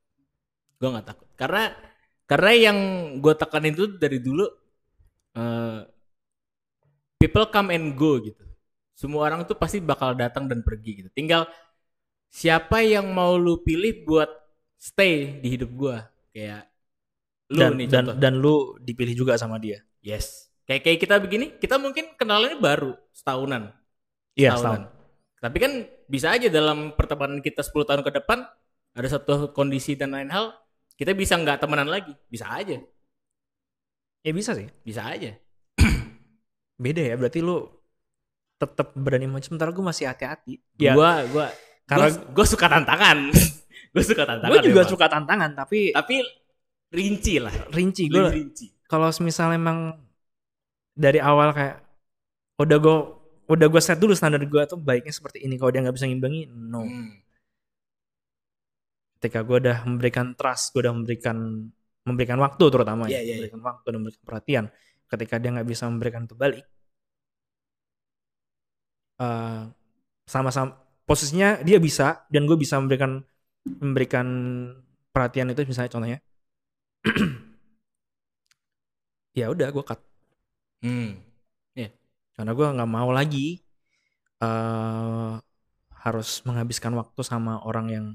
Gua 0.76 0.88
nggak 0.92 1.06
takut. 1.08 1.28
Karena 1.36 1.62
karena 2.22 2.50
yang 2.56 2.78
gue 3.20 3.34
tekanin 3.36 3.72
itu 3.76 3.86
dari 4.00 4.16
dulu 4.20 4.44
eh, 5.36 5.80
people 7.16 7.46
come 7.48 7.72
and 7.72 7.96
go 7.96 8.20
gitu. 8.20 8.40
Semua 8.92 9.28
orang 9.28 9.44
tuh 9.48 9.56
pasti 9.56 9.80
bakal 9.80 10.14
datang 10.14 10.46
dan 10.46 10.60
pergi 10.60 11.04
gitu. 11.04 11.10
Tinggal 11.12 11.48
siapa 12.32 12.80
yang 12.84 13.12
mau 13.12 13.36
lu 13.36 13.60
pilih 13.60 14.04
buat 14.04 14.28
stay 14.76 15.40
di 15.40 15.58
hidup 15.58 15.70
gua. 15.72 16.08
Kayak 16.32 16.68
lu 17.52 17.60
dan, 17.60 17.70
nih 17.76 17.86
dan 17.88 18.04
contoh. 18.08 18.14
dan 18.20 18.32
lu 18.40 18.54
dipilih 18.80 19.14
juga 19.16 19.36
sama 19.36 19.60
dia. 19.60 19.80
yes. 20.00 20.48
Kayak 20.62 20.82
kayak 20.86 20.98
kita 21.02 21.14
begini, 21.18 21.46
kita 21.58 21.76
mungkin 21.76 22.14
kenalannya 22.14 22.62
baru 22.62 22.94
setahunan. 23.10 23.74
Iya, 24.38 24.56
Setahunan. 24.56 24.88
Tapi 25.42 25.56
kan 25.58 25.72
bisa 26.06 26.30
aja 26.30 26.46
dalam 26.46 26.94
pertemanan 26.94 27.42
kita 27.42 27.66
10 27.66 27.82
tahun 27.82 28.02
ke 28.06 28.10
depan 28.22 28.46
ada 28.94 29.08
satu 29.10 29.50
kondisi 29.50 29.98
dan 29.98 30.14
lain 30.14 30.30
hal, 30.30 30.54
kita 30.94 31.16
bisa 31.18 31.34
nggak 31.34 31.58
temenan 31.58 31.90
lagi. 31.90 32.14
Bisa 32.30 32.46
aja. 32.46 32.78
Ya 34.22 34.30
bisa 34.30 34.54
sih. 34.54 34.70
Bisa 34.86 35.02
aja. 35.02 35.34
Beda 36.82 37.02
ya, 37.02 37.18
berarti 37.18 37.42
lu 37.42 37.66
tetap 38.62 38.94
berani 38.94 39.26
maju. 39.26 39.42
Sementara 39.42 39.74
gue 39.74 39.82
masih 39.82 40.06
hati-hati. 40.06 40.62
Ya, 40.78 40.94
Gua 40.94 41.26
gua 41.26 41.46
karena 41.84 42.14
gua, 42.14 42.42
gua 42.42 42.46
suka 42.46 42.66
tantangan. 42.70 43.18
gua 43.92 44.04
suka 44.06 44.22
tantangan. 44.22 44.52
gue 44.54 44.60
juga 44.70 44.82
memang. 44.86 44.92
suka 44.94 45.06
tantangan, 45.10 45.50
tapi 45.58 45.90
Tapi 45.90 46.16
rinci 46.94 47.34
lah. 47.42 47.52
rinci. 47.74 48.06
Gue 48.06 48.30
rinci. 48.30 48.66
kalau 48.86 49.08
misalnya 49.20 49.56
emang 49.58 49.78
dari 50.92 51.18
awal 51.18 51.50
kayak 51.56 51.80
udah 52.60 52.76
gue 52.78 52.96
udah 53.48 53.66
gue 53.68 53.82
set 53.82 53.98
dulu 53.98 54.12
standar 54.14 54.40
gue 54.40 54.62
tuh 54.68 54.78
baiknya 54.78 55.12
seperti 55.12 55.42
ini. 55.44 55.58
Kalau 55.58 55.72
dia 55.74 55.80
nggak 55.82 55.96
bisa 55.96 56.06
ngimbangi, 56.08 56.48
no. 56.48 56.84
Hmm. 56.86 57.10
Ketika 59.18 59.40
gue 59.46 59.56
udah 59.68 59.78
memberikan 59.86 60.34
trust, 60.34 60.72
gue 60.74 60.82
udah 60.82 60.94
memberikan 60.94 61.36
memberikan 62.02 62.38
waktu 62.42 62.64
terutama 62.66 63.06
Iya, 63.06 63.18
ya, 63.18 63.20
iya, 63.22 63.22
iya. 63.22 63.34
memberikan 63.38 63.60
waktu 63.62 63.86
dan 63.86 63.98
memberikan 64.02 64.24
perhatian. 64.26 64.64
Ketika 65.06 65.34
dia 65.38 65.50
nggak 65.54 65.68
bisa 65.68 65.84
memberikan 65.86 66.22
itu 66.26 66.34
balik, 66.34 66.64
eh, 69.22 69.62
sama-sama 70.26 70.70
posisinya 71.08 71.48
dia 71.66 71.78
bisa 71.86 72.24
dan 72.32 72.42
gue 72.48 72.56
bisa 72.58 72.74
memberikan 72.82 73.12
memberikan 73.84 74.26
perhatian 75.14 75.52
itu 75.52 75.60
misalnya 75.70 75.92
contohnya 75.94 76.18
ya 79.38 79.46
udah 79.52 79.68
gue 79.72 79.84
cut 79.84 80.00
Hmm. 80.82 81.14
karena 82.34 82.50
gue 82.58 82.66
nggak 82.74 82.90
mau 82.90 83.14
lagi 83.14 83.62
eh 84.42 85.32
harus 86.02 86.28
menghabiskan 86.42 86.90
waktu 86.98 87.20
sama 87.22 87.62
orang 87.62 87.86
yang 87.94 88.06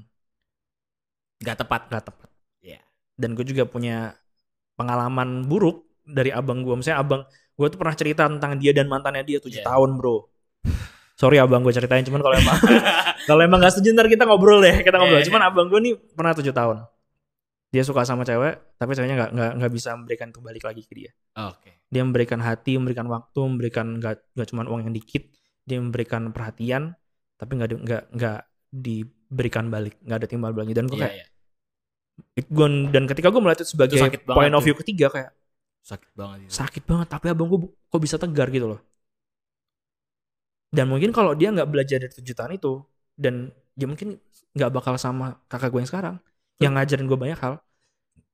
Gak 1.40 1.64
tepat. 1.64 1.88
gak 1.88 2.04
tepat 2.12 2.28
Iya. 2.60 2.82
dan 3.16 3.32
gue 3.32 3.46
juga 3.46 3.64
punya 3.64 4.12
pengalaman 4.76 5.48
buruk 5.48 5.88
dari 6.04 6.28
abang 6.28 6.60
gue 6.66 6.74
misalnya 6.76 7.00
abang 7.00 7.22
gue 7.56 7.66
tuh 7.72 7.78
pernah 7.80 7.96
cerita 7.96 8.28
tentang 8.28 8.60
dia 8.60 8.76
dan 8.76 8.90
mantannya 8.92 9.24
dia 9.24 9.38
tujuh 9.40 9.62
Iya. 9.62 9.66
tahun 9.66 9.96
bro 9.96 10.28
sorry 11.18 11.36
abang 11.36 11.60
gue 11.60 11.70
ceritain 11.70 12.00
cuman 12.00 12.20
kalau 12.20 12.36
emang 12.36 12.56
kalau 13.28 13.42
emang 13.42 13.58
gak 13.58 13.74
setuju 13.74 13.90
ntar 13.92 14.06
kita 14.06 14.22
ngobrol 14.22 14.58
deh 14.58 14.80
kita 14.80 14.96
ngobrol 14.96 15.18
Iya. 15.18 15.26
cuman 15.26 15.42
abang 15.42 15.66
gue 15.66 15.80
nih 15.80 15.94
pernah 16.08 16.32
tujuh 16.32 16.52
tahun 16.52 16.86
dia 17.68 17.82
suka 17.82 18.00
sama 18.02 18.22
cewek 18.22 18.54
tapi 18.76 18.90
ceweknya 18.92 19.16
nggak 19.18 19.30
nggak 19.30 19.52
nggak 19.58 19.72
bisa 19.72 19.92
memberikan 19.92 20.26
itu 20.28 20.40
balik 20.40 20.62
lagi 20.62 20.80
ke 20.80 20.94
dia 20.94 21.10
Oke. 21.36 21.84
dia 21.84 22.00
memberikan 22.00 22.38
hati 22.38 22.74
memberikan 22.74 23.04
waktu 23.06 23.40
memberikan 23.40 23.86
nggak 23.94 24.14
nggak 24.32 24.46
cuma 24.46 24.62
uang 24.64 24.80
yang 24.80 24.94
dikit 24.94 25.26
dia 25.62 25.76
memberikan 25.76 26.30
perhatian 26.30 26.96
tapi 27.34 27.52
nggak 27.54 27.68
nggak 27.76 28.02
nggak 28.10 28.38
diberikan 28.72 29.68
balik 29.68 30.00
nggak 30.00 30.16
ada 30.16 30.26
timbal 30.26 30.50
baliknya 30.50 30.76
dan 30.76 30.86
gue 30.86 30.96
Iya, 30.96 31.02
kayak 31.02 31.14
iya. 31.14 31.26
it- 32.36 32.48
gua- 32.48 32.88
dan 32.88 33.04
ketika 33.04 33.28
gue 33.28 33.36
melihat 33.38 33.60
itu 33.60 33.68
sebagai 33.68 33.96
Itu 33.98 34.24
point 34.24 34.48
of 34.50 34.58
tuh. 34.58 34.64
view 34.64 34.76
ketiga 34.76 35.06
kayak 35.08 35.30
Sakit 35.80 36.10
banget 36.12 36.36
itu. 36.42 36.52
sakit 36.54 36.82
banget 36.84 37.06
tapi 37.06 37.26
abang 37.28 37.48
gue 37.48 37.60
kok 37.68 38.00
bisa 38.00 38.16
tegar 38.16 38.48
gitu 38.48 38.64
loh 38.66 38.80
dan 40.76 40.84
mungkin 40.90 41.10
kalau 41.16 41.32
dia 41.32 41.48
nggak 41.54 41.68
belajar 41.72 41.96
dari 42.02 42.12
tujuh 42.12 42.34
tahun 42.36 42.52
itu 42.60 42.72
dan 43.16 43.34
dia 43.78 43.86
mungkin 43.88 44.20
nggak 44.56 44.70
bakal 44.74 44.94
sama 45.00 45.40
kakak 45.48 45.70
gue 45.72 45.80
yang 45.82 45.90
sekarang 45.90 46.16
yang 46.62 46.72
ngajarin 46.76 47.06
gue 47.08 47.18
banyak 47.18 47.38
hal 47.40 47.54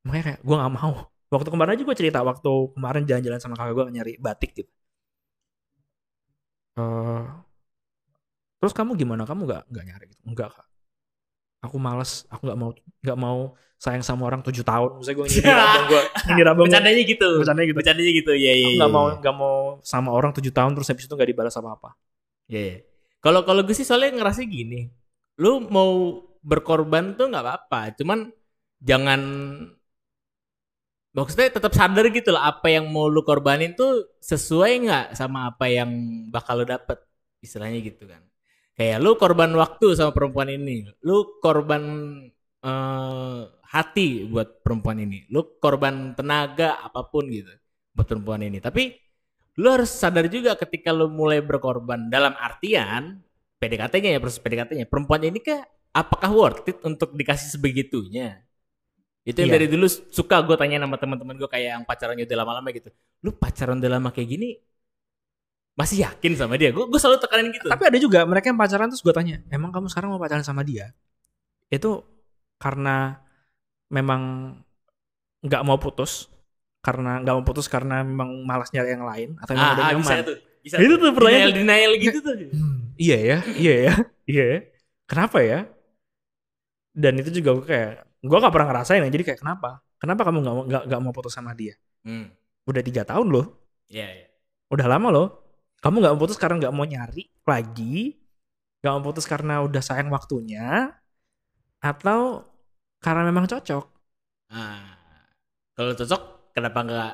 makanya 0.05 0.24
kayak 0.35 0.41
gue 0.43 0.57
nggak 0.57 0.74
mau 0.74 0.93
waktu 1.30 1.49
kemarin 1.53 1.72
aja 1.74 1.82
gue 1.89 1.97
cerita 1.99 2.18
waktu 2.22 2.53
kemarin 2.74 3.03
jalan-jalan 3.09 3.41
sama 3.43 3.55
kakak 3.59 3.74
gue 3.76 3.85
nyari 3.95 4.12
batik 4.18 4.51
gitu 4.59 4.72
Eh, 6.74 7.24
terus 8.59 8.74
kamu 8.74 8.99
gimana 8.99 9.22
kamu 9.22 9.47
nggak 9.47 9.62
nggak 9.70 9.85
nyari 9.87 10.05
gitu 10.11 10.22
enggak 10.26 10.51
kak 10.51 10.66
aku 11.62 11.76
males 11.78 12.26
aku 12.26 12.51
nggak 12.51 12.59
mau 12.59 12.70
nggak 12.74 13.18
mau 13.18 13.39
sayang 13.78 14.03
sama 14.03 14.26
orang 14.26 14.43
tujuh 14.43 14.66
tahun 14.66 14.99
misalnya 14.99 15.16
gue 15.22 15.26
nyindir 15.30 15.55
abang 15.55 15.85
gue 15.87 16.03
nyindir 16.26 16.49
abang 16.51 16.66
Bercandanya 16.66 17.03
gitu. 17.07 17.28
Bercandanya 17.39 17.68
gitu. 17.70 17.78
Bercandanya 17.78 18.12
gitu. 18.16 18.32
Iya, 18.35 18.53
iya. 18.53 18.53
aku 18.59 18.66
iya, 18.66 18.78
nggak 18.80 18.91
mau 18.91 19.07
iya. 19.07 19.16
nggak 19.22 19.37
mau 19.39 19.57
sama 19.87 20.11
orang 20.11 20.30
tujuh 20.35 20.51
tahun 20.51 20.72
terus 20.74 20.89
habis 20.91 21.05
itu 21.07 21.14
nggak 21.14 21.30
dibalas 21.30 21.55
apa 21.55 21.70
apa 21.78 21.91
Iya, 22.51 22.61
iya. 22.69 22.77
Kalau 23.25 23.41
kalau 23.49 23.61
gue 23.65 23.75
sih 23.79 23.87
soalnya 23.89 24.11
ngerasa 24.21 24.43
gini, 24.45 24.77
lu 25.41 25.49
mau 25.75 25.91
berkorban 26.45 27.17
tuh 27.17 27.27
nggak 27.33 27.45
apa-apa, 27.45 27.81
cuman 27.99 28.19
jangan 28.89 29.21
maksudnya 31.15 31.49
tetap 31.57 31.73
sadar 31.79 32.05
gitu 32.11 32.31
lah 32.35 32.51
apa 32.51 32.67
yang 32.75 32.91
mau 32.91 33.07
lu 33.07 33.23
korbanin 33.23 33.73
tuh 33.79 34.19
sesuai 34.19 34.73
nggak 34.85 35.05
sama 35.15 35.39
apa 35.55 35.65
yang 35.71 35.91
bakal 36.35 36.61
lu 36.63 36.67
dapet 36.67 36.99
istilahnya 37.45 37.79
gitu 37.85 38.05
kan. 38.11 38.23
Kayak 38.75 38.99
lu 39.05 39.15
korban 39.15 39.51
waktu 39.55 39.95
sama 39.95 40.11
perempuan 40.17 40.51
ini, 40.51 40.83
lu 41.07 41.39
korban 41.39 41.83
eh, 42.65 43.41
hati 43.75 44.27
buat 44.27 44.49
perempuan 44.65 44.99
ini, 45.05 45.27
lu 45.31 45.41
korban 45.63 46.15
tenaga 46.19 46.83
apa 46.83 47.07
pun 47.07 47.25
gitu 47.31 47.51
buat 47.95 48.07
perempuan 48.11 48.43
ini. 48.43 48.59
Tapi 48.59 48.83
lu 49.55 49.69
harus 49.71 49.91
sadar 49.91 50.27
juga 50.27 50.59
ketika 50.59 50.91
lu 50.91 51.07
mulai 51.07 51.39
berkorban 51.39 52.11
dalam 52.11 52.35
artian 52.35 53.23
PDKT-nya 53.63 54.19
ya 54.19 54.21
proses 54.21 54.43
PDKT-nya 54.43 54.87
perempuan 54.91 55.23
ini 55.23 55.39
kah 55.39 55.63
apakah 55.95 56.31
worth 56.35 56.67
it 56.69 56.79
untuk 56.83 57.15
dikasih 57.15 57.55
sebegitunya? 57.55 58.43
Itu 59.25 59.41
yang 59.41 59.55
Iya. 59.55 59.57
dari 59.57 59.67
dulu 59.71 59.87
suka 59.89 60.43
gue 60.45 60.57
tanya 60.59 60.83
sama 60.83 61.01
teman-teman 61.01 61.39
gue 61.39 61.49
kayak 61.49 61.69
yang 61.81 61.83
pacarannya 61.87 62.29
udah 62.29 62.39
lama-lama 62.45 62.69
gitu. 62.75 62.91
Lu 63.25 63.33
pacaran 63.33 63.79
udah 63.81 63.93
lama 63.97 64.11
kayak 64.13 64.29
gini 64.29 64.59
masih 65.75 66.07
yakin 66.07 66.33
sama 66.39 66.55
dia? 66.55 66.71
Gue 66.71 66.87
gue 66.87 67.01
selalu 67.01 67.19
tekanin 67.23 67.51
gitu. 67.55 67.67
Tapi 67.67 67.83
ada 67.89 67.99
juga 67.99 68.23
mereka 68.29 68.51
yang 68.51 68.59
pacaran 68.59 68.91
terus 68.91 69.03
gue 69.03 69.15
tanya, 69.15 69.41
emang 69.49 69.71
kamu 69.73 69.87
sekarang 69.91 70.13
mau 70.13 70.21
pacaran 70.21 70.45
sama 70.45 70.61
dia? 70.61 70.93
Itu 71.71 72.05
karena 72.61 73.17
memang 73.91 74.55
nggak 75.47 75.63
mau 75.65 75.79
putus, 75.81 76.29
karena 76.85 77.24
nggak 77.24 77.35
mau 77.35 77.45
putus 77.49 77.66
karena 77.66 78.05
memang 78.05 78.45
malas 78.45 78.68
nyari 78.68 78.93
yang 78.93 79.05
lain 79.09 79.28
atau 79.41 79.53
memang 79.57 79.64
ah, 79.64 79.74
udah 79.74 79.85
ah, 79.85 79.91
nyaman? 79.97 80.05
bisa 80.05 80.14
tuh. 80.20 80.37
Bisa 80.61 80.74
Itu 80.80 80.95
tuh. 80.97 81.11
pertanyaan 81.12 81.53
denial, 81.53 81.61
denial 81.61 81.93
gitu 82.01 82.18
tuh. 82.20 82.35
Hmm, 82.53 82.76
iya 82.97 83.18
ya, 83.20 83.39
iya 83.57 83.74
ya, 83.89 83.95
iya. 84.32 84.45
ya. 84.53 84.59
Kenapa 85.05 85.39
ya? 85.41 85.68
Dan 86.95 87.18
itu 87.18 87.30
juga 87.35 87.51
gue 87.59 87.66
kayak, 87.66 87.93
gue 88.22 88.37
gak 88.39 88.53
pernah 88.55 88.68
ngerasain 88.70 89.03
ya. 89.03 89.11
Jadi 89.11 89.24
kayak 89.26 89.41
kenapa? 89.43 89.82
Kenapa 89.99 90.20
kamu 90.24 90.39
nggak 90.41 90.55
mau- 90.55 90.66
nggak 90.68 90.82
nggak 90.89 91.01
mau 91.01 91.12
putus 91.12 91.32
sama 91.32 91.53
dia? 91.53 91.74
Hmm. 92.05 92.28
Udah 92.64 92.80
tiga 92.80 93.05
tahun 93.05 93.28
loh, 93.28 93.47
Iya, 93.89 94.09
iya. 94.09 94.26
udah 94.68 94.87
lama 94.89 95.09
loh. 95.12 95.28
Kamu 95.80 96.01
nggak 96.01 96.12
mau 96.16 96.20
putus 96.20 96.37
karena 96.37 96.57
nggak 96.64 96.74
mau 96.76 96.85
nyari 96.85 97.28
lagi, 97.45 98.16
nggak 98.80 98.93
mau 98.97 99.05
putus 99.05 99.28
karena 99.28 99.61
udah 99.61 99.82
sayang 99.85 100.09
waktunya, 100.09 100.93
atau 101.80 102.45
karena 103.01 103.28
memang 103.28 103.45
cocok? 103.45 103.85
Ah. 104.49 104.97
Kalau 105.76 105.93
cocok 105.93 106.22
kenapa 106.55 106.79
nggak 106.87 107.13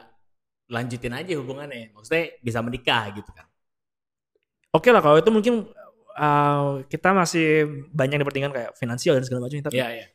lanjutin 0.70 1.16
aja 1.16 1.32
hubungannya? 1.40 1.90
Maksudnya 1.96 2.36
bisa 2.44 2.60
menikah 2.60 3.10
gitu 3.16 3.30
kan. 3.32 3.48
Oke 4.70 4.92
lah 4.94 5.02
kalau 5.02 5.18
itu 5.18 5.30
mungkin 5.34 5.66
uh, 6.14 6.84
kita 6.86 7.10
masih 7.10 7.66
banyak 7.90 8.22
dipertingkan 8.22 8.52
kayak 8.54 8.70
finansial 8.78 9.18
dan 9.18 9.24
segala 9.26 9.48
macam. 9.48 9.58
Tapi, 9.66 9.74
Iya, 9.74 9.88
iya. 9.90 10.06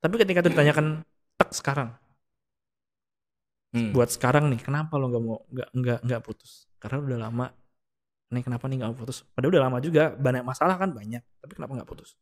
tapi 0.00 0.14
ketika 0.16 0.40
itu 0.46 0.50
ditanyakan 0.54 1.04
tek 1.36 1.50
sekarang, 1.52 1.92
Hmm. 3.68 3.92
buat 3.92 4.08
sekarang 4.08 4.48
nih 4.48 4.64
kenapa 4.64 4.96
lo 4.96 5.12
nggak 5.12 5.22
mau 5.28 5.44
nggak 5.52 5.68
nggak 5.76 5.98
nggak 6.08 6.20
putus 6.24 6.64
karena 6.80 7.04
udah 7.04 7.18
lama 7.28 7.46
nih 8.32 8.40
kenapa 8.40 8.64
nih 8.64 8.80
nggak 8.80 8.96
putus 8.96 9.28
padahal 9.36 9.52
udah 9.52 9.62
lama 9.68 9.78
juga 9.84 10.08
banyak 10.16 10.40
masalah 10.40 10.80
kan 10.80 10.88
banyak 10.88 11.20
tapi 11.20 11.52
kenapa 11.52 11.76
nggak 11.76 11.84
putus 11.84 12.16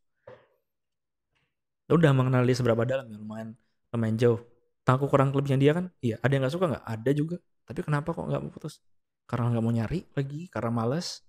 lo 1.87 1.95
udah 2.03 2.11
mengenal 2.19 2.43
dia 2.43 2.57
seberapa 2.59 2.83
dalam 2.83 3.07
ya 3.07 3.17
lumayan 3.23 3.55
lumayan 3.95 4.17
jauh 4.19 4.43
tahu 4.87 5.11
kurang 5.11 5.35
lebihnya 5.35 5.59
dia 5.59 5.73
kan? 5.75 5.91
Iya. 5.99 6.23
Ada 6.23 6.31
yang 6.31 6.43
nggak 6.47 6.55
suka 6.55 6.67
nggak? 6.71 6.85
Ada 6.87 7.11
juga. 7.11 7.37
Tapi 7.67 7.81
kenapa 7.83 8.15
kok 8.15 8.23
nggak 8.23 8.43
mau 8.47 8.51
putus? 8.55 8.79
Karena 9.27 9.51
nggak 9.51 9.65
mau 9.67 9.75
nyari 9.75 10.07
lagi? 10.15 10.47
Karena 10.47 10.71
males? 10.71 11.27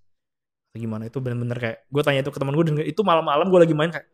Atau 0.70 0.78
gimana? 0.78 1.10
Itu 1.10 1.18
bener-bener 1.18 1.58
kayak 1.58 1.78
gue 1.90 2.02
tanya 2.06 2.22
itu 2.22 2.30
ke 2.30 2.38
teman 2.38 2.54
gue 2.54 2.66
dan 2.70 2.76
itu 2.86 3.02
malam-malam 3.02 3.50
gue 3.50 3.60
lagi 3.66 3.74
main 3.74 3.90
kayak 3.90 4.06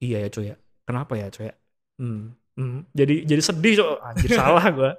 iya 0.00 0.24
ya 0.24 0.28
cuy 0.32 0.44
ya. 0.48 0.56
Kenapa 0.88 1.12
ya 1.20 1.28
cuy 1.28 1.52
ya? 1.52 1.54
Hmm, 2.00 2.32
hmm. 2.56 2.80
jadi 2.96 3.14
jadi 3.28 3.42
sedih 3.44 3.72
cuy 3.84 3.88
anjir 4.00 4.30
salah 4.40 4.64
gue 4.72 4.90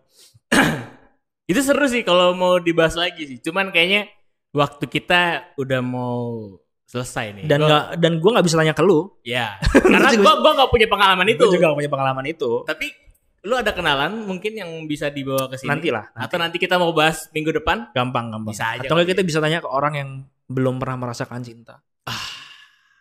Itu 1.50 1.60
seru 1.64 1.88
sih 1.88 2.04
kalau 2.04 2.36
mau 2.36 2.60
dibahas 2.60 2.94
lagi 3.00 3.24
sih. 3.24 3.40
Cuman 3.40 3.72
kayaknya 3.72 4.12
waktu 4.52 4.84
kita 4.86 5.56
udah 5.56 5.80
mau 5.80 6.54
selesai 6.88 7.34
nih. 7.40 7.46
dan 7.48 7.60
Gua- 7.64 7.68
nggak 7.68 7.86
dan 8.04 8.14
gue 8.20 8.30
nggak 8.36 8.46
bisa 8.46 8.58
tanya 8.60 8.76
ke 8.76 8.84
lu. 8.84 9.10
Ya. 9.26 9.56
Karena 9.74 10.12
gua 10.20 10.44
gua 10.44 10.52
nggak 10.60 10.70
punya 10.70 10.88
pengalaman 10.92 11.28
itu. 11.32 11.42
Gue 11.48 11.56
juga 11.56 11.72
gak 11.72 11.80
punya 11.80 11.92
pengalaman 11.92 12.26
itu. 12.28 12.52
Tapi 12.68 13.07
lu 13.40 13.54
ada 13.54 13.70
kenalan 13.70 14.24
mungkin 14.24 14.54
yang 14.54 14.70
bisa 14.84 15.08
dibawa 15.08 15.46
ke 15.46 15.56
sini. 15.56 15.70
nanti 15.70 15.88
lah 15.88 16.10
nanti. 16.10 16.26
Atau 16.26 16.38
nanti 16.38 16.58
kita 16.58 16.76
mau 16.76 16.90
bahas 16.92 17.30
minggu 17.30 17.54
depan? 17.54 17.92
gampang 17.92 18.30
gampang 18.30 18.52
Bisa 18.52 18.74
aja 18.74 18.84
atau 18.84 18.98
kita 19.00 19.22
bisa 19.22 19.38
tanya 19.38 19.60
ke 19.60 19.68
orang 19.68 19.94
yang 19.94 20.10
belum 20.46 20.78
pernah 20.78 20.98
merasakan 21.00 21.42
cinta 21.42 21.80
Ah. 22.04 22.18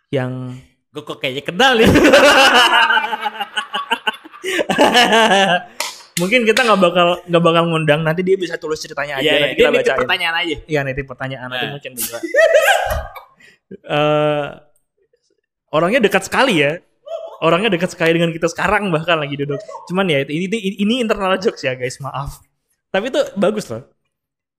yang 0.09 0.53
Gue 0.87 1.03
kok 1.03 1.17
kayaknya 1.17 1.43
kenal 1.43 1.71
nih. 1.75 1.89
mungkin 6.17 6.41
kita 6.43 6.59
nggak 6.59 6.79
bakal 6.79 7.07
nggak 7.23 7.43
bakal 7.43 7.63
ngundang 7.67 8.01
nanti 8.01 8.21
dia 8.21 8.33
bisa 8.33 8.57
tulis 8.57 8.77
ceritanya 8.77 9.21
aja 9.21 9.27
iya. 9.27 9.37
nanti 9.39 9.53
Dia 9.53 9.61
kita 9.63 9.77
bacain 9.77 9.99
pertanyaan 10.01 10.35
aja. 10.35 10.55
iya 10.65 10.79
nanti 10.81 11.01
pertanyaan 11.03 11.47
nanti 11.47 11.65
Nah. 11.65 11.71
mungkin 11.73 11.91
bisa 11.93 12.17
Eh, 13.67 14.47
orangnya 15.69 15.99
dekat 15.99 16.23
sekali 16.23 16.63
ya 16.63 16.79
orangnya 17.45 17.69
dekat 17.73 17.89
sekali 17.93 18.11
dengan 18.17 18.31
kita 18.35 18.47
sekarang 18.53 18.89
bahkan 18.95 19.17
lagi 19.21 19.35
duduk 19.37 19.59
cuman 19.89 20.05
ya 20.09 20.19
ini 20.25 20.45
ini, 20.49 20.57
ini 20.83 20.93
internal 21.03 21.37
jokes 21.37 21.61
ya 21.67 21.73
guys 21.77 21.97
maaf. 22.01 22.41
Tapi 22.93 23.11
itu 23.11 23.21
bagus 23.37 23.65
loh. 23.71 23.83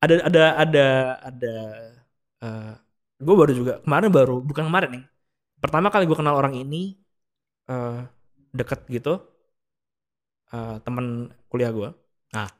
Ada 0.05 0.15
ada 0.29 0.45
ada 0.63 0.87
ada 1.29 1.55
gue 3.19 3.35
baru 3.41 3.53
juga 3.61 3.73
kemarin 3.83 4.11
baru 4.15 4.37
bukan 4.45 4.65
kemarin 4.71 4.91
nih. 5.01 5.05
Pertama 5.63 5.91
kali 5.91 6.05
gue 6.07 6.19
kenal 6.19 6.39
orang 6.39 6.55
ini 6.55 6.95
eh 7.71 8.01
deket 8.59 8.81
gitu 8.89 9.21
eh 10.55 10.77
teman 10.85 11.07
kuliah 11.51 11.73
gue 11.73 11.91
Ah. 12.37 12.51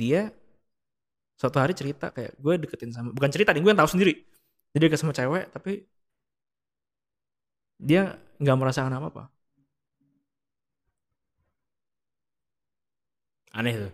dia 0.00 0.20
suatu 1.40 1.58
hari 1.62 1.74
cerita 1.80 2.06
kayak 2.14 2.32
gue 2.44 2.54
deketin 2.62 2.90
sama 2.94 3.10
bukan 3.16 3.30
cerita 3.34 3.50
nih 3.54 3.60
gue 3.62 3.70
yang 3.72 3.80
tahu 3.82 3.90
sendiri. 3.94 4.12
Dia 4.72 4.80
deket 4.84 4.98
sama 5.02 5.12
cewek 5.18 5.44
tapi 5.54 5.72
dia 7.78 8.18
nggak 8.42 8.56
merasakan 8.60 8.92
apa 8.98 9.06
apa 9.12 9.22
Aneh 13.54 13.74
tuh. 13.78 13.92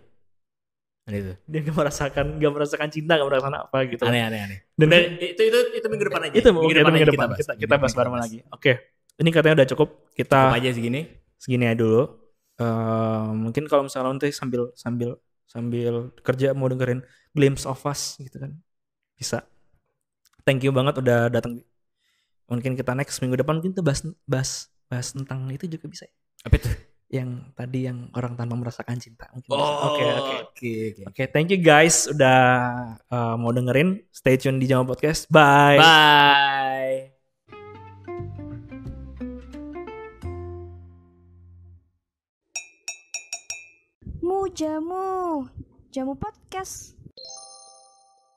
Aneh 1.09 1.19
tuh. 1.25 1.35
dia 1.49 1.59
nggak 1.65 1.77
merasakan 1.81 2.25
nggak 2.37 2.51
merasakan 2.53 2.89
cinta 2.93 3.11
nggak 3.17 3.27
merasakan 3.29 3.55
apa 3.65 3.77
gitu 3.89 4.03
Aneh, 4.05 4.21
aneh, 4.21 4.39
aneh. 4.45 4.59
dan 4.77 4.87
Dan 4.89 5.01
itu 5.17 5.41
itu 5.49 5.57
itu 5.81 5.87
minggu 5.89 6.05
depan 6.09 6.21
aja. 6.29 6.35
itu 6.37 6.49
mungkin 6.53 6.75
depan 6.77 6.93
minggu 6.93 7.09
depan 7.13 7.27
bahas. 7.33 7.39
kita 7.41 7.51
kita 7.57 7.73
bahas 7.77 7.93
Minggu 7.93 7.99
bareng 8.01 8.15
lagi 8.21 8.37
oke 8.53 8.71
ini 9.21 9.29
katanya 9.33 9.55
udah 9.61 9.67
cukup 9.73 9.89
kita 10.13 10.37
Cukup 10.37 10.57
aja 10.61 10.69
segini. 10.73 11.01
segini 11.37 11.65
aja 11.69 11.77
dulu 11.81 12.03
Eh, 12.61 13.25
mungkin 13.33 13.65
kalau 13.65 13.89
misalnya 13.89 14.13
nanti 14.13 14.29
sambil 14.29 14.69
sambil 14.77 15.17
sambil 15.49 16.13
kerja 16.21 16.53
mau 16.53 16.69
dengerin 16.69 17.01
glimpse 17.33 17.65
of 17.65 17.81
us 17.89 18.21
gitu 18.21 18.37
kan 18.37 18.53
bisa 19.17 19.41
thank 20.45 20.61
you 20.61 20.69
banget 20.69 21.01
udah 21.01 21.33
datang 21.33 21.57
mungkin 22.51 22.75
kita 22.75 22.91
next 22.91 23.23
minggu 23.23 23.39
depan 23.39 23.63
mungkin 23.63 23.71
kita 23.71 23.83
bahas 23.83 24.03
bahas 24.27 24.51
bahas 24.91 25.15
tentang 25.15 25.47
itu 25.55 25.71
juga 25.71 25.87
bisa 25.87 26.03
ya. 26.03 26.15
Apa 26.43 26.59
itu? 26.59 26.69
yang 27.11 27.51
tadi 27.59 27.91
yang 27.91 28.07
orang 28.15 28.39
tanpa 28.39 28.55
merasakan 28.55 28.95
cinta 28.95 29.27
mungkin. 29.35 29.51
Oh, 29.51 29.59
oke 29.91 29.99
oke 29.99 30.35
oke, 30.47 30.71
oke. 30.95 31.03
oke 31.11 31.23
thank 31.35 31.51
you 31.51 31.59
guys 31.59 32.07
udah 32.07 32.39
eh, 33.03 33.35
mau 33.35 33.51
dengerin 33.51 33.99
stay 34.15 34.39
tune 34.39 34.63
di 34.63 34.65
Jamal 34.71 34.87
Podcast 34.87 35.27
bye 35.27 35.75
Bye. 35.75 37.19
Mu 44.21 44.47
jamu. 44.55 45.43
Jamu 45.91 46.15
podcast. 46.15 47.00